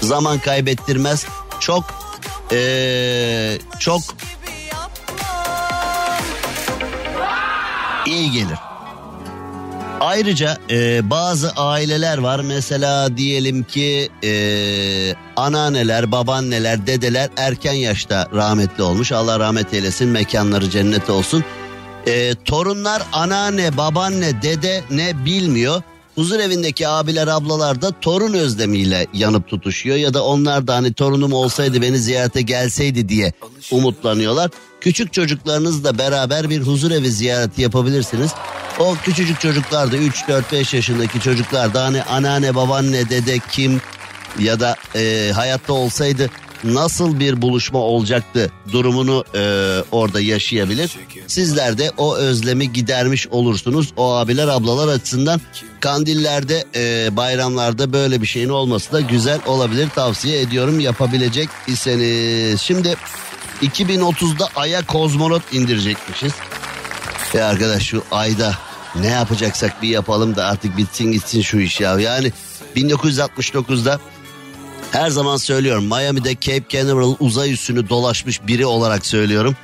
zaman 0.04 0.40
kaybettirmez. 0.40 1.26
Çok 1.60 1.84
ee, 2.52 3.58
çok 3.80 4.02
iyi 8.06 8.32
gelir. 8.32 8.58
Ayrıca 10.00 10.58
e, 10.70 11.10
bazı 11.10 11.52
aileler 11.52 12.18
var 12.18 12.40
mesela 12.40 13.18
diyelim 13.18 13.64
ki 13.64 14.10
e, 14.24 14.32
anneanneler, 15.36 16.12
babaanneler, 16.12 16.88
dedeler 16.88 17.30
erken 17.38 17.74
yaşta 17.74 18.28
rahmetli 18.34 18.84
olmuş. 18.84 19.12
Allah 19.12 19.40
rahmet 19.40 19.74
eylesin 19.74 20.10
mekanları 20.10 20.70
cennet 20.70 21.10
olsun. 21.10 21.44
E, 22.08 22.36
torunlar 22.36 23.04
anneanne, 23.14 23.78
babaanne, 23.78 24.42
dede 24.42 24.84
ne 24.92 25.26
bilmiyor. 25.26 25.82
Huzur 26.16 26.40
evindeki 26.40 26.88
abiler 26.88 27.28
ablalar 27.28 27.82
da 27.82 27.92
torun 28.02 28.34
özlemiyle 28.34 29.08
yanıp 29.14 29.48
tutuşuyor 29.48 29.98
ya 29.98 30.14
da 30.14 30.26
onlar 30.26 30.68
da 30.68 30.76
hani 30.76 30.94
torunum 30.94 31.34
olsaydı 31.34 31.82
beni 31.82 31.98
ziyarete 31.98 32.42
gelseydi 32.42 33.10
diye 33.10 33.34
umutlanıyorlar. 33.72 34.52
Küçük 34.82 35.14
çocuklarınızla 35.14 35.98
beraber 35.98 36.50
bir 36.50 36.62
huzur 36.62 36.92
evi 36.92 37.12
ziyareti 37.12 37.62
yapabilirsiniz. 37.62 38.32
O 38.80 38.96
küçücük 38.96 39.40
çocuklar 39.40 39.92
da 39.92 39.98
3 39.98 40.28
4 40.28 40.52
5 40.52 40.74
yaşındaki 40.74 41.20
çocuklar 41.20 41.74
da 41.74 41.84
hani 41.84 42.04
anneanne 42.04 42.56
babaanne 42.56 43.10
dede 43.10 43.40
kim 43.52 43.82
ya 44.40 44.60
da 44.60 44.76
e, 44.96 45.32
hayatta 45.36 45.74
olsaydı 45.74 46.30
nasıl 46.64 47.20
bir 47.20 47.42
buluşma 47.42 47.80
olacaktı 47.80 48.52
durumunu 48.72 49.24
e, 49.36 49.40
orada 49.92 50.22
yaşayabilir. 50.22 50.98
Sizler 51.28 51.78
de 51.78 51.92
o 51.98 52.16
özlemi 52.16 52.74
gidermiş 52.74 53.28
olursunuz. 53.28 53.94
O 53.98 54.14
abiler 54.14 54.48
ablalar 54.48 54.88
açısından 54.88 55.42
kandillerde 55.80 56.66
e, 56.76 57.18
bayramlarda 57.18 57.94
böyle 57.94 58.22
bir 58.22 58.28
şeyin 58.28 58.50
olması 58.50 58.92
da 58.92 59.02
güzel 59.02 59.40
olabilir. 59.46 59.90
Tavsiye 59.90 60.42
ediyorum 60.42 60.80
yapabilecek 60.80 61.50
iseniz. 61.68 62.62
Şimdi 62.62 62.96
2030'da 63.62 64.48
Ay'a 64.56 64.86
kozmonot 64.86 65.54
indirecekmişiz. 65.54 66.34
E 67.36 67.42
arkadaş 67.42 67.84
şu 67.84 68.04
ayda 68.12 68.58
ne 68.96 69.08
yapacaksak 69.08 69.82
bir 69.82 69.90
yapalım 69.90 70.36
da 70.36 70.46
artık 70.46 70.78
bitsin 70.78 71.12
gitsin 71.12 71.42
şu 71.42 71.58
iş 71.58 71.82
ya. 71.82 72.00
Yani 72.00 72.32
1969'da 72.76 74.00
her 74.94 75.10
zaman 75.10 75.38
söylüyorum 75.38 75.86
Miami'de 75.86 76.36
Cape 76.42 76.64
Canaveral 76.70 77.16
uzay 77.20 77.54
üssünü 77.54 77.90
dolaşmış 77.90 78.48
biri 78.48 78.66
olarak 78.66 79.06
söylüyorum. 79.06 79.56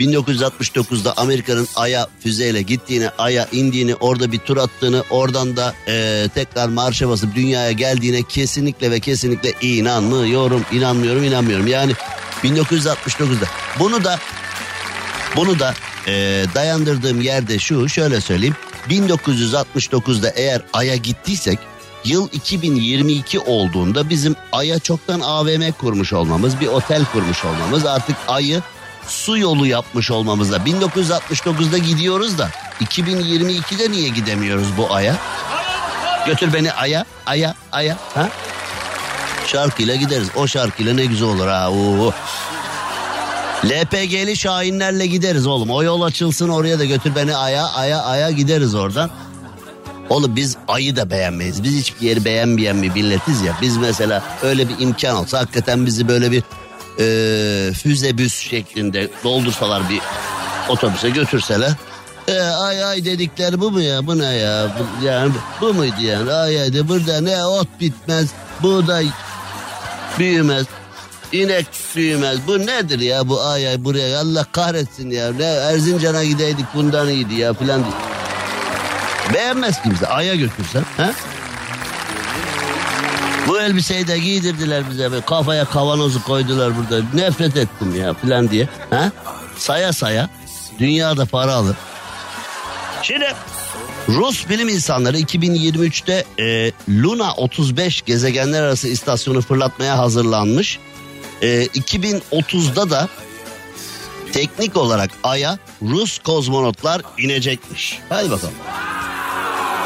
1969'da 0.00 1.14
Amerika'nın 1.16 1.68
Ay'a 1.76 2.08
füzeyle 2.20 2.62
gittiğini, 2.62 3.08
Ay'a 3.18 3.46
indiğini, 3.52 3.94
orada 3.94 4.32
bir 4.32 4.38
tur 4.38 4.56
attığını, 4.56 5.04
oradan 5.10 5.56
da 5.56 5.74
e, 5.88 6.26
tekrar 6.34 6.68
marşa 6.68 7.08
basıp 7.08 7.34
dünyaya 7.34 7.72
geldiğine 7.72 8.22
kesinlikle 8.22 8.90
ve 8.90 9.00
kesinlikle 9.00 9.52
inanmıyorum, 9.62 10.64
inanmıyorum, 10.72 11.24
inanmıyorum. 11.24 11.66
Yani 11.66 11.92
1969'da 12.44 13.46
bunu 13.78 14.04
da 14.04 14.18
bunu 15.36 15.58
da 15.58 15.74
e, 16.06 16.44
dayandırdığım 16.54 17.20
yerde 17.20 17.58
şu 17.58 17.88
şöyle 17.88 18.20
söyleyeyim. 18.20 18.56
1969'da 18.90 20.30
eğer 20.30 20.62
Ay'a 20.72 20.96
gittiysek 20.96 21.58
yıl 22.04 22.28
2022 22.32 23.40
olduğunda 23.40 24.10
bizim 24.10 24.36
Ay'a 24.52 24.78
çoktan 24.78 25.20
AVM 25.20 25.72
kurmuş 25.72 26.12
olmamız, 26.12 26.60
bir 26.60 26.66
otel 26.66 27.04
kurmuş 27.12 27.44
olmamız, 27.44 27.86
artık 27.86 28.16
Ay'ı 28.28 28.62
su 29.06 29.38
yolu 29.38 29.66
yapmış 29.66 30.10
olmamızla 30.10 30.56
1969'da 30.56 31.78
gidiyoruz 31.78 32.38
da 32.38 32.48
2022'de 32.80 33.90
niye 33.90 34.08
gidemiyoruz 34.08 34.68
bu 34.76 34.94
Ay'a? 34.94 35.16
Götür 36.26 36.52
beni 36.52 36.72
Ay'a, 36.72 37.04
Ay'a, 37.26 37.54
Ay'a. 37.72 37.96
Ha? 38.14 38.28
Şarkıyla 39.46 39.94
gideriz. 39.94 40.28
O 40.36 40.46
şarkıyla 40.46 40.94
ne 40.94 41.04
güzel 41.04 41.28
olur 41.28 41.46
ha. 41.46 41.70
Oo. 41.70 42.12
LPG'li 43.64 44.36
Şahinlerle 44.36 45.06
gideriz 45.06 45.46
oğlum. 45.46 45.70
O 45.70 45.82
yol 45.82 46.02
açılsın 46.02 46.48
oraya 46.48 46.78
da 46.78 46.84
götür 46.84 47.14
beni 47.14 47.36
aya 47.36 47.66
aya 47.66 48.02
aya 48.02 48.30
gideriz 48.30 48.74
oradan. 48.74 49.10
Oğlum 50.10 50.36
biz 50.36 50.56
ayı 50.68 50.96
da 50.96 51.10
beğenmeyiz. 51.10 51.62
Biz 51.62 51.76
hiçbir 51.76 52.06
yeri 52.06 52.24
beğenmeyen 52.24 52.82
bir 52.82 52.90
milletiz 52.90 53.42
ya. 53.42 53.56
Biz 53.62 53.76
mesela 53.76 54.22
öyle 54.42 54.68
bir 54.68 54.74
imkan 54.78 55.16
olsa 55.16 55.38
hakikaten 55.38 55.86
bizi 55.86 56.08
böyle 56.08 56.30
bir 56.32 56.42
e, 57.00 57.72
füze 57.72 58.18
büs 58.18 58.34
şeklinde 58.34 59.08
doldursalar 59.24 59.90
bir 59.90 60.00
otobüse 60.68 61.10
götürseler. 61.10 61.72
E, 62.28 62.40
ay 62.40 62.84
ay 62.84 63.04
dedikleri 63.04 63.60
bu 63.60 63.70
mu 63.70 63.80
ya? 63.80 64.06
Bu 64.06 64.18
ne 64.18 64.26
ya? 64.26 64.76
Bu, 64.78 65.06
yani 65.06 65.32
bu 65.60 65.74
muydu 65.74 66.02
yani? 66.02 66.32
Ay 66.32 66.60
ay 66.60 66.72
de 66.72 66.88
burada 66.88 67.20
ne 67.20 67.44
ot 67.44 67.68
bitmez, 67.80 68.28
buğday 68.62 69.06
büyümez, 70.18 70.66
inek 71.32 71.66
büyümez. 71.96 72.38
Bu 72.46 72.58
nedir 72.58 73.00
ya 73.00 73.28
bu 73.28 73.42
ay 73.42 73.68
ay 73.68 73.84
buraya 73.84 74.20
Allah 74.20 74.46
kahretsin 74.52 75.10
ya. 75.10 75.32
Ne 75.32 75.44
Erzincan'a 75.44 76.24
gideydik 76.24 76.66
bundan 76.74 77.08
iyiydi 77.08 77.34
ya 77.34 77.54
filan 77.54 77.80
diye. 77.80 78.17
Beğenmez 79.34 79.82
kimse. 79.82 80.06
Ay'a 80.06 80.34
götürsen. 80.34 80.84
Ha? 80.96 81.12
Bu 83.48 83.60
elbiseyi 83.60 84.08
de 84.08 84.18
giydirdiler 84.18 84.90
bize. 84.90 85.12
Böyle 85.12 85.24
kafaya 85.24 85.64
kavanozu 85.64 86.24
koydular 86.24 86.72
burada. 86.76 87.04
Nefret 87.14 87.56
ettim 87.56 87.96
ya 88.00 88.14
filan 88.14 88.50
diye. 88.50 88.68
Ha? 88.90 89.12
Saya 89.56 89.92
saya. 89.92 90.28
Dünyada 90.78 91.26
para 91.26 91.52
alır. 91.52 91.76
Şimdi 93.02 93.26
Rus 94.08 94.48
bilim 94.48 94.68
insanları 94.68 95.18
2023'te 95.18 96.24
e, 96.38 96.72
Luna 96.88 97.34
35 97.34 98.02
gezegenler 98.02 98.62
arası 98.62 98.88
istasyonu 98.88 99.40
fırlatmaya 99.40 99.98
hazırlanmış. 99.98 100.78
E, 101.42 101.66
2030'da 101.66 102.90
da 102.90 103.08
teknik 104.32 104.76
olarak 104.76 105.10
Ay'a 105.22 105.58
Rus 105.82 106.18
kozmonotlar 106.18 107.02
inecekmiş. 107.18 107.98
Hadi 108.08 108.30
bakalım. 108.30 108.54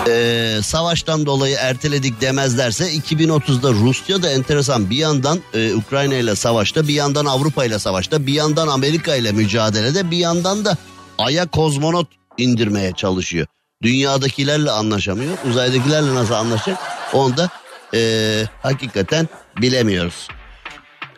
Ee, 0.08 0.60
savaştan 0.62 1.26
dolayı 1.26 1.56
erteledik 1.60 2.20
demezlerse 2.20 2.94
2030'da 2.94 3.72
Rusya 3.72 4.22
da 4.22 4.30
enteresan 4.30 4.90
bir 4.90 4.96
yandan 4.96 5.40
e, 5.54 5.74
Ukrayna 5.74 6.14
ile 6.14 6.36
savaşta 6.36 6.88
bir 6.88 6.94
yandan 6.94 7.24
Avrupa 7.24 7.64
ile 7.64 7.78
savaşta 7.78 8.26
bir 8.26 8.32
yandan 8.32 8.68
Amerika 8.68 9.16
ile 9.16 9.32
mücadelede 9.32 10.10
bir 10.10 10.16
yandan 10.16 10.64
da 10.64 10.76
Ay'a 11.18 11.46
kozmonot 11.46 12.08
indirmeye 12.38 12.92
çalışıyor. 12.92 13.46
Dünyadakilerle 13.82 14.70
anlaşamıyor 14.70 15.38
uzaydakilerle 15.50 16.14
nasıl 16.14 16.34
anlaşacak 16.34 16.78
onu 17.12 17.36
da 17.36 17.50
e, 17.94 18.44
hakikaten 18.62 19.28
bilemiyoruz. 19.60 20.28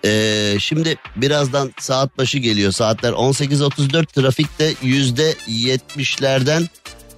Ee, 0.04 0.56
şimdi 0.60 0.96
birazdan 1.16 1.72
saat 1.78 2.18
başı 2.18 2.38
geliyor. 2.38 2.72
Saatler 2.72 3.12
18.34 3.12 4.06
trafikte 4.06 4.74
yüzde 4.82 5.32
70'lerden 5.48 6.68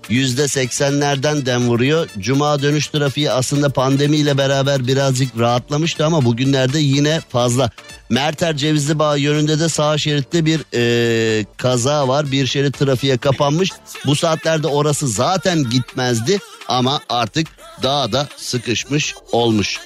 yüzde 0.09 0.49
seksenlerden 0.49 1.47
dem 1.47 1.69
vuruyor. 1.69 2.09
Cuma 2.19 2.63
dönüş 2.63 2.87
trafiği 2.87 3.31
aslında 3.31 3.69
pandemiyle 3.69 4.39
beraber 4.39 4.87
birazcık 4.87 5.39
rahatlamıştı 5.39 6.07
ama 6.07 6.25
bugünlerde 6.25 6.79
yine 6.79 7.21
fazla. 7.29 7.71
Merter 8.11 8.57
Cevizli 8.57 8.99
Bağ 8.99 9.17
yönünde 9.17 9.61
de 9.61 9.69
sağ 9.69 9.99
şeritte 9.99 10.45
bir 10.45 10.61
e, 10.75 11.45
kaza 11.57 12.09
var. 12.09 12.33
Bir 12.33 12.47
şerit 12.47 12.79
trafiğe 12.79 13.19
kapanmış. 13.19 13.71
Bu 14.07 14.17
saatlerde 14.17 14.67
orası 14.67 15.09
zaten 15.09 15.71
gitmezdi 15.71 16.39
ama 16.69 17.01
artık 17.09 17.47
daha 17.83 18.13
da 18.13 18.29
sıkışmış 18.37 19.15
olmuş. 19.33 19.81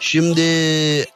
Şimdi 0.00 0.42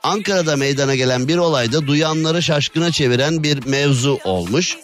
Ankara'da 0.02 0.56
meydana 0.56 0.94
gelen 0.94 1.28
bir 1.28 1.36
olayda 1.36 1.86
duyanları 1.86 2.42
şaşkına 2.42 2.92
çeviren 2.92 3.42
bir 3.42 3.66
mevzu 3.66 4.18
olmuş. 4.24 4.76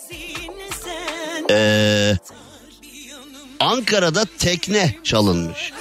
Ee, 1.51 2.17
Ankara'da 3.61 4.25
tekne 4.39 4.95
çalınmış. 5.03 5.73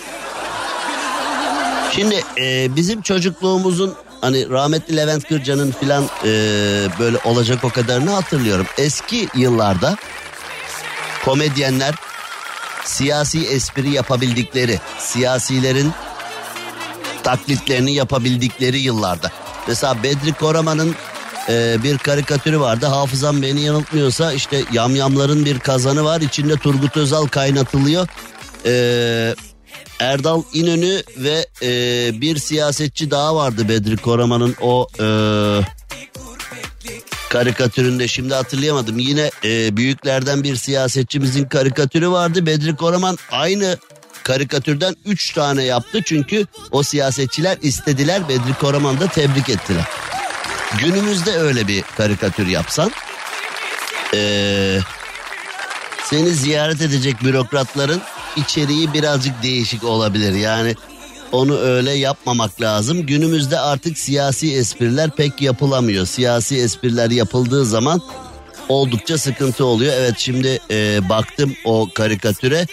Şimdi 1.95 2.23
e, 2.38 2.75
bizim 2.75 3.01
çocukluğumuzun 3.01 3.95
hani 4.21 4.49
rahmetli 4.49 4.97
Levent 4.97 5.27
Kırca'nın 5.27 5.71
filan 5.71 6.03
e, 6.03 6.29
böyle 6.99 7.17
olacak 7.25 7.63
o 7.63 7.69
kadarını 7.69 8.12
hatırlıyorum. 8.12 8.65
Eski 8.77 9.27
yıllarda 9.36 9.97
komedyenler 11.25 11.95
siyasi 12.86 13.47
espri 13.47 13.89
yapabildikleri, 13.89 14.79
siyasilerin 14.99 15.91
taklitlerini 17.23 17.93
yapabildikleri 17.93 18.79
yıllarda. 18.79 19.31
Mesela 19.67 20.03
Bedri 20.03 20.33
Koraman'ın 20.33 20.95
e, 21.49 21.84
bir 21.84 21.97
karikatürü 21.97 22.60
vardı. 22.60 22.86
Hafızam 22.86 23.41
beni 23.41 23.62
yanıltmıyorsa 23.62 24.34
işte 24.34 24.63
yamyamların 24.71 25.45
bir 25.45 25.60
kazanı 25.60 26.03
var. 26.03 26.21
İçinde 26.21 26.56
Turgut 26.56 26.97
Özal 26.97 27.27
kaynatılıyor. 27.27 28.08
E, 28.65 29.36
Erdal 29.99 30.43
İnönü 30.53 31.03
ve 31.17 31.45
e, 31.62 31.71
bir 32.21 32.38
siyasetçi 32.38 33.12
daha 33.12 33.36
vardı 33.36 33.69
Bedri 33.69 33.97
Koraman'ın 33.97 34.56
o 34.62 34.88
e, 34.99 35.08
karikatüründe 37.29 38.08
şimdi 38.08 38.34
hatırlayamadım. 38.34 38.99
Yine 38.99 39.32
e, 39.43 39.77
büyüklerden 39.77 40.43
bir 40.43 40.56
siyasetçimizin 40.56 41.45
karikatürü 41.45 42.10
vardı. 42.10 42.45
Bedri 42.45 42.75
Koraman 42.75 43.17
aynı 43.32 43.77
karikatürden 44.23 44.95
3 45.06 45.34
tane 45.34 45.63
yaptı. 45.63 46.01
Çünkü 46.06 46.45
o 46.71 46.84
siyasetçiler 46.84 47.58
istediler 47.62 48.29
Bedri 48.29 48.53
Koraman'ı 48.62 48.99
da 48.99 49.08
tebrik 49.08 49.49
ettiler. 49.49 49.86
Günümüzde 50.79 51.31
öyle 51.31 51.67
bir 51.67 51.81
karikatür 51.81 52.47
yapsan 52.47 52.91
ee, 54.13 54.79
seni 56.03 56.29
ziyaret 56.29 56.81
edecek 56.81 57.23
bürokratların 57.23 58.01
içeriği 58.36 58.93
birazcık 58.93 59.43
değişik 59.43 59.83
olabilir. 59.83 60.33
Yani 60.33 60.75
onu 61.31 61.59
öyle 61.59 61.91
yapmamak 61.91 62.62
lazım. 62.62 63.05
Günümüzde 63.05 63.59
artık 63.59 63.97
siyasi 63.97 64.55
espriler 64.55 65.09
pek 65.09 65.41
yapılamıyor. 65.41 66.05
Siyasi 66.05 66.57
espriler 66.57 67.12
yapıldığı 67.12 67.65
zaman 67.65 68.01
oldukça 68.69 69.17
sıkıntı 69.17 69.65
oluyor. 69.65 69.93
Evet 69.97 70.13
şimdi 70.17 70.59
e, 70.71 71.09
baktım 71.09 71.55
o 71.65 71.89
karikatüre. 71.95 72.67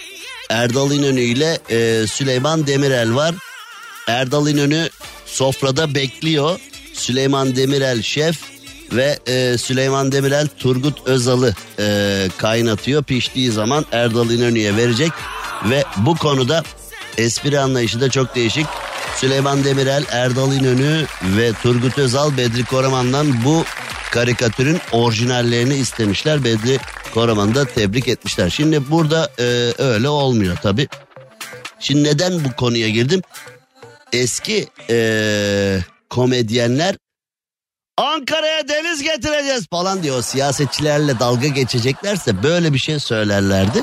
Erdal 0.51 0.93
İnönü 0.93 1.21
ile 1.21 1.59
e, 1.71 2.07
Süleyman 2.07 2.67
Demirel 2.67 3.15
var. 3.15 3.35
Erdal 4.09 4.49
İnönü 4.49 4.89
sofrada 5.27 5.95
bekliyor. 5.95 6.61
Süleyman 7.01 7.57
Demirel 7.57 8.03
şef 8.03 8.39
ve 8.93 9.19
e, 9.27 9.59
Süleyman 9.59 10.13
Demirel 10.13 10.49
Turgut 10.59 11.07
Özal'ı 11.07 11.55
e, 11.79 12.29
kaynatıyor. 12.39 13.03
Piştiği 13.03 13.51
zaman 13.51 13.87
Erdal 13.93 14.31
İnönü'ye 14.31 14.77
verecek 14.77 15.13
ve 15.71 15.85
bu 15.97 16.17
konuda 16.17 16.63
espri 17.19 17.61
anlayışı 17.61 18.01
da 18.01 18.11
çok 18.11 18.35
değişik. 18.35 18.67
Süleyman 19.17 19.65
Demirel, 19.65 20.05
Erdal 20.11 20.53
İnönü 20.53 21.05
ve 21.23 21.53
Turgut 21.63 21.99
Özal 21.99 22.37
Bedri 22.37 22.65
Koraman'dan 22.65 23.45
bu 23.45 23.65
karikatürün 24.11 24.81
orijinallerini 24.93 25.75
istemişler. 25.75 26.45
Bedri 26.45 26.79
Koraman'ı 27.15 27.55
da 27.55 27.65
tebrik 27.65 28.09
etmişler. 28.09 28.51
Şimdi 28.51 28.91
burada 28.91 29.31
e, 29.39 29.73
öyle 29.79 30.09
olmuyor 30.09 30.57
tabi. 30.57 30.89
Şimdi 31.81 32.05
neden 32.05 32.45
bu 32.45 32.53
konuya 32.57 32.89
girdim? 32.89 33.23
Eski 34.13 34.69
e, 34.91 35.81
komedyenler 36.11 36.97
Ankara'ya 37.97 38.69
deniz 38.69 39.03
getireceğiz 39.03 39.67
falan 39.71 40.03
diyor. 40.03 40.23
Siyasetçilerle 40.23 41.19
dalga 41.19 41.47
geçeceklerse 41.47 42.43
böyle 42.43 42.73
bir 42.73 42.79
şey 42.79 42.99
söylerlerdi. 42.99 43.83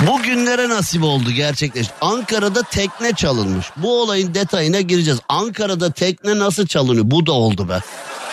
Bugünlere 0.00 0.68
nasip 0.68 1.02
oldu 1.02 1.30
gerçekleşti. 1.30 1.94
Ankara'da 2.00 2.62
tekne 2.62 3.12
çalınmış. 3.12 3.66
Bu 3.76 4.02
olayın 4.02 4.34
detayına 4.34 4.80
gireceğiz. 4.80 5.20
Ankara'da 5.28 5.92
tekne 5.92 6.38
nasıl 6.38 6.66
çalınıyor? 6.66 7.10
Bu 7.10 7.26
da 7.26 7.32
oldu 7.32 7.68
be. 7.68 7.80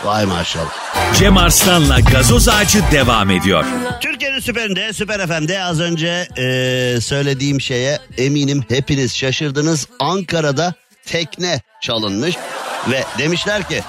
Vay 0.03 0.25
maşallah. 0.25 0.73
Cem 1.19 1.37
Arslan'la 1.37 1.99
gazoz 1.99 2.49
ağacı 2.49 2.83
devam 2.91 3.29
ediyor. 3.29 3.65
Türkiye'nin 4.01 4.39
süperinde, 4.39 4.93
süper 4.93 5.27
FM'de 5.27 5.63
az 5.63 5.79
önce 5.79 6.27
e, 6.37 7.01
söylediğim 7.01 7.61
şeye 7.61 7.99
eminim 8.17 8.63
hepiniz 8.69 9.15
şaşırdınız. 9.15 9.87
Ankara'da 9.99 10.73
tekne 11.05 11.61
çalınmış 11.81 12.35
ve 12.89 13.03
demişler 13.17 13.67
ki 13.67 13.83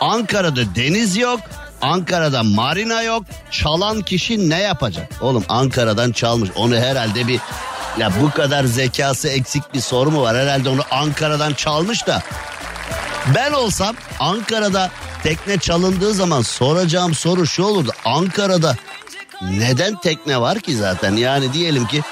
Ankara'da 0.00 0.74
deniz 0.74 1.16
yok, 1.16 1.40
Ankara'da 1.82 2.42
marina 2.42 3.02
yok. 3.02 3.24
Çalan 3.50 4.02
kişi 4.02 4.50
ne 4.50 4.60
yapacak? 4.60 5.12
Oğlum 5.20 5.44
Ankara'dan 5.48 6.12
çalmış. 6.12 6.50
Onu 6.56 6.76
herhalde 6.76 7.26
bir 7.28 7.40
ya 7.98 8.10
bu 8.22 8.30
kadar 8.30 8.64
zekası 8.64 9.28
eksik 9.28 9.74
bir 9.74 9.80
soru 9.80 10.10
mu 10.10 10.22
var? 10.22 10.36
Herhalde 10.36 10.68
onu 10.68 10.80
Ankara'dan 10.90 11.52
çalmış 11.52 12.06
da. 12.06 12.22
Ben 13.34 13.52
olsam 13.52 13.96
Ankara'da 14.20 14.90
tekne 15.22 15.58
çalındığı 15.58 16.14
zaman 16.14 16.42
soracağım 16.42 17.14
soru 17.14 17.46
şu 17.46 17.62
olurdu. 17.62 17.92
Ankara'da 18.04 18.76
neden 19.42 19.96
tekne 19.96 20.40
var 20.40 20.60
ki 20.60 20.76
zaten? 20.76 21.16
Yani 21.16 21.52
diyelim 21.52 21.86
ki 21.86 22.02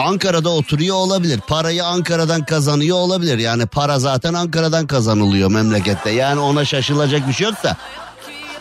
Ankara'da 0.00 0.50
oturuyor 0.50 0.96
olabilir. 0.96 1.40
Parayı 1.40 1.84
Ankara'dan 1.84 2.44
kazanıyor 2.44 2.96
olabilir. 2.96 3.38
Yani 3.38 3.66
para 3.66 3.98
zaten 3.98 4.34
Ankara'dan 4.34 4.86
kazanılıyor 4.86 5.50
memlekette. 5.50 6.10
Yani 6.10 6.40
ona 6.40 6.64
şaşılacak 6.64 7.28
bir 7.28 7.32
şey 7.32 7.46
yok 7.46 7.64
da. 7.64 7.76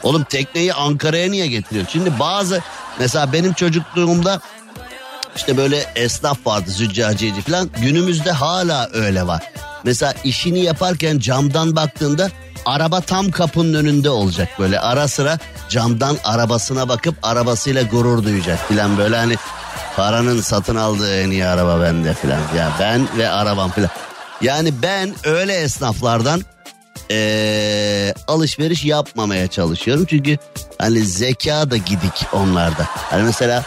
Oğlum 0.03 0.23
tekneyi 0.23 0.73
Ankara'ya 0.73 1.29
niye 1.29 1.47
getiriyor? 1.47 1.85
Şimdi 1.91 2.19
bazı 2.19 2.61
mesela 2.99 3.33
benim 3.33 3.53
çocukluğumda 3.53 4.41
işte 5.35 5.57
böyle 5.57 5.85
esnaf 5.95 6.47
vardı 6.47 6.71
züccaciyeci 6.71 7.41
falan. 7.41 7.69
Günümüzde 7.81 8.31
hala 8.31 8.89
öyle 8.93 9.27
var. 9.27 9.43
Mesela 9.83 10.13
işini 10.23 10.59
yaparken 10.59 11.19
camdan 11.19 11.75
baktığında 11.75 12.29
araba 12.65 13.01
tam 13.01 13.31
kapının 13.31 13.73
önünde 13.73 14.09
olacak 14.09 14.49
böyle 14.59 14.79
ara 14.79 15.07
sıra 15.07 15.39
camdan 15.69 16.17
arabasına 16.23 16.89
bakıp 16.89 17.15
arabasıyla 17.23 17.83
gurur 17.83 18.23
duyacak 18.23 18.67
filan 18.67 18.97
böyle 18.97 19.17
hani 19.17 19.35
paranın 19.95 20.41
satın 20.41 20.75
aldığı 20.75 21.21
en 21.21 21.29
iyi 21.29 21.45
araba 21.45 21.81
bende 21.81 22.13
filan 22.13 22.39
ya 22.57 22.71
ben 22.79 23.07
ve 23.17 23.29
arabam 23.29 23.71
filan. 23.71 23.89
Yani 24.41 24.73
ben 24.81 25.15
öyle 25.23 25.53
esnaflardan 25.53 26.41
ee, 27.11 28.13
alışveriş 28.27 28.85
yapmamaya 28.85 29.47
çalışıyorum 29.47 30.05
çünkü 30.09 30.37
hani 30.79 31.05
zeka 31.05 31.71
da 31.71 31.77
gidik 31.77 32.25
onlarda. 32.33 32.83
Hani 32.85 33.23
mesela 33.23 33.63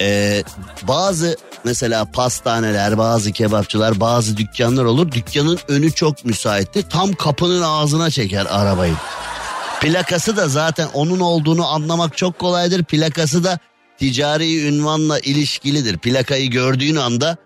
ee, 0.00 0.42
bazı 0.82 1.36
mesela 1.64 2.04
pastaneler, 2.04 2.98
bazı 2.98 3.32
kebapçılar, 3.32 4.00
bazı 4.00 4.36
dükkanlar 4.36 4.84
olur. 4.84 5.12
Dükkanın 5.12 5.58
önü 5.68 5.92
çok 5.92 6.24
müsaitti. 6.24 6.88
Tam 6.88 7.12
kapının 7.12 7.62
ağzına 7.62 8.10
çeker 8.10 8.46
arabayı. 8.50 8.94
Plakası 9.80 10.36
da 10.36 10.48
zaten 10.48 10.88
onun 10.94 11.20
olduğunu 11.20 11.68
anlamak 11.68 12.16
çok 12.16 12.38
kolaydır. 12.38 12.84
Plakası 12.84 13.44
da 13.44 13.58
ticari 14.00 14.66
ünvanla 14.66 15.18
ilişkilidir. 15.18 15.98
Plakayı 15.98 16.50
gördüğün 16.50 16.96
anda 16.96 17.36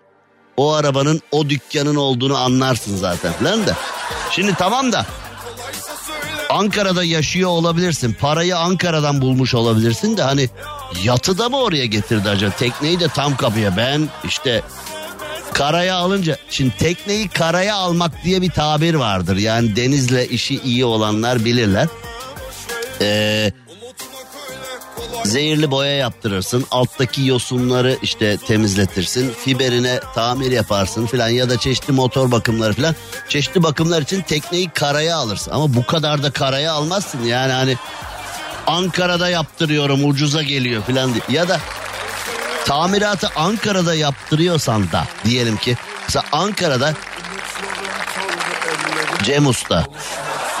o 0.57 0.73
arabanın 0.73 1.21
o 1.31 1.49
dükkanın 1.49 1.95
olduğunu 1.95 2.37
anlarsın 2.37 2.97
zaten 2.97 3.33
falan 3.33 3.67
da. 3.67 3.75
Şimdi 4.31 4.55
tamam 4.55 4.91
da 4.91 5.05
Ankara'da 6.49 7.03
yaşıyor 7.03 7.49
olabilirsin. 7.49 8.13
Parayı 8.13 8.57
Ankara'dan 8.57 9.21
bulmuş 9.21 9.53
olabilirsin 9.55 10.17
de 10.17 10.23
hani 10.23 10.49
yatı 11.03 11.37
da 11.37 11.49
mı 11.49 11.57
oraya 11.57 11.85
getirdi 11.85 12.29
acaba? 12.29 12.51
Tekneyi 12.59 12.99
de 12.99 13.07
tam 13.07 13.37
kapıya 13.37 13.77
ben 13.77 14.09
işte 14.23 14.61
karaya 15.53 15.95
alınca 15.95 16.37
şimdi 16.49 16.77
tekneyi 16.77 17.29
karaya 17.29 17.75
almak 17.75 18.23
diye 18.23 18.41
bir 18.41 18.49
tabir 18.49 18.93
vardır. 18.93 19.37
Yani 19.37 19.75
denizle 19.75 20.27
işi 20.27 20.59
iyi 20.61 20.85
olanlar 20.85 21.45
bilirler. 21.45 21.87
Ee, 23.01 23.51
zehirli 25.25 25.71
boya 25.71 25.95
yaptırırsın. 25.95 26.65
Alttaki 26.71 27.25
yosunları 27.25 27.97
işte 28.01 28.37
temizletirsin. 28.37 29.33
Fiberine 29.45 29.99
tamir 30.15 30.51
yaparsın 30.51 31.05
filan 31.05 31.29
ya 31.29 31.49
da 31.49 31.57
çeşitli 31.57 31.93
motor 31.93 32.31
bakımları 32.31 32.73
filan. 32.73 32.95
Çeşitli 33.29 33.63
bakımlar 33.63 34.01
için 34.01 34.21
tekneyi 34.21 34.69
karaya 34.69 35.17
alırsın. 35.17 35.51
Ama 35.51 35.73
bu 35.73 35.85
kadar 35.85 36.23
da 36.23 36.31
karaya 36.31 36.73
almazsın. 36.73 37.23
Yani 37.23 37.51
hani 37.51 37.77
Ankara'da 38.67 39.29
yaptırıyorum 39.29 40.09
ucuza 40.09 40.43
geliyor 40.43 40.83
filan 40.83 41.11
ya 41.29 41.49
da 41.49 41.59
tamiratı 42.65 43.29
Ankara'da 43.35 43.95
yaptırıyorsan 43.95 44.91
da 44.91 45.05
diyelim 45.25 45.57
ki 45.57 45.77
mesela 46.07 46.25
Ankara'da 46.31 46.93
Cem 49.23 49.47
Usta 49.47 49.85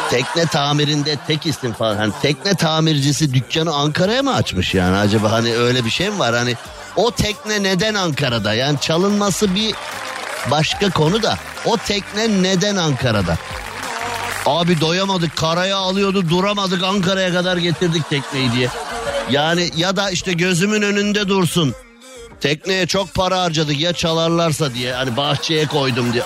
tekne 0.09 0.45
tamirinde 0.45 1.17
tek 1.27 1.45
isim 1.45 1.73
falan. 1.73 1.97
Hani 1.97 2.13
tekne 2.21 2.55
tamircisi 2.55 3.33
dükkanı 3.33 3.73
Ankara'ya 3.73 4.23
mı 4.23 4.35
açmış 4.35 4.73
yani 4.73 4.97
acaba 4.97 5.31
hani 5.31 5.55
öyle 5.55 5.85
bir 5.85 5.89
şey 5.89 6.09
mi 6.09 6.19
var? 6.19 6.35
Hani 6.35 6.55
o 6.95 7.11
tekne 7.11 7.63
neden 7.63 7.93
Ankara'da? 7.93 8.53
Yani 8.53 8.79
çalınması 8.79 9.55
bir 9.55 9.75
başka 10.51 10.89
konu 10.89 11.23
da 11.23 11.37
o 11.65 11.77
tekne 11.77 12.43
neden 12.43 12.75
Ankara'da? 12.75 13.37
Abi 14.45 14.81
doyamadık 14.81 15.35
karaya 15.35 15.77
alıyordu 15.77 16.29
duramadık 16.29 16.83
Ankara'ya 16.83 17.33
kadar 17.33 17.57
getirdik 17.57 18.09
tekneyi 18.09 18.51
diye. 18.51 18.69
Yani 19.31 19.69
ya 19.75 19.95
da 19.95 20.09
işte 20.09 20.33
gözümün 20.33 20.81
önünde 20.81 21.27
dursun. 21.27 21.75
Tekneye 22.41 22.87
çok 22.87 23.13
para 23.13 23.41
harcadık 23.41 23.79
ya 23.79 23.93
çalarlarsa 23.93 24.73
diye 24.73 24.93
hani 24.93 25.17
bahçeye 25.17 25.65
koydum 25.67 26.13
diye. 26.13 26.23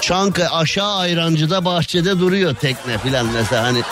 Çanka 0.00 0.48
aşağı 0.48 0.96
ayrancıda 0.96 1.64
bahçede 1.64 2.18
duruyor 2.18 2.54
tekne 2.54 2.98
filan 2.98 3.26
mesela 3.26 3.62
hani 3.62 3.82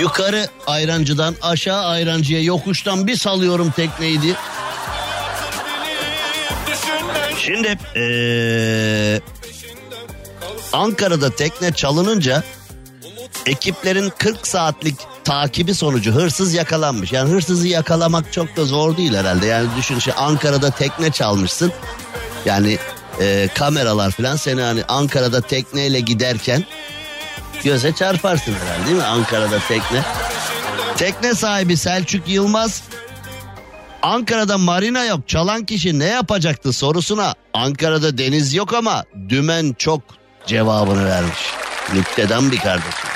yukarı 0.00 0.48
ayrancıdan 0.66 1.34
aşağı 1.42 1.84
ayrancıya 1.84 2.42
yokuştan 2.42 3.06
bir 3.06 3.16
salıyorum 3.16 3.70
tekneyi 3.70 4.22
diye. 4.22 4.34
Şimdi 7.38 7.78
ee, 7.96 9.20
Ankara'da 10.72 11.30
tekne 11.30 11.72
çalınınca 11.72 12.42
ekiplerin 13.46 14.12
40 14.18 14.46
saatlik 14.46 14.96
takibi 15.24 15.74
sonucu 15.74 16.12
hırsız 16.12 16.54
yakalanmış. 16.54 17.12
Yani 17.12 17.30
hırsızı 17.30 17.68
yakalamak 17.68 18.32
çok 18.32 18.56
da 18.56 18.64
zor 18.64 18.96
değil 18.96 19.14
herhalde. 19.14 19.46
Yani 19.46 19.68
düşün 19.76 19.98
şey 19.98 20.14
Ankara'da 20.16 20.70
tekne 20.70 21.10
çalmışsın. 21.10 21.72
Yani 22.44 22.78
e, 23.20 23.48
kameralar 23.54 24.10
falan 24.10 24.36
seni 24.36 24.62
hani 24.62 24.84
Ankara'da 24.88 25.40
tekneyle 25.40 26.00
giderken 26.00 26.64
göze 27.64 27.92
çarparsın 27.92 28.54
herhalde 28.54 28.86
değil 28.86 28.96
mi? 28.96 29.04
Ankara'da 29.04 29.58
tekne. 29.68 30.02
Tekne 30.96 31.34
sahibi 31.34 31.76
Selçuk 31.76 32.28
Yılmaz 32.28 32.82
Ankara'da 34.02 34.58
marina 34.58 35.04
yok 35.04 35.28
çalan 35.28 35.64
kişi 35.64 35.98
ne 35.98 36.04
yapacaktı 36.04 36.72
sorusuna 36.72 37.34
Ankara'da 37.54 38.18
deniz 38.18 38.54
yok 38.54 38.74
ama 38.74 39.04
dümen 39.28 39.74
çok 39.78 40.00
cevabını 40.46 41.04
vermiş. 41.06 41.38
Nükteden 41.94 42.52
bir 42.52 42.58
kardeşim. 42.58 43.10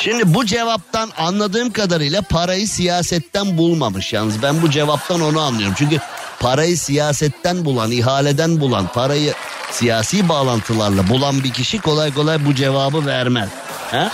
Şimdi 0.00 0.34
bu 0.34 0.46
cevaptan 0.46 1.10
anladığım 1.18 1.72
kadarıyla 1.72 2.22
parayı 2.22 2.68
siyasetten 2.68 3.58
bulmamış 3.58 4.12
yalnız. 4.12 4.42
Ben 4.42 4.62
bu 4.62 4.70
cevaptan 4.70 5.20
onu 5.20 5.40
anlıyorum. 5.40 5.74
Çünkü 5.78 6.00
parayı 6.40 6.78
siyasetten 6.78 7.64
bulan, 7.64 7.90
ihaleden 7.90 8.60
bulan, 8.60 8.86
parayı 8.92 9.34
siyasi 9.70 10.28
bağlantılarla 10.28 11.08
bulan 11.08 11.44
bir 11.44 11.52
kişi 11.52 11.78
kolay 11.80 12.14
kolay 12.14 12.46
bu 12.46 12.54
cevabı 12.54 13.06
vermez. 13.06 13.48
He? 13.90 14.08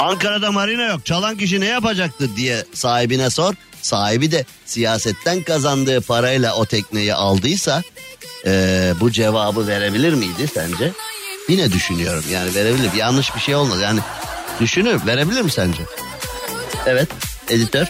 Ankara'da 0.00 0.52
marina 0.52 0.82
yok. 0.84 1.06
Çalan 1.06 1.36
kişi 1.36 1.60
ne 1.60 1.66
yapacaktı 1.66 2.36
diye 2.36 2.64
sahibine 2.74 3.30
sor. 3.30 3.54
Sahibi 3.82 4.30
de 4.32 4.44
siyasetten 4.66 5.42
kazandığı 5.42 6.00
parayla 6.00 6.54
o 6.54 6.66
tekneyi 6.66 7.14
aldıysa 7.14 7.82
e, 8.46 8.92
bu 9.00 9.10
cevabı 9.10 9.66
verebilir 9.66 10.14
miydi 10.14 10.48
sence? 10.54 10.92
Yine 11.48 11.72
düşünüyorum 11.72 12.24
yani 12.32 12.54
verebilir. 12.54 12.92
Yanlış 12.92 13.34
bir 13.34 13.40
şey 13.40 13.54
olmaz 13.54 13.80
yani 13.80 14.00
düşünür 14.60 15.06
verebilir 15.06 15.42
mi 15.42 15.50
sence? 15.50 15.82
Evet 16.86 17.08
editör. 17.48 17.86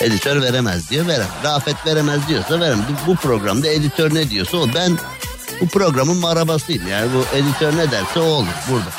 Editör 0.00 0.42
veremez 0.42 0.90
diyor 0.90 1.06
verem. 1.06 1.26
Rafet 1.44 1.86
veremez 1.86 2.28
diyorsa 2.28 2.60
verem. 2.60 2.86
Bu, 3.06 3.16
programda 3.16 3.68
editör 3.68 4.14
ne 4.14 4.30
diyorsa 4.30 4.56
o. 4.56 4.68
Ben 4.74 4.98
bu 5.60 5.68
programın 5.68 6.16
marabasıyım. 6.16 6.88
Yani 6.88 7.10
bu 7.14 7.36
editör 7.36 7.76
ne 7.76 7.90
derse 7.90 8.20
o 8.20 8.22
olur 8.22 8.46
burada. 8.70 8.90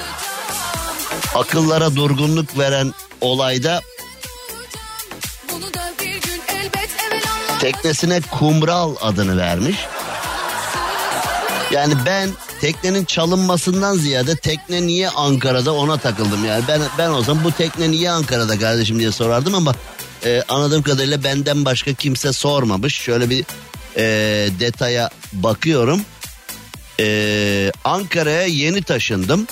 Akıllara 1.36 1.96
durgunluk 1.96 2.58
veren 2.58 2.94
olayda 3.22 3.82
teknesine 7.60 8.22
kumral 8.22 8.96
adını 9.02 9.38
vermiş. 9.38 9.78
Yani 11.72 11.94
ben 12.06 12.30
teknenin 12.62 13.06
çalınmasından 13.06 13.96
ziyade 13.96 14.36
tekne 14.36 14.88
niye 14.88 15.10
Ankara'da 15.10 15.74
ona 15.74 15.98
takıldım 15.98 16.46
yani. 16.46 16.64
Ben 16.68 16.82
ben 16.98 17.10
olsam 17.10 17.44
bu 17.44 17.52
tekne 17.52 17.92
niye 17.92 18.12
Ankara'da 18.12 18.60
kardeşim 18.60 19.00
diye 19.00 19.12
sorardım 19.12 19.56
ama 19.56 19.76
e, 20.26 20.44
anladığım 20.50 20.82
kadarıyla 20.82 21.24
benden 21.24 21.66
başka 21.66 21.94
kimse 21.94 22.34
sormamış. 22.34 22.96
Şöyle 22.96 23.30
bir 23.30 23.46
e, 23.98 24.04
detaya 24.60 25.10
bakıyorum. 25.34 26.02
Ee, 27.00 27.72
Ankara'ya 27.84 28.46
yeni 28.46 28.84
taşındım. 28.84 29.48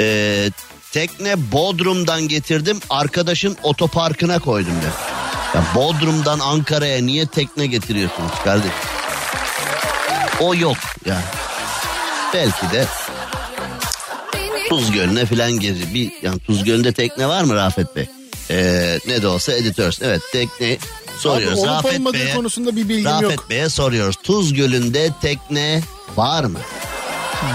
Ee, 0.00 0.50
tekne 0.92 1.52
Bodrum'dan 1.52 2.28
getirdim. 2.28 2.80
Arkadaşın 2.90 3.56
otoparkına 3.62 4.38
koydum 4.38 4.72
de. 4.72 4.90
Ya 5.54 5.64
Bodrum'dan 5.74 6.38
Ankara'ya 6.38 7.00
niye 7.00 7.26
tekne 7.26 7.66
getiriyorsunuz 7.66 8.32
kardeş? 8.44 8.72
O 10.40 10.54
yok 10.54 10.76
yani. 11.06 11.24
Belki 12.34 12.70
de 12.72 12.84
Tuz 14.68 14.92
Gölü'ne 14.92 15.26
falan 15.26 15.52
gezi. 15.52 15.94
Bir, 15.94 16.12
yani 16.22 16.38
Tuz 16.38 16.64
Gölü'nde 16.64 16.92
tekne 16.92 17.28
var 17.28 17.44
mı 17.44 17.54
Rafet 17.54 17.96
Bey? 17.96 18.06
Ee, 18.50 18.98
ne 19.06 19.22
de 19.22 19.28
olsa 19.28 19.52
editörsün. 19.52 20.04
Evet 20.04 20.22
tekne 20.32 20.78
soruyoruz. 21.18 21.58
Abi 21.58 21.68
olup 21.68 21.84
Rafet 21.84 21.98
olmadığı 22.00 22.14
Bey'e, 22.14 22.34
konusunda 22.34 22.76
bir 22.76 22.88
bilgim 22.88 23.04
Rafet 23.04 23.22
yok. 23.30 23.50
Bey'e 23.50 23.68
soruyoruz. 23.68 24.16
Tuz 24.22 24.52
Gölü'nde 24.52 25.10
tekne 25.22 25.82
var 26.16 26.44
mı? 26.44 26.58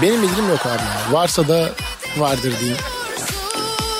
Benim 0.02 0.22
bilgim 0.22 0.48
yok 0.48 0.66
abi. 0.66 0.82
ya. 0.82 1.12
Varsa 1.12 1.48
da 1.48 1.70
vardır 2.18 2.52
diyeyim. 2.60 2.78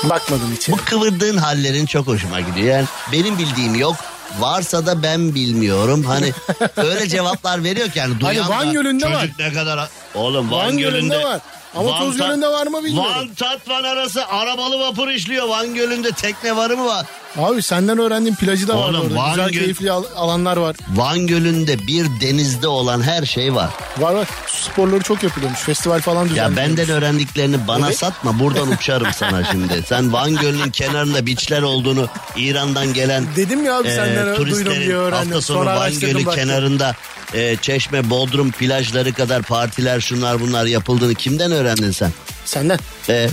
Bakmadım 0.05 0.55
için. 0.55 0.74
Bu 0.74 0.78
kıvırdığın 0.84 1.36
hallerin 1.36 1.86
çok 1.86 2.07
hoşuma 2.07 2.40
gidiyor. 2.40 2.68
Yani 2.68 2.86
benim 3.12 3.38
bildiğim 3.38 3.74
yok. 3.74 3.97
Varsa 4.38 4.86
da 4.86 5.03
ben 5.03 5.34
bilmiyorum. 5.34 6.05
Hani 6.05 6.32
öyle 6.76 7.09
cevaplar 7.09 7.64
veriyor 7.64 7.88
ki 7.90 7.99
yani 7.99 8.20
duyan 8.20 8.34
Hani 8.42 8.49
Van 8.59 8.68
da, 8.68 8.72
Gölü'nde 8.72 9.05
çocuk 9.05 9.16
var. 9.16 9.30
ne 9.38 9.53
kadar 9.53 9.88
Oğlum 10.15 10.51
Van, 10.51 10.59
Van 10.67 10.79
Gölü'nde, 10.79 10.91
Gölü'nde 10.91 11.25
var. 11.25 11.41
Ama 11.77 11.99
Tuz 11.99 12.17
Tat- 12.19 12.29
Gölü'nde 12.29 12.49
var 12.49 12.67
mı 12.67 12.85
bilmiyorum. 12.85 13.12
Van 13.17 13.29
Tatvan 13.35 13.85
arası 13.85 14.27
arabalı 14.27 14.79
vapur 14.79 15.09
işliyor. 15.09 15.49
Van 15.49 15.75
Gölü'nde 15.75 16.12
tekne 16.12 16.57
varı 16.57 16.77
mı 16.77 16.87
var? 16.87 17.07
Abi 17.39 17.62
senden 17.62 17.99
öğrendiğim 17.99 18.37
plajı 18.37 18.69
da 18.69 18.79
var 18.79 18.89
orada. 18.89 19.15
Van 19.17 19.31
Güzel 19.35 19.49
Göl- 19.51 19.59
keyifli 19.61 19.91
al- 19.93 20.05
alanlar 20.17 20.57
var. 20.57 20.77
Van 20.95 21.27
Gölü'nde 21.27 21.79
bir 21.87 22.07
denizde 22.21 22.69
olan 22.69 23.03
her 23.03 23.27
şey 23.27 23.55
var. 23.55 23.71
Var 23.99 24.15
var. 24.15 24.29
Su 24.47 24.65
sporları 24.71 25.03
çok 25.03 25.23
yapılıyormuş. 25.23 25.61
Festival 25.61 26.01
falan 26.01 26.23
Ya 26.25 26.29
düzenleniyormuş. 26.31 26.79
benden 26.79 26.91
öğrendiklerini 26.97 27.69
bana 27.69 27.87
Evet. 27.87 27.99
satma 27.99 28.39
buradan 28.39 28.69
uçarım 28.71 29.12
sana 29.17 29.45
şimdi. 29.45 29.83
Sen 29.89 30.12
Van 30.12 30.37
Gölü'nün 30.37 30.71
kenarında 30.71 31.27
biçler 31.27 31.62
olduğunu 31.62 32.09
İran'dan 32.37 32.93
gelen 32.95 33.25
Dedim 33.37 33.65
ya 33.65 33.79
abi 33.79 33.89
e, 33.89 33.95
senden 33.97 34.27
duydum 34.27 34.37
turistlerin 34.37 34.81
diye 34.81 34.97
öğrendim. 34.97 35.29
hafta 35.33 35.43
sonu 35.43 35.59
Sonra 35.59 35.77
Van 35.81 35.99
Gölü 36.01 36.27
baktım. 36.27 36.35
kenarında 36.35 36.95
e, 37.35 37.57
Çeşme, 37.57 38.11
Bodrum 38.11 38.51
plajları 38.53 39.12
kadar 39.12 39.43
partiler 39.43 40.01
şunlar 40.05 40.40
bunlar 40.40 40.64
yapıldığını 40.66 41.14
kimden 41.14 41.52
öğrendin 41.52 41.90
sen? 41.90 42.11
Senden. 42.44 42.78
E, 43.09 43.28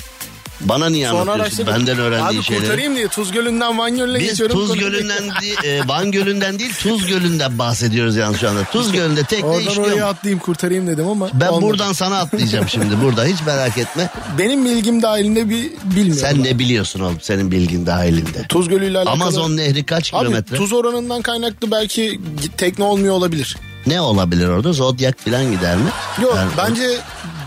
bana 0.61 0.89
niye 0.89 1.07
Sonra 1.09 1.31
anlatıyorsun 1.31 1.67
benden 1.67 1.97
öğrendiğin 1.99 2.39
Abi 2.39 2.45
şeyleri? 2.45 2.63
kurtarayım 2.63 2.95
diye 2.95 3.07
Tuz 3.07 3.31
Gölü'nden 3.31 3.77
Van 3.77 3.97
Gölü'ne 3.97 4.19
Biz 4.19 4.29
geçiyorum. 4.29 4.55
Tuz 4.55 4.67
konuyu. 4.69 4.81
Gölü'nden 4.89 5.23
e, 5.63 5.87
Van 5.87 6.11
Gölü'nden 6.11 6.59
değil 6.59 6.73
Tuz 6.79 7.07
Gölü'nden 7.07 7.59
bahsediyoruz 7.59 8.15
yalnız 8.15 8.39
şu 8.39 8.49
anda. 8.49 8.63
Tuz 8.63 8.91
Gölü'nde 8.91 9.23
tekne 9.23 9.45
Oradan 9.49 9.67
işliyor. 9.67 9.87
oraya 9.87 10.01
mu? 10.01 10.05
atlayayım 10.05 10.39
kurtarayım 10.39 10.87
dedim 10.87 11.07
ama. 11.07 11.29
Ben 11.33 11.47
olmadı. 11.47 11.65
buradan 11.65 11.93
sana 11.93 12.17
atlayacağım 12.19 12.69
şimdi 12.69 13.01
burada 13.01 13.25
hiç 13.25 13.37
merak 13.45 13.77
etme. 13.77 14.09
Benim 14.37 14.65
bilgim 14.65 15.01
dahilinde 15.01 15.49
bir 15.49 15.71
bilmiyorum. 15.83 16.21
Sen 16.21 16.43
ne 16.43 16.59
biliyorsun 16.59 16.99
oğlum 16.99 17.17
senin 17.21 17.51
bilgin 17.51 17.85
dahilinde. 17.85 18.45
Tuz 18.49 18.69
Gölü 18.69 18.85
ile 18.89 18.97
alakalı. 18.97 19.13
Amazon 19.13 19.57
Nehri 19.57 19.85
kaç 19.85 20.13
Abi 20.13 20.19
kilometre? 20.19 20.55
tuz 20.57 20.73
oranından 20.73 21.21
kaynaklı 21.21 21.71
belki 21.71 22.19
tekne 22.57 22.85
olmuyor 22.85 23.13
olabilir. 23.13 23.57
Ne 23.87 24.01
olabilir 24.01 24.47
orada? 24.47 24.73
Zodyak 24.73 25.19
falan 25.19 25.51
gider 25.51 25.75
mi? 25.75 25.89
Yok 26.21 26.33
Yani 26.35 26.51
bence 26.57 26.97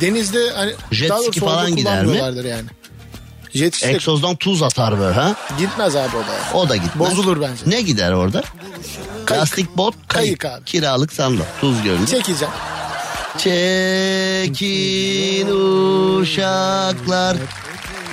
denizde 0.01 0.51
hani 0.55 0.73
Jet 0.91 1.13
ski 1.29 1.41
falan 1.41 1.77
gider 1.77 2.05
mi? 2.05 2.17
yani. 2.49 2.65
Jet 3.55 3.77
ski 3.77 3.87
Egzozdan 3.87 4.37
tuz 4.37 4.63
atar 4.63 4.99
böyle 4.99 5.15
ha? 5.15 5.35
gitmez 5.59 5.97
abi 5.97 6.17
o 6.17 6.21
da. 6.21 6.59
O 6.59 6.69
da 6.69 6.77
gitmez. 6.77 7.11
Bozulur 7.11 7.41
bence. 7.41 7.63
Ne 7.67 7.81
gider 7.83 8.13
orada? 8.13 8.43
Kayık. 9.27 9.43
Lastik 9.43 9.77
bot, 9.77 9.95
kayık. 10.09 10.41
Kayık 10.41 10.59
abi. 10.59 10.65
Kiralık 10.65 11.13
sandal. 11.13 11.45
Tuz 11.61 11.83
gölünde. 11.83 12.07
Çekeceğim. 12.07 12.55
Çekin 13.39 15.49
uşaklar. 16.21 17.37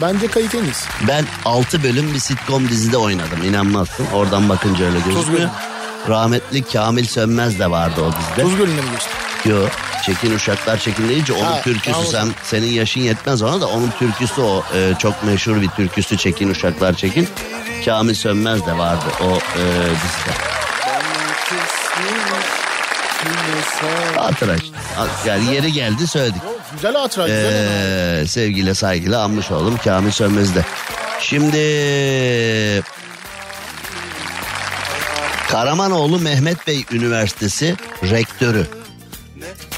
Bence 0.02 0.28
kayık 0.28 0.56
en. 0.56 0.62
Ben 1.08 1.26
6 1.46 1.84
bölüm 1.84 2.14
bir 2.14 2.20
sitcom 2.20 2.70
dizide 2.70 2.98
oynadım. 2.98 3.44
İnanmazsın. 3.44 4.06
Oradan 4.14 4.50
bakınca 4.50 4.86
öyle 4.86 5.00
gözüküyor. 5.00 5.38
Gölü. 5.40 5.50
Rahmetli 6.10 6.64
Kamil 6.64 7.06
Sönmez 7.06 7.60
de 7.60 7.72
vardı 7.72 8.02
o 8.02 8.12
dizide. 8.20 8.42
Tuz 8.42 8.58
Gölü'nde 8.58 8.82
mi 8.82 8.92
geçti? 8.92 9.10
Yo, 9.46 9.68
Çekin 10.06 10.36
Uşaklar 10.36 10.78
Çekin 10.78 11.10
deyince 11.10 11.34
onun 11.34 11.44
Ha, 11.44 11.62
türküsü 11.62 12.06
sen 12.12 12.28
senin 12.44 12.68
yaşın 12.68 13.02
yetmez 13.02 13.42
ona 13.42 13.62
da 13.62 13.68
onun 13.68 13.90
türküsü 14.00 14.42
o 14.42 14.64
e, 14.76 14.94
çok 15.00 15.24
meşhur 15.24 15.62
bir 15.62 15.70
türküsü 15.70 16.18
Çekin 16.18 16.50
Uşaklar 16.50 16.94
Çekin. 16.94 17.28
Kamil 17.86 18.14
Sönmez 18.14 18.66
de 18.66 18.78
vardı 18.78 19.06
o 19.22 19.28
e, 19.60 19.64
dizide. 19.90 20.36
Hatıra 24.16 24.56
işte. 24.56 24.78
Yani 25.26 25.56
yeri 25.56 25.72
geldi 25.74 26.08
söyledik. 26.08 26.42
Güzel 26.74 26.96
hatıra 26.96 27.28
güzel. 27.28 28.22
Ee, 28.22 28.28
sevgiyle 28.28 28.76
saygıyla 28.76 29.24
anmış 29.24 29.52
oldum 29.52 29.80
Kamil 29.84 30.12
Sönmez'i 30.12 30.56
de. 30.56 30.66
Şimdi 31.20 31.58
Karamanoğlu 35.52 36.20
Mehmet 36.20 36.68
Bey 36.68 36.86
Üniversitesi 36.92 37.76
rektörü. 38.04 38.68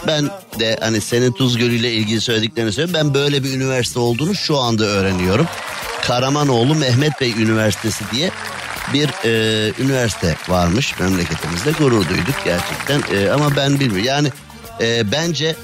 Ben 0.07 0.29
de 0.59 0.77
hani 0.81 1.01
senin 1.01 1.31
Tuz 1.31 1.57
Gölü 1.57 1.75
ile 1.75 1.93
ilgili 1.93 2.21
söylediklerini 2.21 2.71
söylüyorum. 2.71 3.05
Ben 3.05 3.13
böyle 3.13 3.43
bir 3.43 3.53
üniversite 3.53 3.99
olduğunu 3.99 4.35
şu 4.35 4.57
anda 4.57 4.83
öğreniyorum. 4.85 5.47
Karamanoğlu 6.01 6.75
Mehmet 6.75 7.21
Bey 7.21 7.31
Üniversitesi 7.31 8.03
diye 8.11 8.31
bir 8.93 9.09
e, 9.25 9.73
üniversite 9.79 10.35
varmış 10.49 10.99
memleketimizde 10.99 11.71
gurur 11.71 12.09
duyduk 12.09 12.35
gerçekten 12.45 13.17
E, 13.17 13.29
ama 13.29 13.55
ben 13.55 13.79
bilmiyorum 13.79 14.05
yani 14.05 14.31
e, 14.81 15.11
bence 15.11 15.55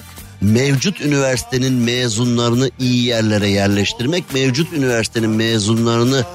mevcut 0.42 1.02
üniversitenin 1.02 1.74
mezunlarını 1.74 2.72
iyi 2.80 3.06
yerlere 3.06 3.50
yerleştirmek 3.50 4.34
mevcut 4.34 4.74
üniversitenin 4.74 5.30
mezunlarını 5.30 6.26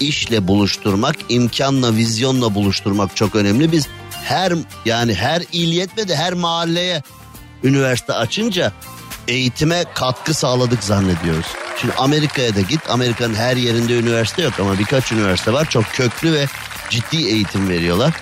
işle 0.00 0.48
buluşturmak 0.48 1.16
imkanla 1.28 1.96
vizyonla 1.96 2.54
buluşturmak 2.54 3.16
çok 3.16 3.34
önemli 3.34 3.72
biz 3.72 3.88
her 4.10 4.52
yani 4.84 5.14
her 5.14 5.42
il 5.52 5.72
yetmedi 5.72 6.14
her 6.14 6.32
mahalleye 6.32 7.02
üniversite 7.64 8.12
açınca 8.12 8.72
eğitime 9.28 9.84
katkı 9.94 10.34
sağladık 10.34 10.84
zannediyoruz. 10.84 11.46
Şimdi 11.80 11.94
Amerika'ya 11.94 12.54
da 12.54 12.60
git. 12.60 12.90
Amerika'nın 12.90 13.34
her 13.34 13.56
yerinde 13.56 13.98
üniversite 13.98 14.42
yok 14.42 14.52
ama 14.60 14.78
birkaç 14.78 15.12
üniversite 15.12 15.52
var. 15.52 15.70
Çok 15.70 15.84
köklü 15.92 16.32
ve 16.32 16.46
ciddi 16.90 17.16
eğitim 17.16 17.68
veriyorlar. 17.68 18.14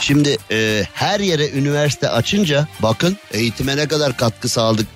Şimdi 0.00 0.36
e, 0.50 0.86
her 0.94 1.20
yere 1.20 1.50
üniversite 1.50 2.08
açınca 2.08 2.68
bakın 2.82 3.16
eğitime 3.30 3.76
ne 3.76 3.88
kadar 3.88 4.16
katkı 4.16 4.48
sağladık 4.48 4.86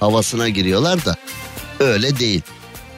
havasına 0.00 0.48
giriyorlar 0.48 1.04
da 1.04 1.16
öyle 1.80 2.18
değil. 2.18 2.42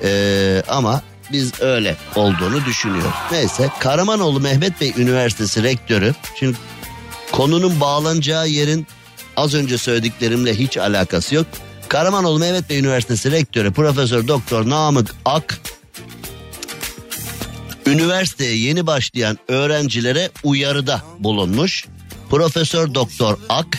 E, 0.03 0.63
ama 0.69 1.03
biz 1.33 1.61
öyle 1.61 1.97
olduğunu 2.15 2.65
düşünüyoruz. 2.65 3.15
Neyse 3.33 3.71
Karamanoğlu 3.81 4.41
Mehmet 4.41 4.81
Bey 4.81 4.93
Üniversitesi 4.97 5.63
rektörü 5.63 6.15
şimdi 6.39 6.57
konunun 7.33 7.81
bağlanacağı 7.81 8.49
yerin 8.49 8.87
az 9.37 9.55
önce 9.55 9.79
söylediklerimle 9.79 10.59
hiç 10.59 10.79
alakası 10.79 11.35
yok. 11.35 11.47
Karamanoğlu 11.89 12.39
Mehmet 12.39 12.71
Bey 12.71 12.79
Üniversitesi 12.79 13.31
rektörü 13.31 13.73
Profesör 13.73 14.29
Doktor 14.29 14.71
Namık 14.71 15.15
Ak 15.25 15.61
üniversiteye 17.87 18.57
yeni 18.57 18.87
başlayan 18.87 19.39
öğrencilere 19.49 20.31
uyarıda 20.45 21.03
bulunmuş. 21.19 21.87
Profesör 22.31 22.95
Doktor 22.95 23.39
Ak 23.49 23.79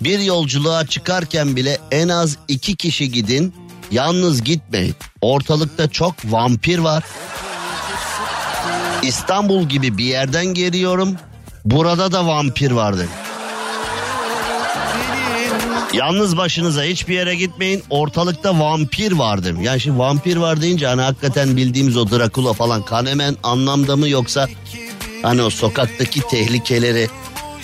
bir 0.00 0.18
yolculuğa 0.18 0.86
çıkarken 0.86 1.56
bile 1.56 1.78
en 1.90 2.08
az 2.08 2.36
iki 2.48 2.76
kişi 2.76 3.12
gidin 3.12 3.54
yalnız 3.90 4.44
gitmeyin. 4.44 4.94
Ortalıkta 5.20 5.88
çok 5.88 6.14
vampir 6.24 6.78
var. 6.78 7.04
İstanbul 9.02 9.68
gibi 9.68 9.98
bir 9.98 10.04
yerden 10.04 10.46
geliyorum. 10.46 11.16
Burada 11.64 12.12
da 12.12 12.26
vampir 12.26 12.70
var 12.70 12.98
demiş. 12.98 13.10
Yalnız 15.92 16.36
başınıza 16.36 16.82
hiçbir 16.82 17.14
yere 17.14 17.34
gitmeyin. 17.34 17.82
Ortalıkta 17.90 18.58
vampir 18.58 19.12
var 19.12 19.44
demiş. 19.44 19.66
Yani 19.66 19.80
şimdi 19.80 19.98
vampir 19.98 20.36
var 20.36 20.60
deyince 20.60 20.86
hani 20.86 21.02
hakikaten 21.02 21.56
bildiğimiz 21.56 21.96
o 21.96 22.10
Drakula 22.10 22.52
falan 22.52 22.82
kanemen 22.82 23.36
anlamda 23.42 23.96
mı 23.96 24.08
yoksa 24.08 24.48
hani 25.22 25.42
o 25.42 25.50
sokaktaki 25.50 26.20
tehlikeleri 26.20 27.08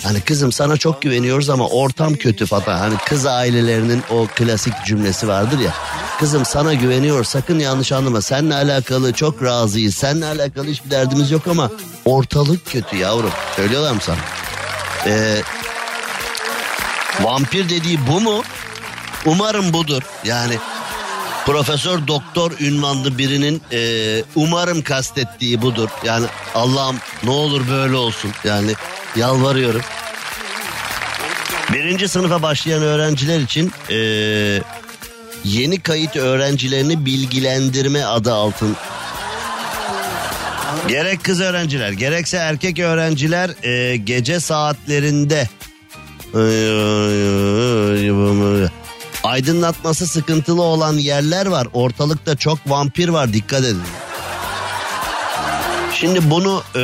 Hani 0.03 0.21
kızım 0.21 0.51
sana 0.51 0.77
çok 0.77 1.01
güveniyoruz 1.01 1.49
ama 1.49 1.67
ortam 1.67 2.15
kötü 2.15 2.45
falan. 2.45 2.77
Hani 2.77 2.95
kız 3.05 3.25
ailelerinin 3.25 4.03
o 4.09 4.27
klasik 4.35 4.73
cümlesi 4.85 5.27
vardır 5.27 5.59
ya. 5.59 5.73
Kızım 6.19 6.45
sana 6.45 6.73
güveniyor 6.73 7.23
sakın 7.23 7.59
yanlış 7.59 7.91
anlama. 7.91 8.21
Seninle 8.21 8.55
alakalı 8.55 9.13
çok 9.13 9.43
razıyız. 9.43 9.95
Seninle 9.95 10.25
alakalı 10.25 10.67
hiçbir 10.67 10.91
derdimiz 10.91 11.31
yok 11.31 11.47
ama 11.47 11.71
ortalık 12.05 12.65
kötü 12.65 12.97
yavrum. 12.97 13.31
Söylüyorlar 13.55 13.91
mı 13.91 13.99
sana? 14.01 14.17
Ee, 15.05 15.41
vampir 17.21 17.69
dediği 17.69 18.07
bu 18.07 18.21
mu? 18.21 18.43
Umarım 19.25 19.73
budur. 19.73 20.01
Yani 20.23 20.57
Profesör 21.45 22.07
Doktor 22.07 22.51
ünvanlı 22.59 23.17
birinin 23.17 23.61
e, 23.71 24.23
umarım 24.35 24.81
kastettiği 24.81 25.61
budur. 25.61 25.89
Yani 26.05 26.25
Allah'ım 26.55 26.97
ne 27.23 27.29
olur 27.29 27.69
böyle 27.69 27.95
olsun. 27.95 28.31
Yani 28.43 28.71
yalvarıyorum. 29.15 29.81
Birinci 31.73 32.07
sınıfa 32.07 32.41
başlayan 32.41 32.81
öğrenciler 32.81 33.39
için 33.39 33.71
e, 33.89 33.97
yeni 35.43 35.79
kayıt 35.79 36.15
öğrencilerini 36.15 37.05
bilgilendirme 37.05 38.03
adı 38.03 38.33
altın. 38.33 38.75
Gerek 40.87 41.23
kız 41.23 41.41
öğrenciler 41.41 41.91
gerekse 41.91 42.37
erkek 42.37 42.79
öğrenciler 42.79 43.49
e, 43.63 43.97
gece 43.97 44.39
saatlerinde 44.39 45.49
aydınlatması 49.23 50.07
sıkıntılı 50.07 50.61
olan 50.61 50.93
yerler 50.93 51.45
var. 51.45 51.67
Ortalıkta 51.73 52.35
çok 52.35 52.59
vampir 52.67 53.09
var 53.09 53.33
dikkat 53.33 53.63
edin. 53.63 53.83
Şimdi 55.93 56.29
bunu 56.29 56.63
e, 56.75 56.81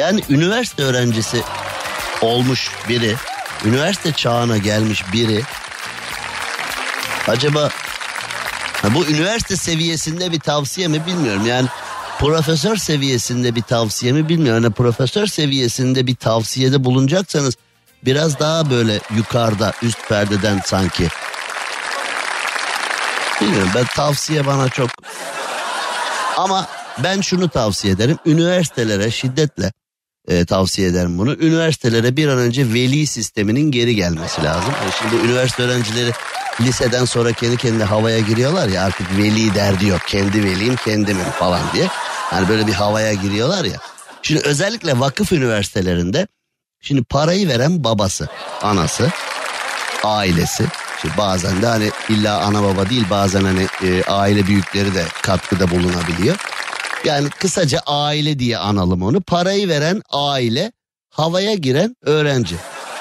yani 0.00 0.20
üniversite 0.30 0.82
öğrencisi 0.82 1.42
olmuş 2.20 2.70
biri, 2.88 3.14
üniversite 3.64 4.12
çağına 4.12 4.58
gelmiş 4.58 5.04
biri 5.12 5.42
acaba 7.28 7.70
bu 8.94 9.06
üniversite 9.06 9.56
seviyesinde 9.56 10.32
bir 10.32 10.40
tavsiye 10.40 10.88
mi 10.88 11.06
bilmiyorum. 11.06 11.46
Yani 11.46 11.68
profesör 12.18 12.76
seviyesinde 12.76 13.54
bir 13.54 13.62
tavsiye 13.62 14.12
mi 14.12 14.28
bilmiyorum. 14.28 14.62
Yani 14.62 14.72
profesör 14.72 15.26
seviyesinde 15.26 16.06
bir 16.06 16.16
tavsiyede 16.16 16.84
bulunacaksanız 16.84 17.56
biraz 18.04 18.38
daha 18.38 18.70
böyle 18.70 19.00
yukarıda 19.16 19.72
üst 19.82 20.08
perdeden 20.08 20.60
sanki. 20.64 21.08
Bilmiyorum 23.40 23.70
ben 23.74 23.84
tavsiye 23.84 24.46
bana 24.46 24.68
çok 24.68 24.90
ama 26.36 26.66
ben 26.98 27.20
şunu 27.20 27.48
tavsiye 27.48 27.92
ederim. 27.92 28.18
Üniversitelere 28.26 29.10
şiddetle 29.10 29.72
e, 30.28 30.44
tavsiye 30.44 30.88
ederim 30.88 31.18
bunu. 31.18 31.34
Üniversitelere 31.34 32.16
bir 32.16 32.28
an 32.28 32.38
önce 32.38 32.72
veli 32.74 33.06
sisteminin 33.06 33.70
geri 33.70 33.94
gelmesi 33.94 34.42
lazım. 34.42 34.74
Yani 34.82 34.92
şimdi 34.98 35.26
üniversite 35.26 35.62
öğrencileri 35.62 36.12
liseden 36.60 37.04
sonra 37.04 37.32
kendi 37.32 37.56
kendine 37.56 37.84
havaya 37.84 38.20
giriyorlar 38.20 38.68
ya 38.68 38.84
artık 38.84 39.18
veli 39.18 39.54
derdi 39.54 39.86
yok. 39.86 40.00
Kendi 40.06 40.44
veliyim 40.44 40.76
kendimim 40.76 41.30
falan 41.38 41.60
diye. 41.74 41.86
Hani 42.30 42.48
böyle 42.48 42.66
bir 42.66 42.72
havaya 42.72 43.14
giriyorlar 43.14 43.64
ya. 43.64 43.76
Şimdi 44.22 44.40
özellikle 44.40 45.00
vakıf 45.00 45.32
üniversitelerinde 45.32 46.26
şimdi 46.80 47.04
parayı 47.04 47.48
veren 47.48 47.84
babası, 47.84 48.28
anası, 48.62 49.10
ailesi. 50.04 50.64
Şimdi 51.02 51.16
bazen 51.16 51.62
de 51.62 51.66
hani 51.66 51.90
illa 52.08 52.40
ana 52.40 52.62
baba 52.62 52.90
değil 52.90 53.04
bazen 53.10 53.44
hani 53.44 53.66
e, 53.82 54.02
aile 54.04 54.46
büyükleri 54.46 54.94
de 54.94 55.04
katkıda 55.22 55.70
bulunabiliyor. 55.70 56.36
Yani 57.04 57.30
kısaca 57.30 57.78
aile 57.86 58.38
diye 58.38 58.58
analım 58.58 59.02
onu. 59.02 59.20
Parayı 59.20 59.68
veren 59.68 60.02
aile, 60.10 60.72
havaya 61.10 61.54
giren 61.54 61.96
öğrenci. 62.02 62.56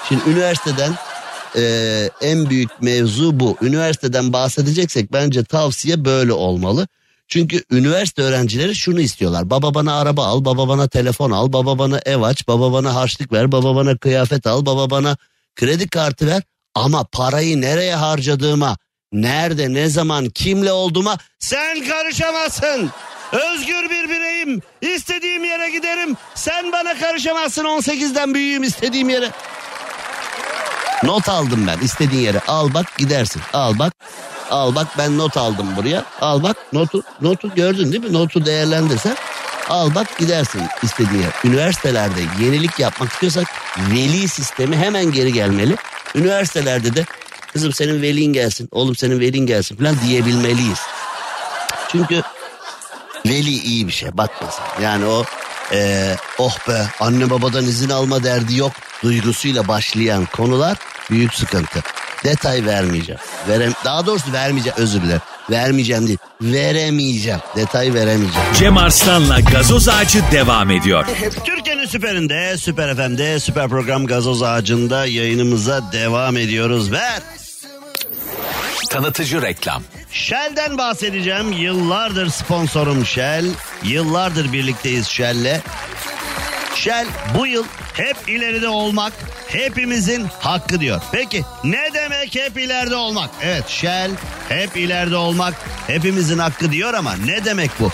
Şimdi 0.08 0.30
üniversiteden 0.30 0.94
e, 1.56 2.10
en 2.22 2.50
büyük 2.50 2.82
mevzu 2.82 3.40
bu. 3.40 3.58
Üniversiteden 3.62 4.34
bahsedeceksek 4.34 5.14
bence 5.14 5.44
tavsiye 5.44 6.06
böyle 6.06 6.34
olmalı. 6.34 6.88
Çünkü 7.28 7.64
üniversite 7.72 8.22
öğrencileri 8.22 8.76
şunu 8.76 9.02
istiyorlar. 9.02 9.50
Baba 9.50 9.74
bana 9.74 10.00
araba 10.00 10.26
al, 10.26 10.46
baba 10.46 10.68
bana 10.68 10.88
telefon 10.88 11.32
al, 11.32 11.54
baba 11.54 11.80
bana 11.80 12.00
ev 12.06 12.22
aç, 12.22 12.48
baba 12.48 12.74
bana 12.74 12.96
harçlık 12.96 13.32
ver, 13.32 13.52
baba 13.52 13.76
bana 13.76 13.98
kıyafet 13.98 14.48
al, 14.48 14.66
baba 14.66 14.90
bana 14.90 15.18
kredi 15.56 15.90
kartı 15.90 16.28
ver. 16.28 16.44
Ama 16.76 17.04
parayı 17.04 17.62
nereye 17.62 17.96
harcadığıma, 17.96 18.78
nerede, 19.12 19.74
ne 19.74 19.90
zaman, 19.90 20.30
kimle 20.30 20.72
olduğuma 20.72 21.18
sen 21.40 21.88
karışamazsın. 21.88 22.90
Özgür 23.32 23.90
bir 23.90 24.10
bireyim. 24.10 24.62
İstediğim 24.82 25.44
yere 25.44 25.70
giderim. 25.70 26.18
Sen 26.36 26.72
bana 26.72 27.00
karışamazsın 27.00 27.64
18'den 27.66 28.34
büyüğüm 28.34 28.64
istediğim 28.64 29.10
yere. 29.10 29.32
Not 31.04 31.30
aldım 31.30 31.68
ben 31.68 31.86
istediğin 31.86 32.22
yere. 32.22 32.40
Al 32.48 32.74
bak 32.74 32.98
gidersin. 32.98 33.42
Al 33.54 33.80
bak. 33.80 33.94
Al 34.50 34.76
bak 34.76 34.88
ben 34.98 35.18
not 35.18 35.38
aldım 35.38 35.76
buraya. 35.76 36.04
Al 36.22 36.44
bak 36.44 36.58
notu 36.74 37.04
notu 37.22 37.56
gördün 37.56 37.92
değil 37.92 38.04
mi? 38.04 38.14
Notu 38.14 38.46
değerlendirsen 38.46 39.16
al 39.70 39.96
bak 39.96 40.18
gidersin 40.18 40.62
istediğin 40.84 41.22
yer. 41.22 41.32
Üniversitelerde 41.44 42.22
yenilik 42.42 42.80
yapmak 42.80 43.12
istiyorsak 43.12 43.48
veli 43.78 44.28
sistemi 44.28 44.78
hemen 44.78 45.12
geri 45.12 45.34
gelmeli. 45.34 45.76
Üniversitelerde 46.16 46.96
de 46.96 47.06
kızım 47.54 47.74
senin 47.74 48.02
velin 48.02 48.34
gelsin, 48.34 48.70
oğlum 48.72 48.96
senin 48.96 49.20
velin 49.20 49.46
gelsin 49.46 49.76
falan 49.76 49.96
diyebilmeliyiz. 50.08 50.80
Çünkü 51.92 52.22
veli 53.30 53.62
iyi 53.64 53.88
bir 53.88 53.94
şey 53.94 54.18
bakmasın. 54.18 54.64
Yani 54.82 55.06
o 55.06 55.24
e, 55.74 56.16
oh 56.38 56.58
be 56.68 56.88
anne 57.00 57.30
babadan 57.30 57.64
izin 57.64 57.90
alma 57.90 58.24
derdi 58.24 58.58
yok 58.58 58.72
duygusuyla 59.04 59.68
başlayan 59.68 60.26
konular 60.26 60.78
büyük 61.12 61.34
sıkıntı. 61.34 61.80
Detay 62.24 62.66
vermeyeceğim. 62.66 63.22
Verem 63.50 63.72
daha 63.86 64.06
doğrusu 64.06 64.34
vermeyeceğim 64.34 64.78
özür 64.78 65.02
dilerim. 65.02 65.22
Vermeyeceğim 65.50 66.08
değil. 66.08 66.18
Veremeyeceğim. 66.42 67.40
Detay 67.56 67.94
veremeyeceğim. 67.94 68.48
Cem 68.60 68.78
Arslan'la 68.78 69.40
gazoz 69.40 69.90
ağacı 69.90 70.24
devam 70.32 70.72
ediyor. 70.72 71.06
Türkiye'nin 71.46 71.86
süperinde, 71.86 72.58
süper 72.58 72.96
FM'de, 72.96 73.40
süper 73.40 73.70
program 73.70 74.06
gazoz 74.06 74.44
ağacında 74.44 75.06
yayınımıza 75.06 75.92
devam 75.92 76.38
ediyoruz. 76.38 76.92
Ver. 76.92 77.22
Tanıtıcı 78.90 79.42
reklam. 79.42 79.84
Shell'den 80.12 80.78
bahsedeceğim. 80.78 81.52
Yıllardır 81.52 82.30
sponsorum 82.30 83.06
Shell. 83.06 83.46
Yıllardır 83.84 84.54
birlikteyiz 84.54 85.08
Shell'le. 85.08 85.62
Shell 86.76 87.08
bu 87.38 87.48
yıl 87.48 87.66
hep 87.94 88.18
ileride 88.28 88.68
olmak 88.68 89.14
hepimizin 89.48 90.28
hakkı 90.40 90.80
diyor. 90.80 91.02
Peki 91.12 91.44
ne 91.64 91.90
demek 91.94 92.36
hep 92.36 92.58
ileride 92.58 92.96
olmak? 92.96 93.30
Evet 93.42 93.68
Shell 93.68 94.12
hep 94.50 94.78
ileride 94.78 95.16
olmak 95.16 95.54
hepimizin 95.88 96.38
hakkı 96.38 96.72
diyor 96.72 96.94
ama 96.94 97.16
ne 97.16 97.46
demek 97.46 97.72
bu? 97.80 97.92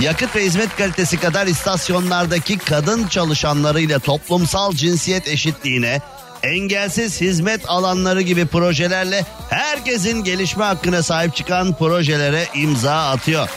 Yakıt 0.00 0.36
ve 0.36 0.44
hizmet 0.44 0.76
kalitesi 0.76 1.20
kadar 1.20 1.46
istasyonlardaki 1.46 2.58
kadın 2.58 3.08
çalışanlarıyla 3.08 3.98
toplumsal 3.98 4.72
cinsiyet 4.72 5.28
eşitliğine, 5.28 6.00
engelsiz 6.42 7.20
hizmet 7.20 7.60
alanları 7.68 8.22
gibi 8.22 8.46
projelerle 8.46 9.24
herkesin 9.50 10.24
gelişme 10.24 10.64
hakkına 10.64 11.02
sahip 11.02 11.36
çıkan 11.36 11.76
projelere 11.76 12.46
imza 12.54 13.08
atıyor. 13.08 13.48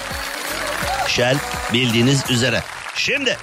Shell 1.07 1.37
bildiğiniz 1.73 2.23
üzere. 2.29 2.63
Şimdi 2.95 3.37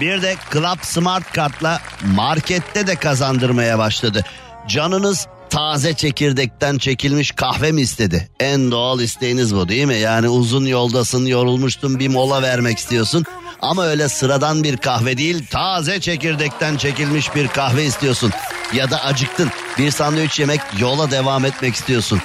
bir 0.00 0.22
de 0.22 0.36
Club 0.52 0.78
Smart 0.82 1.32
Kart'la 1.32 1.80
markette 2.04 2.86
de 2.86 2.96
kazandırmaya 2.96 3.78
başladı. 3.78 4.24
Canınız 4.68 5.26
taze 5.50 5.94
çekirdekten 5.94 6.78
çekilmiş 6.78 7.32
kahve 7.32 7.72
mi 7.72 7.80
istedi? 7.80 8.28
En 8.40 8.70
doğal 8.70 9.00
isteğiniz 9.00 9.54
bu 9.54 9.68
değil 9.68 9.86
mi? 9.86 9.96
Yani 9.96 10.28
uzun 10.28 10.66
yoldasın, 10.66 11.26
yorulmuştun, 11.26 11.98
bir 11.98 12.08
mola 12.08 12.42
vermek 12.42 12.78
istiyorsun. 12.78 13.24
Ama 13.62 13.86
öyle 13.86 14.08
sıradan 14.08 14.64
bir 14.64 14.76
kahve 14.76 15.18
değil, 15.18 15.46
taze 15.46 16.00
çekirdekten 16.00 16.76
çekilmiş 16.76 17.34
bir 17.34 17.48
kahve 17.48 17.84
istiyorsun. 17.84 18.32
Ya 18.72 18.90
da 18.90 19.04
acıktın, 19.04 19.50
bir 19.78 19.90
sandviç 19.90 20.40
yemek, 20.40 20.60
yola 20.78 21.10
devam 21.10 21.44
etmek 21.44 21.74
istiyorsun. 21.74 22.20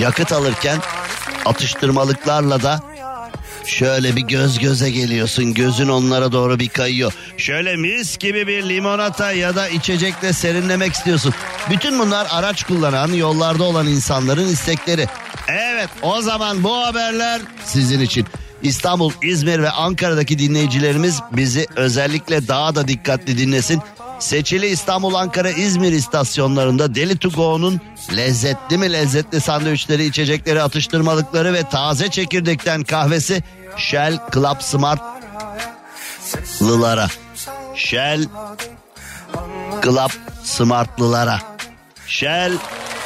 Yakıt 0.00 0.32
alırken 0.32 0.78
atıştırmalıklarla 1.44 2.62
da 2.62 2.80
Şöyle 3.64 4.16
bir 4.16 4.20
göz 4.20 4.58
göze 4.58 4.90
geliyorsun 4.90 5.54
gözün 5.54 5.88
onlara 5.88 6.32
doğru 6.32 6.58
bir 6.58 6.68
kayıyor. 6.68 7.12
Şöyle 7.36 7.76
mis 7.76 8.18
gibi 8.18 8.46
bir 8.46 8.68
limonata 8.68 9.32
ya 9.32 9.56
da 9.56 9.68
içecekle 9.68 10.32
serinlemek 10.32 10.92
istiyorsun. 10.92 11.34
Bütün 11.70 11.98
bunlar 11.98 12.26
araç 12.30 12.64
kullanan 12.64 13.12
yollarda 13.12 13.64
olan 13.64 13.86
insanların 13.86 14.48
istekleri. 14.48 15.06
Evet 15.48 15.88
o 16.02 16.20
zaman 16.22 16.64
bu 16.64 16.76
haberler 16.76 17.40
sizin 17.64 18.00
için. 18.00 18.26
İstanbul, 18.62 19.12
İzmir 19.22 19.62
ve 19.62 19.70
Ankara'daki 19.70 20.38
dinleyicilerimiz 20.38 21.20
bizi 21.32 21.66
özellikle 21.76 22.48
daha 22.48 22.74
da 22.74 22.88
dikkatli 22.88 23.38
dinlesin. 23.38 23.82
Seçili 24.22 24.66
İstanbul, 24.66 25.14
Ankara, 25.14 25.50
İzmir 25.50 25.92
istasyonlarında 25.92 26.94
Deli 26.94 27.18
to 27.18 27.60
lezzetli 28.16 28.78
mi 28.78 28.92
lezzetli 28.92 29.40
sandviçleri, 29.40 30.04
içecekleri, 30.04 30.62
atıştırmalıkları 30.62 31.54
ve 31.54 31.62
taze 31.62 32.10
çekirdekten 32.10 32.82
kahvesi 32.82 33.42
Shell 33.76 34.18
Club 34.34 34.60
Smart 34.60 35.00
Lılara. 36.62 37.08
Shell 37.74 38.24
Club 39.84 40.10
Smartlılara. 40.44 41.40
Shell 42.06 42.52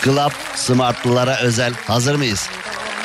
Club 0.04 0.32
Smartlılara 0.54 1.38
özel. 1.38 1.72
Hazır 1.86 2.14
mıyız? 2.14 2.48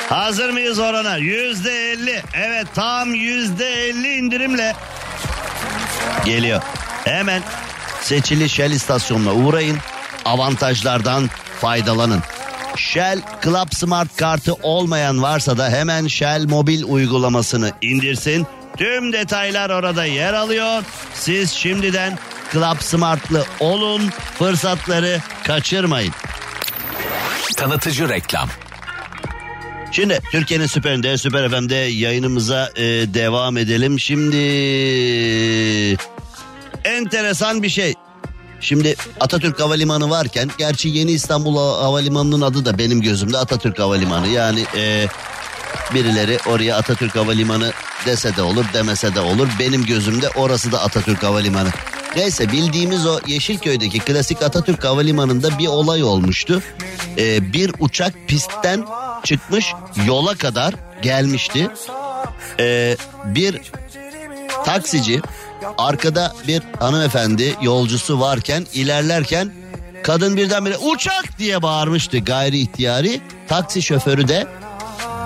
Hazır 0.08 0.50
mıyız 0.50 0.78
orana? 0.78 1.16
Yüzde 1.16 1.92
elli. 1.92 2.22
Evet 2.34 2.66
tam 2.74 3.14
yüzde 3.14 3.88
elli 3.88 4.14
indirimle 4.14 4.74
geliyor. 6.24 6.62
Hemen 7.04 7.42
seçili 8.02 8.48
Shell 8.48 8.70
istasyonuna 8.70 9.34
uğrayın. 9.34 9.78
Avantajlardan 10.24 11.30
faydalanın. 11.60 12.20
Shell 12.76 13.20
Club 13.44 13.72
Smart 13.72 14.16
kartı 14.16 14.54
olmayan 14.54 15.22
varsa 15.22 15.58
da 15.58 15.70
hemen 15.70 16.06
Shell 16.06 16.48
mobil 16.48 16.82
uygulamasını 16.82 17.72
indirsin. 17.82 18.46
Tüm 18.76 19.12
detaylar 19.12 19.70
orada 19.70 20.04
yer 20.04 20.34
alıyor. 20.34 20.82
Siz 21.14 21.50
şimdiden 21.50 22.18
Club 22.52 22.80
Smart'lı 22.80 23.44
olun. 23.60 24.10
Fırsatları 24.38 25.20
kaçırmayın. 25.44 26.12
Tanıtıcı 27.56 28.08
reklam. 28.08 28.48
Şimdi 29.92 30.18
Türkiye'nin 30.32 30.66
süperinde 30.66 31.18
Süper 31.18 31.50
FM'de 31.50 31.74
yayınımıza 31.74 32.70
e, 32.76 32.84
devam 33.14 33.56
edelim. 33.56 34.00
Şimdi 34.00 34.36
enteresan 36.84 37.62
bir 37.62 37.68
şey. 37.68 37.94
Şimdi 38.60 38.94
Atatürk 39.20 39.60
Havalimanı 39.60 40.10
varken 40.10 40.50
gerçi 40.58 40.88
Yeni 40.88 41.12
İstanbul 41.12 41.56
Havalimanı'nın 41.56 42.40
adı 42.40 42.64
da 42.64 42.78
benim 42.78 43.00
gözümde 43.00 43.38
Atatürk 43.38 43.78
Havalimanı. 43.78 44.28
Yani 44.28 44.64
e, 44.76 45.06
birileri 45.94 46.38
oraya 46.46 46.76
Atatürk 46.76 47.16
Havalimanı 47.16 47.72
dese 48.06 48.36
de 48.36 48.42
olur 48.42 48.64
demese 48.74 49.14
de 49.14 49.20
olur. 49.20 49.48
Benim 49.58 49.86
gözümde 49.86 50.28
orası 50.28 50.72
da 50.72 50.82
Atatürk 50.82 51.22
Havalimanı. 51.22 51.68
Neyse 52.16 52.52
bildiğimiz 52.52 53.06
o 53.06 53.20
Yeşilköy'deki 53.26 53.98
klasik 53.98 54.42
Atatürk 54.42 54.84
Havalimanı'nda 54.84 55.58
bir 55.58 55.66
olay 55.66 56.02
olmuştu. 56.02 56.62
Ee, 57.18 57.52
bir 57.52 57.72
uçak 57.78 58.14
pistten 58.28 58.84
çıkmış 59.24 59.74
yola 60.06 60.34
kadar 60.34 60.74
gelmişti. 61.02 61.68
Ee, 62.60 62.96
bir 63.24 63.60
taksici 64.64 65.20
arkada 65.78 66.32
bir 66.48 66.62
hanımefendi 66.80 67.56
yolcusu 67.62 68.20
varken 68.20 68.66
ilerlerken 68.72 69.52
kadın 70.02 70.36
birdenbire 70.36 70.76
uçak 70.76 71.38
diye 71.38 71.62
bağırmıştı 71.62 72.18
gayri 72.18 72.58
ihtiyari. 72.58 73.20
Taksi 73.48 73.82
şoförü 73.82 74.28
de 74.28 74.46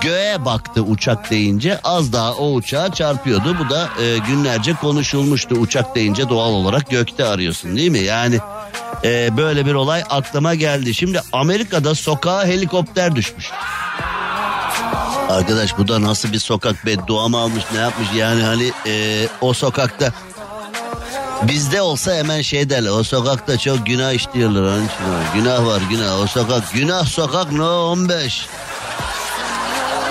göğe 0.01 0.45
baktı 0.45 0.81
uçak 0.81 1.31
deyince 1.31 1.79
az 1.83 2.13
daha 2.13 2.33
o 2.33 2.53
uçağa 2.53 2.93
çarpıyordu. 2.93 3.57
Bu 3.59 3.69
da 3.69 3.89
e, 4.01 4.17
günlerce 4.17 4.73
konuşulmuştu 4.73 5.55
uçak 5.55 5.95
deyince 5.95 6.29
doğal 6.29 6.51
olarak 6.51 6.89
gökte 6.89 7.25
arıyorsun 7.25 7.77
değil 7.77 7.91
mi? 7.91 7.99
Yani 7.99 8.39
e, 9.03 9.37
böyle 9.37 9.65
bir 9.65 9.73
olay 9.73 10.03
aklıma 10.09 10.55
geldi. 10.55 10.93
Şimdi 10.93 11.21
Amerika'da 11.33 11.95
sokağa 11.95 12.45
helikopter 12.45 13.15
düşmüş. 13.15 13.51
Arkadaş 15.29 15.77
bu 15.77 15.87
da 15.87 16.01
nasıl 16.01 16.33
bir 16.33 16.39
sokak 16.39 16.85
beddua 16.85 17.27
mı 17.27 17.37
almış 17.37 17.63
ne 17.73 17.79
yapmış 17.79 18.07
yani 18.15 18.43
hani 18.43 18.71
e, 18.85 19.27
o 19.41 19.53
sokakta 19.53 20.13
Bizde 21.43 21.81
olsa 21.81 22.13
hemen 22.13 22.41
şey 22.41 22.69
derler 22.69 22.89
o 22.89 23.03
sokakta 23.03 23.57
çok 23.57 23.85
günah 23.85 24.13
işliyorlar 24.13 24.61
onun 24.61 24.85
için. 24.85 24.97
Günah 25.33 25.65
var 25.65 25.81
günah 25.89 26.19
o 26.19 26.27
sokak 26.27 26.73
günah 26.73 27.05
sokak 27.05 27.51
no 27.51 27.91
15. 27.91 28.47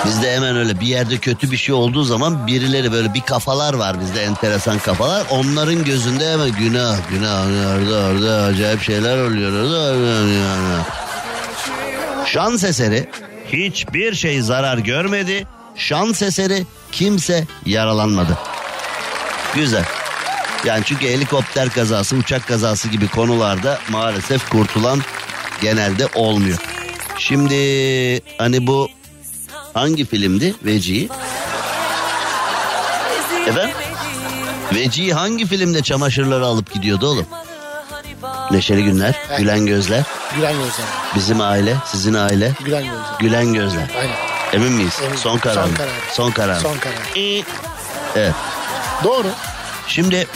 Bizde 0.07 0.37
hemen 0.37 0.57
öyle 0.57 0.81
bir 0.81 0.87
yerde 0.87 1.19
kötü 1.19 1.51
bir 1.51 1.57
şey 1.57 1.75
olduğu 1.75 2.03
zaman 2.03 2.47
birileri 2.47 2.93
böyle 2.93 3.15
bir 3.15 3.21
kafalar 3.21 3.75
var 3.75 4.01
bizde 4.01 4.23
enteresan 4.23 4.79
kafalar. 4.79 5.27
Onların 5.31 5.85
gözünde 5.85 6.33
hemen 6.33 6.53
günah 6.53 6.97
günah 7.11 7.47
orada 7.47 8.07
orada 8.07 8.43
acayip 8.43 8.83
şeyler 8.83 9.19
oluyor 9.19 9.53
orada. 9.53 10.87
Şans 12.27 12.65
eseri 12.65 13.09
hiçbir 13.53 14.15
şey 14.15 14.41
zarar 14.41 14.79
görmedi. 14.79 15.47
Şans 15.77 16.23
eseri 16.23 16.67
kimse 16.93 17.45
yaralanmadı. 17.67 18.39
Güzel. 19.55 19.85
Yani 20.65 20.83
çünkü 20.85 21.07
helikopter 21.09 21.69
kazası, 21.71 22.17
uçak 22.17 22.49
kazası 22.49 22.89
gibi 22.89 23.09
konularda 23.09 23.79
maalesef 23.89 24.49
kurtulan 24.49 25.01
genelde 25.63 26.07
olmuyor. 26.15 26.59
Şimdi 27.19 27.55
hani 28.39 28.67
bu 28.67 28.89
hangi 29.75 30.05
filmdi 30.05 30.55
Veci? 30.65 31.09
Efendim? 33.47 33.77
Veci 34.75 35.13
hangi 35.13 35.47
filmde 35.47 35.83
çamaşırları 35.83 36.47
alıp 36.47 36.73
gidiyordu 36.73 37.07
oğlum? 37.07 37.27
Neşeli 38.51 38.85
günler, 38.85 39.15
gülen 39.39 39.67
gözler. 39.67 40.03
Gülen 40.37 40.53
gözler. 40.53 40.87
Bizim 41.17 41.41
aile, 41.41 41.77
sizin 41.87 42.15
aile. 42.15 42.53
Gülen 42.65 42.83
gözler. 42.85 43.19
Gülen 43.21 43.53
gözler. 43.53 43.91
Aynen. 44.01 44.15
Emin 44.53 44.73
miyiz? 44.73 44.95
Emin. 45.07 45.17
Son 45.17 45.39
karar. 45.39 45.55
Son 45.55 45.75
karar. 45.75 45.91
Son 46.13 46.31
karar. 46.31 46.61
Son 46.61 46.79
karar. 46.79 46.97
İyi. 47.15 47.45
Evet. 48.17 48.35
Doğru. 49.05 49.29
Şimdi 49.89 50.27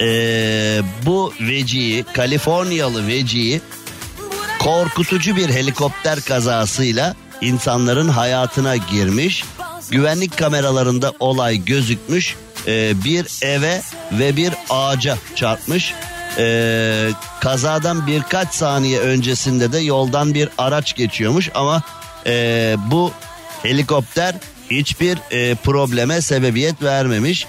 eee, 0.00 0.82
bu 1.06 1.32
veciyi, 1.40 2.04
Kaliforniyalı 2.04 3.06
veciyi 3.06 3.60
korkutucu 4.58 5.36
bir 5.36 5.48
helikopter 5.50 6.20
kazasıyla 6.20 7.14
insanların 7.40 8.08
hayatına 8.08 8.76
girmiş. 8.76 9.44
Güvenlik 9.90 10.38
kameralarında 10.38 11.12
olay 11.20 11.64
gözükmüş. 11.64 12.36
Eee, 12.66 12.92
bir 13.04 13.26
eve 13.42 13.82
ve 14.12 14.36
bir 14.36 14.52
ağaca 14.70 15.16
çarpmış. 15.34 15.94
Eee, 16.38 17.10
kazadan 17.40 18.06
birkaç 18.06 18.54
saniye 18.54 19.00
öncesinde 19.00 19.72
de 19.72 19.78
yoldan 19.78 20.34
bir 20.34 20.48
araç 20.58 20.94
geçiyormuş 20.96 21.50
ama 21.54 21.82
eee, 22.26 22.76
bu 22.90 23.12
helikopter 23.62 24.34
hiçbir 24.70 25.18
eee, 25.30 25.54
probleme 25.54 26.20
sebebiyet 26.20 26.82
vermemiş 26.82 27.46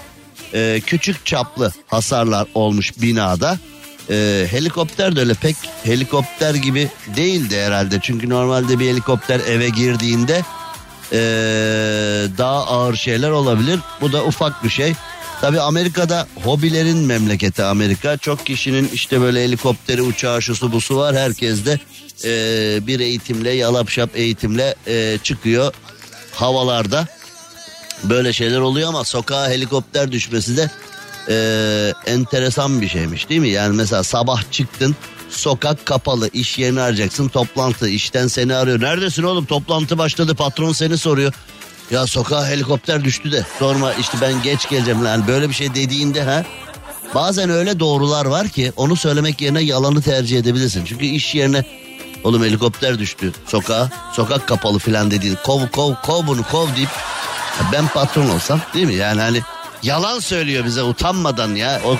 e, 0.54 0.80
küçük 0.86 1.26
çaplı 1.26 1.72
hasarlar 1.86 2.46
olmuş 2.54 2.92
binada. 3.02 3.58
E, 4.10 4.46
helikopter 4.50 5.16
de 5.16 5.20
öyle 5.20 5.34
pek 5.34 5.56
helikopter 5.84 6.54
gibi 6.54 6.88
değildi 7.16 7.60
herhalde. 7.60 7.98
Çünkü 8.02 8.28
normalde 8.30 8.78
bir 8.78 8.90
helikopter 8.90 9.40
eve 9.40 9.68
girdiğinde 9.68 10.42
e, 11.12 11.18
daha 12.38 12.66
ağır 12.66 12.96
şeyler 12.96 13.30
olabilir. 13.30 13.80
Bu 14.00 14.12
da 14.12 14.24
ufak 14.24 14.64
bir 14.64 14.68
şey. 14.70 14.94
Tabi 15.40 15.60
Amerika'da 15.60 16.26
hobilerin 16.44 16.98
memleketi 16.98 17.62
Amerika. 17.62 18.16
Çok 18.16 18.46
kişinin 18.46 18.88
işte 18.88 19.20
böyle 19.20 19.44
helikopteri, 19.44 20.02
uçağı, 20.02 20.42
şusu 20.42 20.72
busu 20.72 20.96
var. 20.96 21.16
Herkes 21.16 21.64
de 21.66 21.80
e, 22.24 22.86
bir 22.86 23.00
eğitimle, 23.00 23.50
yalapşap 23.50 24.10
eğitimle 24.16 24.74
e, 24.86 25.18
çıkıyor 25.22 25.74
havalarda 26.32 27.06
böyle 28.04 28.32
şeyler 28.32 28.60
oluyor 28.60 28.88
ama 28.88 29.04
sokağa 29.04 29.48
helikopter 29.48 30.12
düşmesi 30.12 30.56
de 30.56 30.70
e, 31.28 32.12
enteresan 32.12 32.80
bir 32.80 32.88
şeymiş 32.88 33.28
değil 33.28 33.40
mi? 33.40 33.48
Yani 33.48 33.76
mesela 33.76 34.02
sabah 34.04 34.52
çıktın 34.52 34.96
sokak 35.30 35.86
kapalı 35.86 36.30
iş 36.32 36.58
yerini 36.58 36.80
arayacaksın 36.80 37.28
toplantı 37.28 37.88
işten 37.88 38.26
seni 38.26 38.54
arıyor. 38.54 38.80
Neredesin 38.80 39.22
oğlum 39.22 39.44
toplantı 39.44 39.98
başladı 39.98 40.34
patron 40.34 40.72
seni 40.72 40.98
soruyor. 40.98 41.32
Ya 41.90 42.06
sokağa 42.06 42.46
helikopter 42.48 43.04
düştü 43.04 43.32
de 43.32 43.44
sorma 43.58 43.92
işte 43.92 44.18
ben 44.20 44.42
geç 44.42 44.68
geleceğim. 44.68 45.06
Yani 45.06 45.26
böyle 45.26 45.48
bir 45.48 45.54
şey 45.54 45.74
dediğinde 45.74 46.22
ha 46.22 46.44
bazen 47.14 47.50
öyle 47.50 47.80
doğrular 47.80 48.26
var 48.26 48.48
ki 48.48 48.72
onu 48.76 48.96
söylemek 48.96 49.40
yerine 49.40 49.62
yalanı 49.62 50.02
tercih 50.02 50.38
edebilirsin. 50.38 50.84
Çünkü 50.84 51.06
iş 51.06 51.34
yerine 51.34 51.64
oğlum 52.24 52.44
helikopter 52.44 52.98
düştü 52.98 53.32
sokağa 53.46 53.90
sokak 54.12 54.48
kapalı 54.48 54.78
filan 54.78 55.10
dediğin 55.10 55.38
kov 55.44 55.68
kov 55.68 55.94
kov 56.04 56.26
bunu 56.26 56.42
kov 56.42 56.68
deyip 56.76 56.90
ben 57.72 57.88
patron 57.88 58.28
olsam 58.28 58.60
değil 58.74 58.86
mi? 58.86 58.94
Yani 58.94 59.20
hani 59.20 59.40
yalan 59.82 60.18
söylüyor 60.18 60.64
bize 60.64 60.82
utanmadan 60.82 61.54
ya. 61.54 61.80
O 61.84 61.96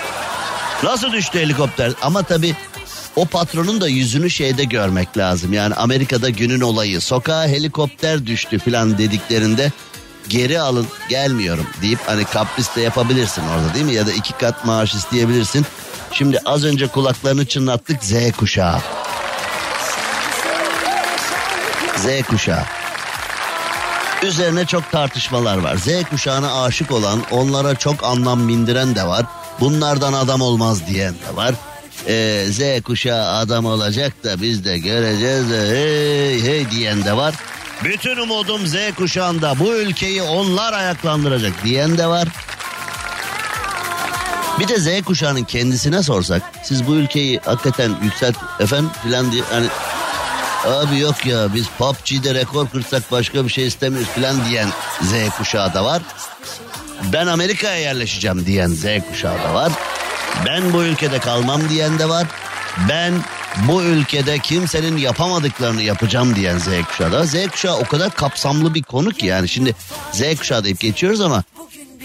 nasıl 0.82 1.12
düştü 1.12 1.38
helikopter? 1.38 1.92
Ama 2.02 2.22
tabii 2.22 2.56
o 3.16 3.24
patronun 3.24 3.80
da 3.80 3.88
yüzünü 3.88 4.30
şeyde 4.30 4.64
görmek 4.64 5.16
lazım. 5.16 5.52
Yani 5.52 5.74
Amerika'da 5.74 6.30
günün 6.30 6.60
olayı 6.60 7.00
sokağa 7.00 7.46
helikopter 7.46 8.26
düştü 8.26 8.58
falan 8.58 8.98
dediklerinde 8.98 9.72
geri 10.28 10.60
alın 10.60 10.86
gelmiyorum 11.08 11.66
deyip 11.82 11.98
hani 12.06 12.24
kapris 12.24 12.76
de 12.76 12.80
yapabilirsin 12.80 13.42
orada 13.42 13.74
değil 13.74 13.84
mi? 13.84 13.94
Ya 13.94 14.06
da 14.06 14.12
iki 14.12 14.32
kat 14.32 14.64
maaş 14.64 14.94
isteyebilirsin. 14.94 15.66
Şimdi 16.12 16.38
az 16.44 16.64
önce 16.64 16.86
kulaklarını 16.86 17.46
çınlattık 17.46 18.04
Z 18.04 18.12
kuşağı. 18.36 18.80
Z 21.96 22.22
kuşağı. 22.28 22.62
Üzerine 24.22 24.66
çok 24.66 24.90
tartışmalar 24.90 25.58
var. 25.58 25.76
Z 25.76 25.88
kuşağına 26.10 26.62
aşık 26.62 26.90
olan, 26.90 27.22
onlara 27.30 27.74
çok 27.74 28.04
anlam 28.04 28.48
bindiren 28.48 28.94
de 28.94 29.06
var. 29.06 29.26
Bunlardan 29.60 30.12
adam 30.12 30.40
olmaz 30.40 30.86
diyen 30.86 31.14
de 31.14 31.36
var. 31.36 31.54
Ee, 32.08 32.46
Z 32.50 32.82
kuşağı 32.82 33.26
adam 33.38 33.64
olacak 33.66 34.24
da 34.24 34.42
biz 34.42 34.64
de 34.64 34.78
göreceğiz 34.78 35.50
de 35.50 35.58
hey 35.68 36.42
hey 36.42 36.70
diyen 36.70 37.04
de 37.04 37.16
var. 37.16 37.34
Bütün 37.84 38.16
umudum 38.16 38.66
Z 38.66 38.74
kuşağında 38.96 39.58
bu 39.58 39.74
ülkeyi 39.74 40.22
onlar 40.22 40.72
ayaklandıracak 40.72 41.64
diyen 41.64 41.98
de 41.98 42.06
var. 42.06 42.28
Bir 44.60 44.68
de 44.68 44.80
Z 44.80 45.02
kuşağının 45.02 45.44
kendisine 45.44 46.02
sorsak 46.02 46.42
siz 46.62 46.86
bu 46.86 46.94
ülkeyi 46.94 47.40
hakikaten 47.44 47.92
yükselt 48.02 48.36
efendim 48.60 48.90
filan 49.02 49.32
diye 49.32 49.42
hani 49.50 49.66
Abi 50.66 50.98
yok 50.98 51.26
ya 51.26 51.54
biz 51.54 51.66
PUBG'de 51.78 52.34
rekor 52.34 52.68
kırsak 52.68 53.12
başka 53.12 53.44
bir 53.44 53.50
şey 53.50 53.66
istemiyoruz 53.66 54.08
falan 54.08 54.44
diyen 54.44 54.68
Z 55.02 55.30
kuşağı 55.38 55.74
da 55.74 55.84
var. 55.84 56.02
Ben 57.12 57.26
Amerika'ya 57.26 57.76
yerleşeceğim 57.76 58.46
diyen 58.46 58.68
Z 58.68 58.84
kuşağı 59.10 59.38
da 59.38 59.54
var. 59.54 59.72
Ben 60.44 60.72
bu 60.72 60.84
ülkede 60.84 61.18
kalmam 61.18 61.68
diyen 61.68 61.98
de 61.98 62.08
var. 62.08 62.26
Ben 62.88 63.14
bu 63.68 63.82
ülkede 63.82 64.38
kimsenin 64.38 64.96
yapamadıklarını 64.96 65.82
yapacağım 65.82 66.36
diyen 66.36 66.58
Z 66.58 66.68
kuşağı 66.88 67.12
da. 67.12 67.24
Z 67.26 67.48
kuşağı 67.48 67.76
o 67.76 67.84
kadar 67.84 68.10
kapsamlı 68.10 68.74
bir 68.74 68.82
konu 68.82 69.10
ki 69.10 69.26
yani 69.26 69.48
şimdi 69.48 69.74
Z 70.12 70.22
kuşağı 70.38 70.64
deyip 70.64 70.80
geçiyoruz 70.80 71.20
ama 71.20 71.44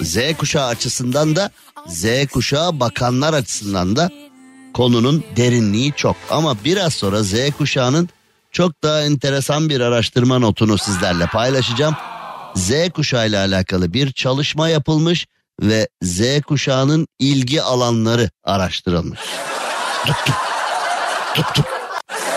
Z 0.01 0.17
kuşağı 0.37 0.65
açısından 0.65 1.35
da 1.35 1.51
Z 1.87 2.05
kuşağı 2.33 2.79
bakanlar 2.79 3.33
açısından 3.33 3.95
da 3.95 4.09
konunun 4.73 5.23
derinliği 5.37 5.93
çok. 5.95 6.15
Ama 6.29 6.57
biraz 6.65 6.93
sonra 6.93 7.23
Z 7.23 7.33
kuşağının 7.57 8.09
çok 8.51 8.83
daha 8.83 9.01
enteresan 9.01 9.69
bir 9.69 9.79
araştırma 9.81 10.39
notunu 10.39 10.77
sizlerle 10.77 11.25
paylaşacağım. 11.25 11.95
Z 12.55 12.71
kuşağı 12.93 13.27
ile 13.27 13.37
alakalı 13.37 13.93
bir 13.93 14.11
çalışma 14.11 14.69
yapılmış 14.69 15.27
ve 15.61 15.87
Z 16.01 16.41
kuşağının 16.41 17.07
ilgi 17.19 17.61
alanları 17.61 18.29
araştırılmış. 18.43 19.19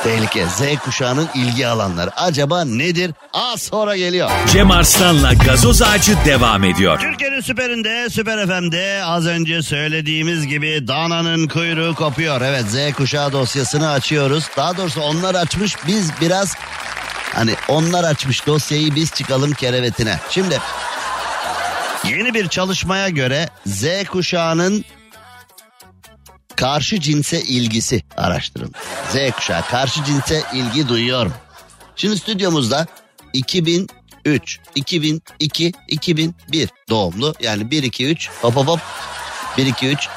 Tehlike 0.04 0.46
Z 0.46 0.78
kuşağının 0.84 1.28
ilgi 1.34 1.66
alanları. 1.66 2.10
Acaba 2.20 2.64
nedir? 2.64 3.12
Az 3.32 3.62
sonra 3.62 3.96
geliyor. 3.96 4.30
Cem 4.52 4.70
Arslan'la 4.70 5.32
gazoz 5.32 5.82
ağacı 5.82 6.16
devam 6.24 6.64
ediyor. 6.64 7.00
Türkiye'nin 7.00 7.40
süperinde, 7.40 8.10
süper 8.10 8.46
FM'de 8.46 9.02
az 9.04 9.26
önce 9.26 9.62
söylediğimiz 9.62 10.46
gibi 10.46 10.88
dananın 10.88 11.48
kuyruğu 11.48 11.94
kopuyor. 11.94 12.40
Evet 12.40 12.64
Z 12.64 12.92
kuşağı 12.96 13.32
dosyasını 13.32 13.90
açıyoruz. 13.90 14.44
Daha 14.56 14.76
doğrusu 14.76 15.00
onlar 15.00 15.34
açmış 15.34 15.76
biz 15.86 16.10
biraz 16.20 16.54
hani 17.34 17.54
onlar 17.68 18.04
açmış 18.04 18.46
dosyayı 18.46 18.94
biz 18.94 19.12
çıkalım 19.12 19.52
kerevetine. 19.52 20.18
Şimdi 20.30 20.58
yeni 22.08 22.34
bir 22.34 22.48
çalışmaya 22.48 23.08
göre 23.08 23.48
Z 23.66 23.84
kuşağının 24.04 24.84
karşı 26.56 27.00
cinse 27.00 27.42
ilgisi 27.42 28.02
araştırıldı. 28.16 28.78
Z 29.10 29.30
kuşağı 29.36 29.62
karşı 29.66 30.04
cinse 30.04 30.42
ilgi 30.54 30.88
duyuyor? 30.88 31.30
Şimdi 31.96 32.18
stüdyomuzda 32.18 32.86
2003, 33.32 34.60
2002, 34.74 35.72
2001 35.88 36.68
doğumlu 36.90 37.34
yani 37.40 37.70
1 37.70 37.82
2 37.82 38.06
3 38.06 38.30
hop 38.42 38.56
hop 38.56 38.68
hop 38.68 38.80
1 39.58 39.66
2 39.66 39.88
3 39.88 40.08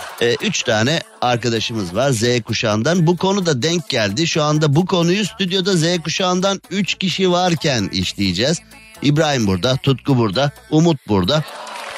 3 0.41 0.63
tane 0.63 1.01
arkadaşımız 1.21 1.95
var 1.95 2.11
Z 2.11 2.41
kuşağından. 2.41 3.07
Bu 3.07 3.17
konu 3.17 3.45
da 3.45 3.61
denk 3.61 3.89
geldi. 3.89 4.27
Şu 4.27 4.43
anda 4.43 4.75
bu 4.75 4.85
konuyu 4.85 5.25
stüdyoda 5.25 5.77
Z 5.77 5.99
kuşağından 6.03 6.61
3 6.71 6.95
kişi 6.95 7.31
varken 7.31 7.89
işleyeceğiz. 7.91 8.61
İbrahim 9.01 9.47
burada, 9.47 9.77
Tutku 9.77 10.17
burada, 10.17 10.51
Umut 10.71 11.07
burada. 11.07 11.43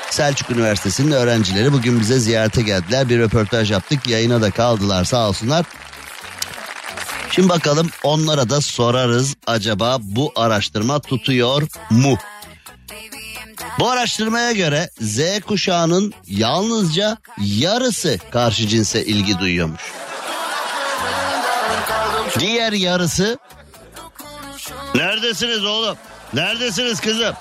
Selçuk 0.10 0.52
Üniversitesi'nin 0.52 1.12
öğrencileri 1.12 1.74
bugün 1.74 2.00
bize 2.00 2.20
ziyarete 2.20 2.62
geldiler. 2.62 3.10
Bir 3.10 3.20
röportaj 3.20 3.72
yaptık. 3.72 4.08
Yayına 4.08 4.42
da 4.42 4.52
kaldılar 4.52 5.04
sağ 5.04 5.30
olsunlar. 5.30 5.66
Şimdi 7.32 7.50
bakalım 7.50 7.90
onlara 8.04 8.50
da 8.50 8.62
sorarız 8.62 9.36
acaba 9.48 9.98
bu 10.02 10.32
araştırma 10.36 11.00
tutuyor 11.00 11.68
mu? 11.90 12.18
Bu 13.80 13.90
araştırmaya 13.90 14.52
göre 14.52 14.90
Z 15.02 15.20
kuşağının 15.48 16.14
yalnızca 16.28 17.18
yarısı 17.38 18.20
karşı 18.32 18.68
cinse 18.68 19.06
ilgi 19.06 19.40
duyuyormuş. 19.40 19.82
Diğer 22.40 22.74
yarısı 22.74 23.40
Neredesiniz 24.96 25.66
oğlum? 25.66 25.98
Neredesiniz 26.34 27.00
kızım? 27.00 27.34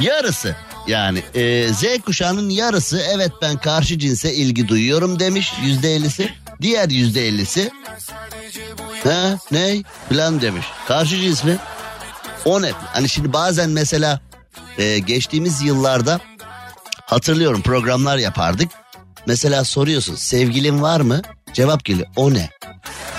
Yarısı 0.00 0.56
yani 0.86 1.22
e, 1.34 1.68
Z 1.68 1.84
kuşağının 2.06 2.50
yarısı 2.50 3.02
evet 3.10 3.32
ben 3.42 3.56
karşı 3.56 3.98
cinse 3.98 4.34
ilgi 4.34 4.68
duyuyorum 4.68 5.18
demiş 5.20 5.52
yüzde 5.64 5.94
ellisi. 5.94 6.28
Diğer 6.62 6.88
yüzde 6.90 7.28
ellisi 7.28 7.70
ha 9.04 9.38
ne 9.50 9.82
plan 10.08 10.40
demiş. 10.40 10.66
Karşı 10.88 11.16
cins 11.16 11.44
mi? 11.44 11.56
O 12.44 12.62
ne? 12.62 12.70
Hani 12.72 13.08
şimdi 13.08 13.32
bazen 13.32 13.70
mesela 13.70 14.20
e, 14.78 14.98
geçtiğimiz 14.98 15.62
yıllarda 15.62 16.20
hatırlıyorum 17.06 17.62
programlar 17.62 18.18
yapardık. 18.18 18.70
Mesela 19.26 19.64
soruyorsun 19.64 20.14
sevgilin 20.14 20.82
var 20.82 21.00
mı? 21.00 21.22
Cevap 21.52 21.84
geliyor 21.84 22.08
o 22.16 22.34
ne? 22.34 22.50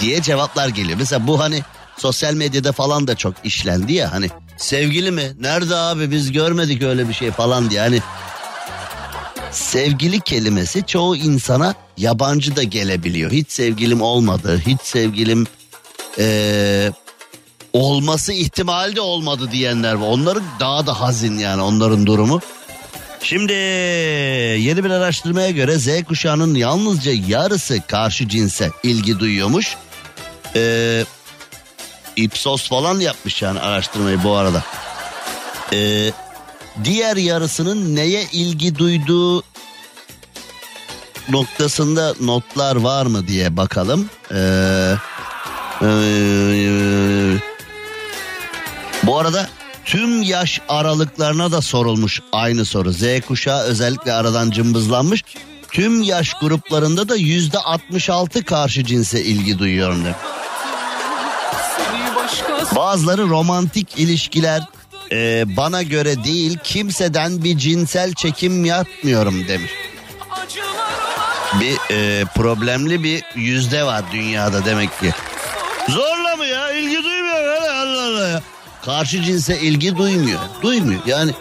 Diye 0.01 0.21
cevaplar 0.21 0.67
geliyor. 0.67 0.97
Mesela 0.97 1.27
bu 1.27 1.39
hani 1.39 1.61
sosyal 1.97 2.33
medyada 2.33 2.71
falan 2.71 3.07
da 3.07 3.15
çok 3.15 3.33
işlendi 3.43 3.93
ya 3.93 4.11
hani 4.11 4.29
sevgili 4.57 5.11
mi? 5.11 5.31
Nerede 5.39 5.75
abi 5.75 6.11
biz 6.11 6.31
görmedik 6.31 6.81
öyle 6.83 7.09
bir 7.09 7.13
şey 7.13 7.31
falan 7.31 7.69
diye 7.69 7.81
hani 7.81 8.01
sevgili 9.51 10.19
kelimesi 10.19 10.85
çoğu 10.85 11.15
insana 11.15 11.75
yabancı 11.97 12.55
da 12.55 12.63
gelebiliyor. 12.63 13.31
Hiç 13.31 13.51
sevgilim 13.51 14.01
olmadı, 14.01 14.61
hiç 14.67 14.81
sevgilim 14.81 15.47
ee, 16.19 16.91
olması 17.73 18.33
ihtimali 18.33 18.95
de 18.95 19.01
olmadı 19.01 19.49
diyenler 19.51 19.93
var. 19.93 20.07
Onların 20.07 20.43
daha 20.59 20.87
da 20.87 21.01
hazin 21.01 21.37
yani 21.37 21.61
onların 21.61 22.05
durumu. 22.05 22.41
Şimdi 23.23 23.53
yeni 24.63 24.83
bir 24.83 24.89
araştırmaya 24.89 25.49
göre 25.49 25.79
Z 25.79 26.03
kuşağının 26.03 26.55
yalnızca 26.55 27.11
yarısı 27.27 27.81
karşı 27.87 28.29
cinse 28.29 28.71
ilgi 28.83 29.19
duyuyormuş. 29.19 29.77
Ee, 30.55 31.05
Ipsos 32.15 32.69
falan 32.69 32.99
yapmış 32.99 33.41
yani 33.41 33.59
araştırmayı 33.59 34.23
bu 34.23 34.35
arada. 34.35 34.63
Ee, 35.73 36.11
diğer 36.83 37.17
yarısının 37.17 37.95
neye 37.95 38.23
ilgi 38.31 38.77
duyduğu 38.77 39.43
noktasında 41.29 42.13
notlar 42.21 42.75
var 42.75 43.05
mı 43.05 43.27
diye 43.27 43.57
bakalım. 43.57 44.09
Ee, 44.31 44.95
e, 45.81 45.87
bu 49.03 49.19
arada 49.19 49.49
tüm 49.85 50.21
yaş 50.21 50.61
aralıklarına 50.69 51.51
da 51.51 51.61
sorulmuş 51.61 52.21
aynı 52.31 52.65
soru. 52.65 52.91
Z 52.91 53.03
kuşağı 53.27 53.61
özellikle 53.61 54.13
aradan 54.13 54.51
cımbızlanmış. 54.51 55.23
Tüm 55.71 56.03
yaş 56.03 56.33
gruplarında 56.33 57.09
da 57.09 57.15
yüzde 57.15 57.59
66 57.59 58.43
karşı 58.45 58.85
cinse 58.85 59.23
ilgi 59.23 59.59
duyuyorum 59.59 60.05
demiş. 60.05 60.17
Bazıları 62.75 63.29
romantik 63.29 63.99
ilişkiler 63.99 64.61
e, 65.11 65.45
bana 65.57 65.83
göre 65.83 66.23
değil 66.23 66.57
kimseden 66.63 67.43
bir 67.43 67.57
cinsel 67.57 68.13
çekim 68.13 68.65
yapmıyorum 68.65 69.47
demiş. 69.47 69.71
Bir 71.59 71.77
e, 71.91 72.25
problemli 72.25 73.03
bir 73.03 73.23
yüzde 73.35 73.83
var 73.83 74.03
dünyada 74.11 74.65
demek 74.65 74.99
ki. 74.99 75.11
Zorla 75.89 76.35
mı 76.35 76.45
ya 76.45 76.71
ilgi 76.71 77.03
duymuyor 77.03 77.61
Allah 77.61 78.03
Allah 78.03 78.27
ya. 78.27 78.41
Karşı 78.85 79.23
cinse 79.23 79.59
ilgi 79.59 79.97
duymuyor. 79.97 80.39
Duymuyor 80.61 81.01
yani 81.05 81.31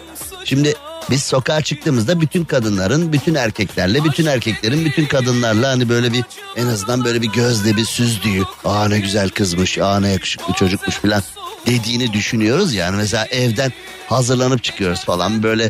şimdi 0.45 0.75
biz 1.09 1.23
sokağa 1.23 1.61
çıktığımızda 1.61 2.21
bütün 2.21 2.45
kadınların 2.45 3.13
bütün 3.13 3.35
erkeklerle 3.35 4.03
bütün 4.03 4.25
erkeklerin 4.25 4.85
bütün 4.85 5.05
kadınlarla 5.05 5.69
hani 5.69 5.89
böyle 5.89 6.13
bir 6.13 6.23
en 6.55 6.67
azından 6.67 7.05
böyle 7.05 7.21
bir 7.21 7.29
gözle 7.31 7.77
bir 7.77 7.85
süzdüğü 7.85 8.43
aa 8.65 8.87
ne 8.87 8.99
güzel 8.99 9.29
kızmış 9.29 9.77
aa 9.77 9.99
ne 9.99 10.11
yakışıklı 10.11 10.53
çocukmuş 10.53 10.95
falan 10.95 11.23
dediğini 11.65 12.13
düşünüyoruz 12.13 12.73
yani 12.73 12.95
mesela 12.95 13.25
evden 13.25 13.73
hazırlanıp 14.07 14.63
çıkıyoruz 14.63 15.05
falan. 15.05 15.43
Böyle 15.43 15.69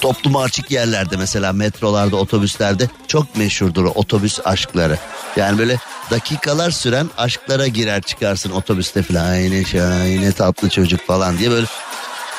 topluma 0.00 0.42
açık 0.42 0.70
yerlerde 0.70 1.16
mesela 1.16 1.52
metrolarda 1.52 2.16
otobüslerde 2.16 2.88
çok 3.06 3.36
meşhurdur 3.36 3.84
o 3.84 3.88
otobüs 3.88 4.40
aşkları. 4.44 4.98
Yani 5.36 5.58
böyle 5.58 5.78
dakikalar 6.10 6.70
süren 6.70 7.10
aşklara 7.16 7.66
girer 7.66 8.02
çıkarsın 8.02 8.50
otobüste 8.50 9.02
falan 9.02 9.24
ay 9.24 9.50
ne 9.50 9.64
şahane 9.64 10.20
ne 10.20 10.32
tatlı 10.32 10.68
çocuk 10.68 11.06
falan 11.06 11.38
diye 11.38 11.50
böyle 11.50 11.66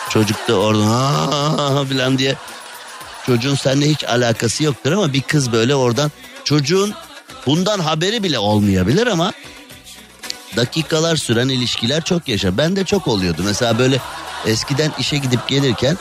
Çocuk 0.09 0.47
da 0.47 0.55
oradan 0.55 1.85
falan 1.85 2.17
diye. 2.17 2.35
Çocuğun 3.25 3.55
seninle 3.55 3.89
hiç 3.89 4.03
alakası 4.03 4.63
yoktur 4.63 4.91
ama 4.91 5.13
bir 5.13 5.21
kız 5.21 5.51
böyle 5.51 5.75
oradan 5.75 6.11
çocuğun 6.43 6.93
bundan 7.45 7.79
haberi 7.79 8.23
bile 8.23 8.39
olmayabilir 8.39 9.07
ama 9.07 9.31
dakikalar 10.55 11.15
süren 11.15 11.49
ilişkiler 11.49 12.03
çok 12.03 12.27
yaşar. 12.27 12.57
Ben 12.57 12.75
de 12.75 12.85
çok 12.85 13.07
oluyordu. 13.07 13.41
Mesela 13.45 13.79
böyle 13.79 13.99
eskiden 14.45 14.91
işe 14.99 15.17
gidip 15.17 15.47
gelirken 15.47 15.97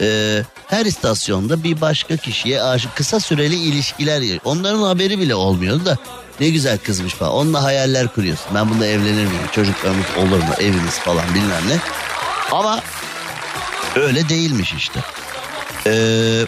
e, 0.00 0.42
her 0.66 0.86
istasyonda 0.86 1.64
bir 1.64 1.80
başka 1.80 2.16
kişiye 2.16 2.62
aşık 2.62 2.96
kısa 2.96 3.20
süreli 3.20 3.54
ilişkiler 3.54 4.38
onların 4.44 4.82
haberi 4.82 5.18
bile 5.18 5.34
olmuyordu 5.34 5.84
da 5.84 5.96
ne 6.40 6.48
güzel 6.48 6.78
kızmış 6.78 7.14
falan. 7.14 7.32
Onunla 7.32 7.62
hayaller 7.62 8.08
kuruyorsun. 8.08 8.46
Ben 8.54 8.70
bununla 8.70 8.86
evlenir 8.86 9.26
miyim? 9.26 9.48
Çocuklarımız 9.52 10.06
olur 10.18 10.38
mu? 10.38 10.54
Evimiz 10.58 10.98
falan 10.98 11.34
bilmem 11.34 11.68
ne. 11.68 11.78
Ama 12.52 12.80
Öyle 13.96 14.28
değilmiş 14.28 14.72
işte. 14.72 15.00
Ee, 15.86 16.46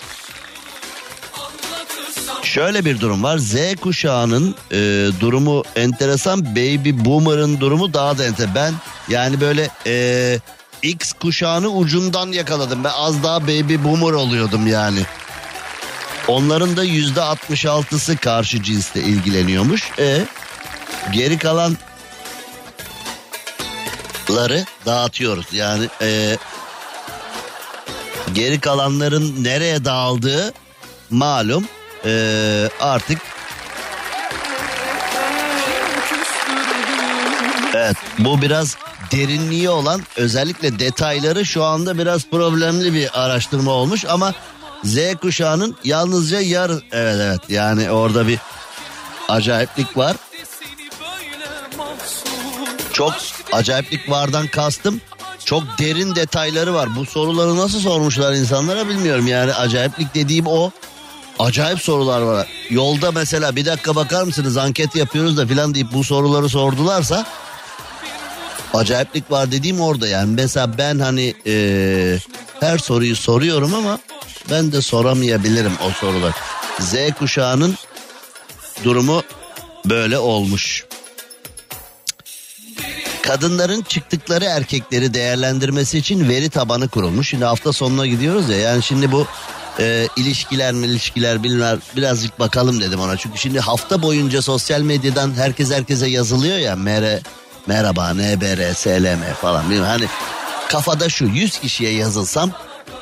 şöyle 2.43 2.85
bir 2.85 3.01
durum 3.01 3.23
var. 3.23 3.39
Z 3.39 3.55
kuşağının 3.81 4.55
e, 4.73 4.77
durumu 5.21 5.63
enteresan. 5.77 6.45
Baby 6.45 6.91
boomer'ın 7.05 7.61
durumu 7.61 7.95
daha 7.95 8.19
da 8.19 8.25
enteresan. 8.25 8.55
Ben 8.55 8.75
yani 9.09 9.41
böyle 9.41 9.71
e, 9.87 10.39
X 10.83 11.13
kuşağını 11.13 11.69
ucundan 11.69 12.33
yakaladım. 12.33 12.85
Ben 12.85 12.93
az 12.95 13.23
daha 13.23 13.43
baby 13.43 13.75
boomer 13.85 14.13
oluyordum 14.13 14.67
yani. 14.67 15.01
Onların 16.29 16.77
da 16.77 16.85
yüzde 16.85 17.21
66'sı 17.21 18.17
karşı 18.17 18.63
cinsle 18.63 19.03
ilgileniyormuş. 19.03 19.91
E, 19.99 20.25
geri 21.13 21.39
kalanları 21.39 21.77
dağıtıyoruz. 24.87 25.47
Yani 25.53 25.89
e, 26.03 26.37
Geri 28.35 28.61
kalanların 28.61 29.45
nereye 29.45 29.85
dağıldığı 29.85 30.53
malum. 31.11 31.65
Ee, 32.05 32.69
artık 32.81 33.19
Evet 37.75 37.97
bu 38.19 38.43
biraz 38.43 38.77
derinliği 39.13 39.71
olan 39.71 40.03
özellikle 40.17 40.79
detayları 40.79 41.47
şu 41.47 41.65
anda 41.65 41.99
biraz 41.99 42.27
problemli 42.31 42.95
bir 42.95 43.21
araştırma 43.23 43.71
olmuş 43.71 44.05
ama 44.05 44.35
Z 44.85 44.99
kuşağının 45.23 45.77
yalnızca 45.85 46.41
yarı 46.41 46.83
evet 46.93 47.17
evet 47.21 47.41
yani 47.49 47.91
orada 47.91 48.29
bir 48.29 48.39
acayiplik 49.29 49.97
var. 49.97 50.17
Çok 52.93 53.15
acayiplik 53.53 54.11
vardan 54.11 54.47
kastım 54.47 55.01
çok 55.45 55.63
derin 55.79 56.15
detayları 56.15 56.75
var. 56.75 56.97
Bu 56.97 57.07
soruları 57.07 57.57
nasıl 57.57 57.81
sormuşlar 57.81 58.33
insanlara 58.33 58.89
bilmiyorum 58.89 59.27
yani 59.27 59.55
acayiplik 59.55 60.15
dediğim 60.15 60.47
o. 60.47 60.71
Acayip 61.39 61.81
sorular 61.81 62.21
var. 62.21 62.49
Yolda 62.71 63.13
mesela 63.13 63.57
bir 63.57 63.67
dakika 63.67 63.97
bakar 63.97 64.23
mısınız 64.23 64.57
anket 64.57 64.97
yapıyoruz 64.97 65.37
da 65.37 65.47
filan 65.47 65.75
deyip 65.75 65.93
bu 65.93 66.05
soruları 66.05 66.49
sordularsa 66.49 67.27
acayiplik 68.75 69.31
var 69.31 69.53
dediğim 69.53 69.81
orada 69.81 70.09
yani. 70.09 70.33
Mesela 70.35 70.79
ben 70.79 70.99
hani 70.99 71.35
e, 71.47 72.19
her 72.61 72.79
soruyu 72.79 73.17
soruyorum 73.17 73.75
ama 73.75 73.99
ben 74.51 74.73
de 74.73 74.83
soramayabilirim 74.83 75.73
o 75.89 75.91
sorular. 75.91 76.33
Z 76.81 76.95
kuşağının 77.19 77.75
durumu 78.85 79.23
böyle 79.85 80.19
olmuş. 80.19 80.85
Kadınların 83.31 83.83
çıktıkları 83.83 84.45
erkekleri 84.45 85.15
değerlendirmesi 85.15 85.99
için 85.99 86.29
veri 86.29 86.51
tabanı 86.51 86.89
kurulmuş. 86.89 87.29
Şimdi 87.29 87.45
hafta 87.45 87.73
sonuna 87.73 88.07
gidiyoruz 88.07 88.49
ya 88.49 88.57
yani 88.57 88.83
şimdi 88.83 89.13
bu 89.13 89.27
e, 89.79 90.09
ilişkiler 90.17 90.73
mi 90.73 90.87
ilişkiler 90.87 91.43
bilmem 91.43 91.79
birazcık 91.97 92.41
bakalım 92.41 92.81
dedim 92.81 93.01
ona. 93.01 93.17
Çünkü 93.17 93.39
şimdi 93.39 93.61
hafta 93.61 94.03
boyunca 94.03 94.43
sosyal 94.43 94.81
medyadan 94.81 95.35
herkes 95.35 95.71
herkese 95.71 96.07
yazılıyor 96.07 96.59
ya 96.59 96.77
mere 96.77 97.21
merhaba 97.67 98.15
NBR 98.15 98.75
SLM 98.75 99.35
falan 99.41 99.65
bilmiyorum. 99.65 99.89
Hani 99.89 100.07
kafada 100.69 101.09
şu 101.09 101.25
100 101.25 101.59
kişiye 101.59 101.93
yazılsam 101.93 102.51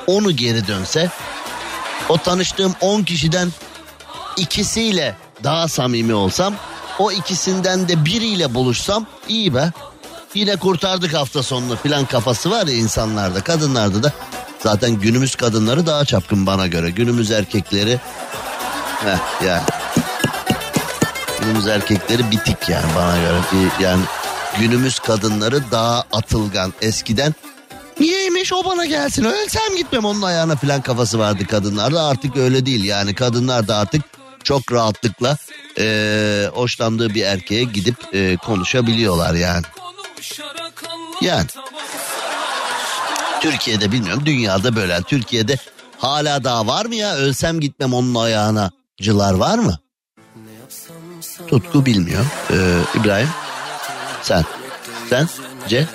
onu 0.07 0.37
geri 0.37 0.67
dönse 0.67 1.11
o 2.09 2.19
tanıştığım 2.19 2.75
10 2.81 3.03
kişiden 3.03 3.53
ikisiyle 4.37 5.17
daha 5.45 5.69
samimi 5.69 6.15
olsam 6.15 6.55
o 6.99 7.13
ikisinden 7.13 7.89
de 7.89 8.05
biriyle 8.05 8.55
buluşsam 8.55 9.07
iyi 9.29 9.55
be. 9.55 9.73
Yine 10.35 10.57
kurtardık 10.57 11.15
hafta 11.15 11.43
sonunu 11.43 11.77
filan 11.77 12.05
kafası 12.05 12.51
var 12.51 12.67
ya 12.67 12.75
insanlarda 12.75 13.41
kadınlarda 13.41 14.03
da. 14.03 14.13
Zaten 14.59 14.91
günümüz 14.91 15.35
kadınları 15.35 15.87
daha 15.87 16.05
çapkın 16.05 16.47
bana 16.47 16.67
göre. 16.67 16.91
Günümüz 16.91 17.31
erkekleri 17.31 18.01
heh, 19.05 19.47
yani 19.47 19.63
günümüz 21.41 21.67
erkekleri 21.67 22.31
bitik 22.31 22.69
yani 22.69 22.95
bana 22.97 23.17
göre. 23.19 23.41
Yani 23.81 24.03
günümüz 24.59 24.99
kadınları 24.99 25.71
daha 25.71 26.05
atılgan. 26.13 26.73
Eskiden 26.83 27.35
Niyeymiş 28.01 28.53
o 28.53 28.65
bana 28.65 28.85
gelsin 28.85 29.25
ölsem 29.25 29.77
gitmem 29.77 30.05
onun 30.05 30.23
ayağına 30.23 30.57
falan 30.57 30.83
kafası 30.83 31.19
vardı 31.19 31.47
kadınlarda 31.47 32.03
artık 32.03 32.37
öyle 32.37 32.67
değil 32.67 32.85
yani 32.85 33.15
kadınlar 33.15 33.69
da 33.69 33.77
artık 33.77 34.03
çok 34.45 34.73
rahatlıkla 34.73 35.37
e, 35.79 36.51
hoşlandığı 36.55 37.15
bir 37.15 37.23
erkeğe 37.23 37.65
gidip 37.65 37.97
e, 38.13 38.37
konuşabiliyorlar 38.37 39.35
yani. 39.35 39.65
Yani. 41.21 41.47
Türkiye'de 43.41 43.93
bilmiyorum 43.93 44.23
dünyada 44.27 44.77
böyle. 44.77 45.03
Türkiye'de 45.03 45.57
hala 45.99 46.45
daha 46.45 46.67
var 46.67 46.87
mı 46.87 46.95
ya? 46.95 47.15
Ölsem 47.15 47.61
gitmem 47.61 47.95
onun 47.95 48.15
ayağına. 48.15 48.71
Cılar 48.97 49.35
var 49.35 49.59
mı? 49.59 49.79
Tutku 51.47 51.87
bilmiyor. 51.87 52.25
Ee, 52.51 52.55
İbrahim 53.01 53.29
sen. 54.23 54.45
Sen 55.11 55.29
C 55.69 55.87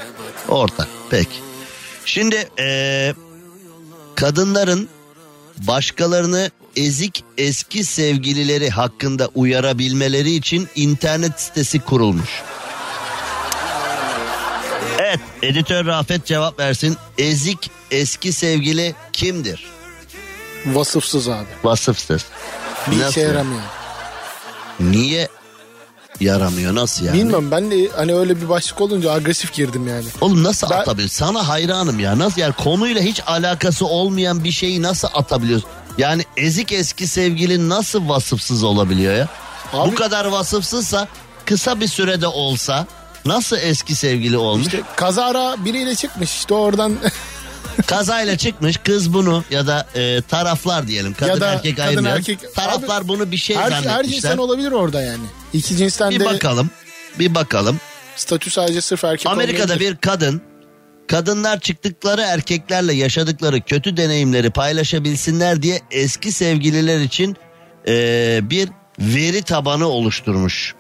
orta 0.50 0.88
peki. 1.10 1.36
Şimdi 2.06 2.50
ee, 2.60 3.14
kadınların 4.16 4.90
başkalarını 5.58 6.52
ezik 6.76 7.24
eski 7.38 7.84
sevgilileri 7.84 8.70
hakkında 8.70 9.28
uyarabilmeleri 9.36 10.32
için 10.32 10.68
internet 10.76 11.42
sitesi 11.42 11.80
kurulmuş. 11.80 12.44
Evet 15.14 15.20
editör 15.42 15.86
Rafet 15.86 16.26
cevap 16.26 16.60
versin. 16.60 16.98
Ezik 17.18 17.72
eski 17.92 18.34
sevgili 18.34 18.96
kimdir? 19.14 19.64
Vasıfsız 20.66 21.30
abi. 21.30 21.46
Vasıfsız. 21.64 22.26
Bir 22.92 23.00
Nasıl 23.00 23.12
işe 23.12 23.22
yaramıyor. 23.22 23.62
Niye 24.80 25.28
yaramıyor 26.20 26.76
nasıl 26.76 27.06
yani? 27.06 27.18
Bilmiyorum 27.18 27.52
ben 27.52 27.72
de 27.72 27.90
hani 27.96 28.16
öyle 28.16 28.42
bir 28.42 28.50
başlık 28.50 28.82
olunca 28.82 29.12
agresif 29.12 29.54
girdim 29.54 29.88
yani. 29.88 30.06
Oğlum 30.22 30.44
nasıl 30.44 30.70
Ben- 30.70 30.78
atabilir? 30.80 31.08
Sana 31.08 31.48
hayranım 31.48 32.00
ya. 32.00 32.20
Nasıl 32.20 32.42
yani 32.42 32.54
konuyla 32.54 33.02
hiç 33.02 33.22
alakası 33.28 33.86
olmayan 33.86 34.44
bir 34.44 34.52
şeyi 34.52 34.82
nasıl 34.82 35.08
atabiliyorsun? 35.14 35.70
Yani 35.98 36.26
ezik 36.38 36.72
eski 36.72 37.08
sevgilin 37.08 37.70
nasıl 37.70 38.10
vasıfsız 38.10 38.64
olabiliyor 38.64 39.14
ya? 39.16 39.28
Abi- 39.74 39.92
Bu 39.92 39.96
kadar 39.96 40.26
vasıfsızsa 40.26 41.08
kısa 41.46 41.80
bir 41.80 41.88
sürede 41.88 42.28
olsa 42.28 42.88
nasıl 43.26 43.58
eski 43.58 43.96
sevgili 43.96 44.38
olmuş? 44.38 44.66
İşte 44.66 44.82
kazara 44.96 45.66
biriyle 45.66 45.96
çıkmış 45.96 46.36
işte 46.36 46.54
oradan 46.54 46.98
Kazayla 47.86 48.38
çıkmış 48.38 48.78
kız 48.78 49.14
bunu 49.14 49.44
ya 49.52 49.68
da 49.68 49.88
e, 49.96 50.22
taraflar 50.22 50.88
diyelim 50.88 51.14
kadın 51.14 51.32
Ya 51.32 51.42
da 51.42 51.48
erkek 51.54 51.78
kadın 51.78 51.88
ayırmayalım. 51.88 52.20
erkek- 52.20 52.56
Taraflar 52.56 53.02
Abi, 53.02 53.08
bunu 53.08 53.32
bir 53.32 53.38
şey 53.38 53.56
her, 53.56 53.62
her 53.64 53.70
zannetmişler. 53.70 54.04
cinsten 54.04 54.38
olabilir 54.38 54.72
orada 54.72 55.02
yani. 55.02 55.24
İki 55.54 55.78
cinsten 55.78 56.12
bir 56.12 56.20
de 56.20 56.26
bakalım 56.26 56.70
bir 57.20 57.36
bakalım. 57.36 57.80
statü 58.16 58.50
sadece 58.52 58.82
sırf 58.82 59.04
erkek 59.04 59.28
Amerika'da 59.32 59.64
olmayabilir. 59.64 59.92
bir 59.92 59.98
kadın 59.98 60.42
kadınlar 61.08 61.60
çıktıkları 61.60 62.22
erkeklerle 62.22 62.94
yaşadıkları 62.94 63.62
kötü 63.62 63.98
deneyimleri 63.98 64.50
paylaşabilsinler 64.52 65.62
diye 65.62 65.82
eski 65.92 66.32
sevgililer 66.32 67.00
için 67.00 67.38
e, 67.88 68.40
bir 68.44 68.70
veri 69.00 69.42
tabanı 69.42 69.88
oluşturmuş. 69.88 70.76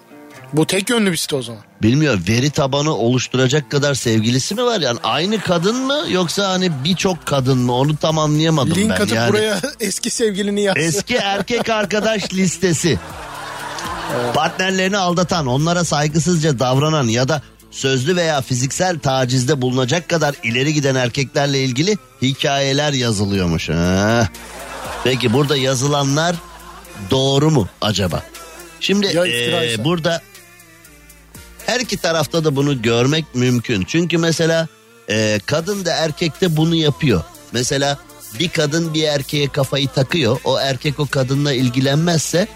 Bu 0.54 0.68
tek 0.68 0.90
yönlü 0.90 1.12
bir 1.12 1.18
site 1.18 1.36
o 1.36 1.42
zaman. 1.42 1.62
Bilmiyorum 1.82 2.24
veri 2.30 2.50
tabanı 2.50 2.96
oluşturacak 2.96 3.72
kadar 3.72 3.94
sevgilisi 3.94 4.56
mi 4.56 4.64
var 4.64 4.80
yani 4.80 5.00
aynı 5.04 5.42
kadın 5.42 5.76
mı 5.76 6.06
yoksa 6.10 6.50
hani 6.50 6.72
birçok 6.84 7.26
kadın 7.26 7.58
mı 7.58 7.74
onu 7.74 7.98
tam 7.98 8.18
anlayamadım 8.20 8.76
Link 8.76 8.90
ben 8.90 8.96
atıp 8.96 9.12
yani. 9.16 9.30
buraya 9.30 9.62
eski 9.80 10.10
sevgilini 10.10 10.62
yaz. 10.62 10.78
Eski 10.78 11.16
erkek 11.16 11.70
arkadaş 11.70 12.34
listesi. 12.34 13.00
Partnerlerini 14.34 14.98
aldatan, 14.98 15.48
onlara 15.48 15.84
saygısızca 15.84 16.60
davranan 16.60 17.08
ya 17.08 17.28
da 17.28 17.42
sözlü 17.72 18.16
veya 18.16 18.42
fiziksel 18.42 19.00
tacizde 19.00 19.62
bulunacak 19.62 20.10
kadar 20.10 20.36
ileri 20.44 20.74
giden 20.74 20.96
erkeklerle 20.96 21.64
ilgili 21.64 21.98
hikayeler 22.22 22.94
yazılıyormuş. 22.94 23.70
Ha. 23.70 24.30
Peki 25.04 25.34
burada 25.34 25.58
yazılanlar 25.58 26.36
doğru 27.12 27.52
mu 27.52 27.68
acaba? 27.82 28.24
Şimdi 28.80 29.06
eee, 29.08 29.84
burada 29.84 30.22
her 31.66 31.80
iki 31.80 31.98
tarafta 31.98 32.44
da 32.44 32.56
bunu 32.56 32.82
görmek 32.82 33.26
mümkün. 33.36 33.84
Çünkü 33.88 34.18
mesela 34.18 34.68
e, 35.10 35.40
kadın 35.46 35.86
da 35.86 35.92
erkek 35.92 36.42
de 36.42 36.58
bunu 36.58 36.76
yapıyor. 36.76 37.24
Mesela 37.52 37.98
bir 38.40 38.50
kadın 38.50 38.94
bir 38.94 39.04
erkeğe 39.04 39.48
kafayı 39.48 39.88
takıyor. 39.88 40.40
O 40.44 40.60
erkek 40.60 41.00
o 41.00 41.08
kadınla 41.08 41.54
ilgilenmezse 41.54 42.48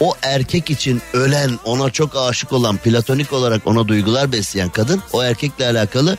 o 0.00 0.14
erkek 0.22 0.70
için 0.70 1.02
ölen 1.12 1.58
ona 1.64 1.90
çok 1.90 2.16
aşık 2.16 2.52
olan 2.52 2.76
platonik 2.76 3.32
olarak 3.32 3.66
ona 3.66 3.88
duygular 3.88 4.32
besleyen 4.32 4.70
kadın 4.70 5.02
o 5.12 5.22
erkekle 5.22 5.66
alakalı 5.66 6.18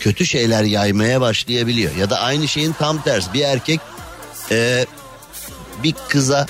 kötü 0.00 0.26
şeyler 0.26 0.62
yaymaya 0.62 1.20
başlayabiliyor. 1.20 1.96
Ya 1.96 2.10
da 2.10 2.20
aynı 2.20 2.48
şeyin 2.48 2.72
tam 2.72 3.02
tersi 3.02 3.32
bir 3.32 3.40
erkek 3.40 3.80
e, 4.50 4.86
bir 5.82 5.94
kıza 6.08 6.46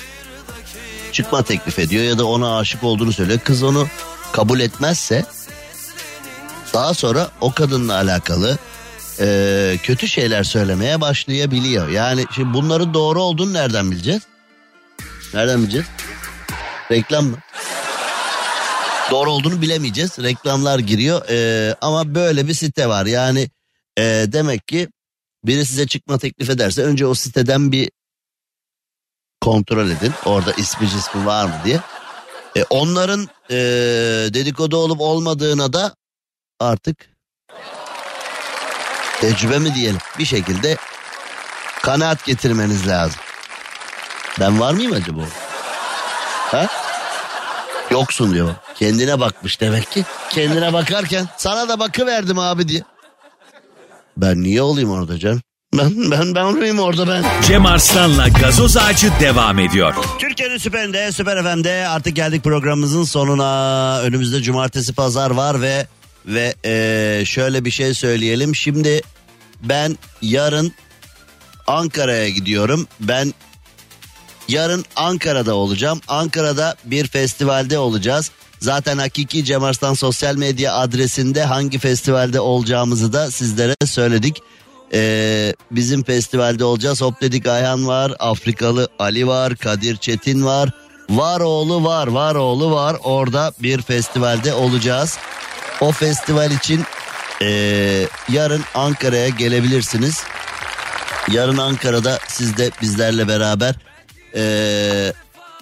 çıkma 1.11 1.43
teklif 1.43 1.79
ediyor 1.79 2.03
ya 2.03 2.17
da 2.17 2.25
ona 2.25 2.57
aşık 2.57 2.83
olduğunu 2.83 3.13
söylüyor. 3.13 3.39
Kız 3.43 3.63
onu 3.63 3.87
kabul 4.31 4.59
etmezse 4.59 5.25
daha 6.73 6.93
sonra 6.93 7.31
o 7.41 7.51
kadınla 7.51 7.95
alakalı 7.95 8.57
e, 9.19 9.77
kötü 9.83 10.07
şeyler 10.07 10.43
söylemeye 10.43 11.01
başlayabiliyor. 11.01 11.89
Yani 11.89 12.25
şimdi 12.35 12.53
bunların 12.53 12.93
doğru 12.93 13.21
olduğunu 13.21 13.53
nereden 13.53 13.91
bileceğiz? 13.91 14.21
Nereden 15.33 15.61
bileceğiz? 15.61 15.87
Reklam 16.91 17.25
mı? 17.25 17.37
Doğru 19.11 19.31
olduğunu 19.31 19.61
bilemeyeceğiz. 19.61 20.19
Reklamlar 20.19 20.79
giriyor 20.79 21.29
E, 21.29 21.75
ama 21.81 22.15
böyle 22.15 22.47
bir 22.47 22.53
site 22.53 22.89
var. 22.89 23.05
Yani 23.05 23.49
e, 23.97 24.03
demek 24.27 24.67
ki 24.67 24.87
biri 25.45 25.65
size 25.65 25.87
çıkma 25.87 26.17
teklif 26.17 26.49
ederse 26.49 26.83
önce 26.83 27.05
o 27.05 27.13
siteden 27.13 27.71
bir 27.71 27.89
kontrol 29.41 29.89
edin. 29.89 30.13
Orada 30.25 30.51
ismi 30.51 30.89
cismi 30.89 31.25
var 31.25 31.45
mı 31.45 31.55
diye. 31.65 31.79
E, 32.57 32.63
onların 32.69 33.29
e, 33.49 33.55
dedikodu 34.33 34.77
olup 34.77 35.01
olmadığına 35.01 35.73
da 35.73 35.95
artık 36.59 36.97
tecrübe 39.21 39.59
mi 39.59 39.75
diyelim 39.75 39.99
bir 40.19 40.25
şekilde 40.25 40.77
kanaat 41.81 42.25
getirmeniz 42.25 42.87
lazım. 42.87 43.19
Ben 44.39 44.59
var 44.59 44.73
mıyım 44.73 44.93
acaba? 44.93 45.21
Ha? 46.51 46.67
Yoksun 47.91 48.33
diyor. 48.33 48.55
Kendine 48.75 49.19
bakmış 49.19 49.61
demek 49.61 49.91
ki. 49.91 50.05
Kendine 50.29 50.73
bakarken 50.73 51.27
sana 51.37 51.69
da 51.69 51.79
bakıverdim 51.79 52.39
abi 52.39 52.67
diye. 52.67 52.81
Ben 54.17 54.43
niye 54.43 54.61
olayım 54.61 54.91
orada 54.91 55.19
canım? 55.19 55.41
Ben 55.77 56.11
ben 56.11 56.35
ben 56.35 56.43
olayım 56.43 56.79
orada 56.79 57.07
ben. 57.07 57.25
Cem 57.47 57.65
Arslan'la 57.65 58.27
gazoz 58.27 58.77
ağacı 58.77 59.11
devam 59.19 59.59
ediyor. 59.59 59.93
Türkiye'nin 60.19 60.57
süperinde, 60.57 61.11
süper 61.11 61.43
FM'de 61.43 61.87
artık 61.87 62.15
geldik 62.15 62.43
programımızın 62.43 63.03
sonuna. 63.03 64.01
Önümüzde 64.01 64.41
cumartesi 64.41 64.93
pazar 64.93 65.31
var 65.31 65.61
ve 65.61 65.87
ve 66.25 66.55
eee, 66.65 67.25
şöyle 67.25 67.65
bir 67.65 67.71
şey 67.71 67.93
söyleyelim. 67.93 68.55
Şimdi 68.55 69.01
ben 69.63 69.97
yarın 70.21 70.71
Ankara'ya 71.67 72.29
gidiyorum. 72.29 72.87
Ben 72.99 73.33
yarın 74.47 74.85
Ankara'da 74.95 75.55
olacağım. 75.55 76.01
Ankara'da 76.07 76.75
bir 76.85 77.07
festivalde 77.07 77.79
olacağız. 77.79 78.31
Zaten 78.59 78.97
hakiki 78.97 79.45
Cem 79.45 79.63
Arslan 79.63 79.93
sosyal 79.93 80.35
medya 80.35 80.73
adresinde 80.73 81.43
hangi 81.43 81.79
festivalde 81.79 82.39
olacağımızı 82.39 83.13
da 83.13 83.31
sizlere 83.31 83.75
söyledik. 83.85 84.37
Ee, 84.93 85.53
bizim 85.71 86.03
festivalde 86.03 86.63
olacağız. 86.63 87.01
Hop 87.01 87.21
dedik 87.21 87.47
Ayhan 87.47 87.87
var, 87.87 88.13
Afrikalı 88.19 88.87
Ali 88.99 89.27
var, 89.27 89.55
Kadir 89.55 89.97
Çetin 89.97 90.45
var. 90.45 90.69
Var 91.09 91.39
oğlu 91.39 91.83
var, 91.83 92.07
var 92.07 92.35
oğlu 92.35 92.71
var. 92.71 92.97
Orada 93.03 93.53
bir 93.59 93.81
festivalde 93.81 94.53
olacağız. 94.53 95.17
O 95.81 95.91
festival 95.91 96.51
için 96.51 96.83
ee, 97.41 98.07
yarın 98.29 98.63
Ankara'ya 98.73 99.29
gelebilirsiniz. 99.29 100.23
Yarın 101.31 101.57
Ankara'da 101.57 102.19
siz 102.27 102.57
de 102.57 102.71
bizlerle 102.81 103.27
beraber 103.27 103.75
ee, 104.35 105.13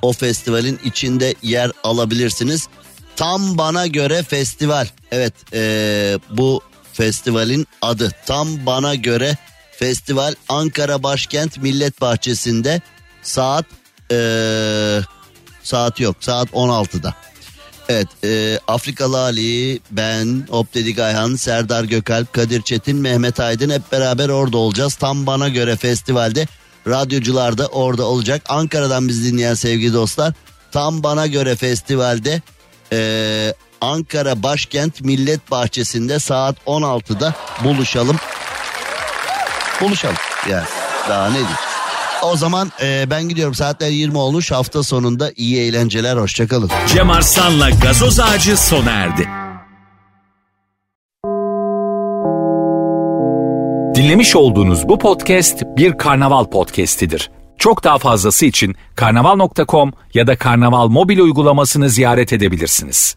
o 0.01 0.13
festivalin 0.13 0.79
içinde 0.83 1.35
yer 1.41 1.71
alabilirsiniz. 1.83 2.67
Tam 3.15 3.57
bana 3.57 3.87
göre 3.87 4.23
festival. 4.23 4.87
Evet 5.11 5.33
ee, 5.53 6.19
bu 6.29 6.61
festivalin 6.95 7.67
adı. 7.81 8.11
Tam 8.25 8.65
bana 8.65 8.95
göre 8.95 9.37
festival 9.71 10.35
Ankara 10.49 11.03
Başkent 11.03 11.57
Millet 11.57 12.01
Bahçesi'nde 12.01 12.81
saat 13.23 13.65
ee, 14.11 14.99
saat 15.63 15.99
yok 15.99 16.15
saat 16.19 16.49
16'da. 16.49 17.13
Evet 17.89 18.07
e, 18.23 18.59
Afrikalı 18.67 19.19
Ali, 19.19 19.79
ben, 19.91 20.47
Optedik 20.49 20.99
Ayhan, 20.99 21.35
Serdar 21.35 21.83
Gökalp, 21.83 22.33
Kadir 22.33 22.61
Çetin, 22.61 22.97
Mehmet 22.97 23.39
Aydın 23.39 23.69
hep 23.69 23.91
beraber 23.91 24.29
orada 24.29 24.57
olacağız. 24.57 24.95
Tam 24.95 25.25
bana 25.25 25.49
göre 25.49 25.75
festivalde 25.75 26.47
radyocular 26.87 27.57
da 27.57 27.67
orada 27.67 28.03
olacak. 28.05 28.41
Ankara'dan 28.49 29.07
bizi 29.07 29.31
dinleyen 29.31 29.53
sevgili 29.53 29.93
dostlar 29.93 30.33
tam 30.75 31.03
bana 31.03 31.27
göre 31.27 31.55
festivalde 31.55 32.41
e, 32.91 33.53
Ankara 33.81 34.43
Başkent 34.43 35.01
Millet 35.01 35.51
Bahçesi'nde 35.51 36.19
saat 36.19 36.55
16'da 36.67 37.33
buluşalım. 37.63 38.17
Buluşalım 39.81 40.15
yani 40.49 40.65
daha 41.09 41.27
ne 41.27 41.33
diyeyim. 41.33 41.57
O 42.23 42.35
zaman 42.37 42.71
e, 42.81 43.05
ben 43.09 43.29
gidiyorum 43.29 43.53
saatler 43.53 43.89
20 43.89 44.17
olmuş 44.17 44.51
hafta 44.51 44.83
sonunda 44.83 45.31
iyi 45.35 45.57
eğlenceler 45.61 46.17
hoşçakalın. 46.17 46.71
Cem 46.87 47.09
Arslan'la 47.09 47.69
gazoz 47.69 48.19
ağacı 48.19 48.57
sona 48.57 48.91
erdi. 48.91 49.29
Dinlemiş 53.95 54.35
olduğunuz 54.35 54.87
bu 54.89 54.99
podcast 54.99 55.63
bir 55.77 55.97
karnaval 55.97 56.45
podcastidir. 56.45 57.31
Çok 57.57 57.83
daha 57.83 57.97
fazlası 57.97 58.45
için 58.45 58.75
karnaval.com 58.95 59.91
ya 60.13 60.27
da 60.27 60.37
karnaval 60.37 60.87
mobil 60.87 61.19
uygulamasını 61.19 61.89
ziyaret 61.89 62.33
edebilirsiniz. 62.33 63.15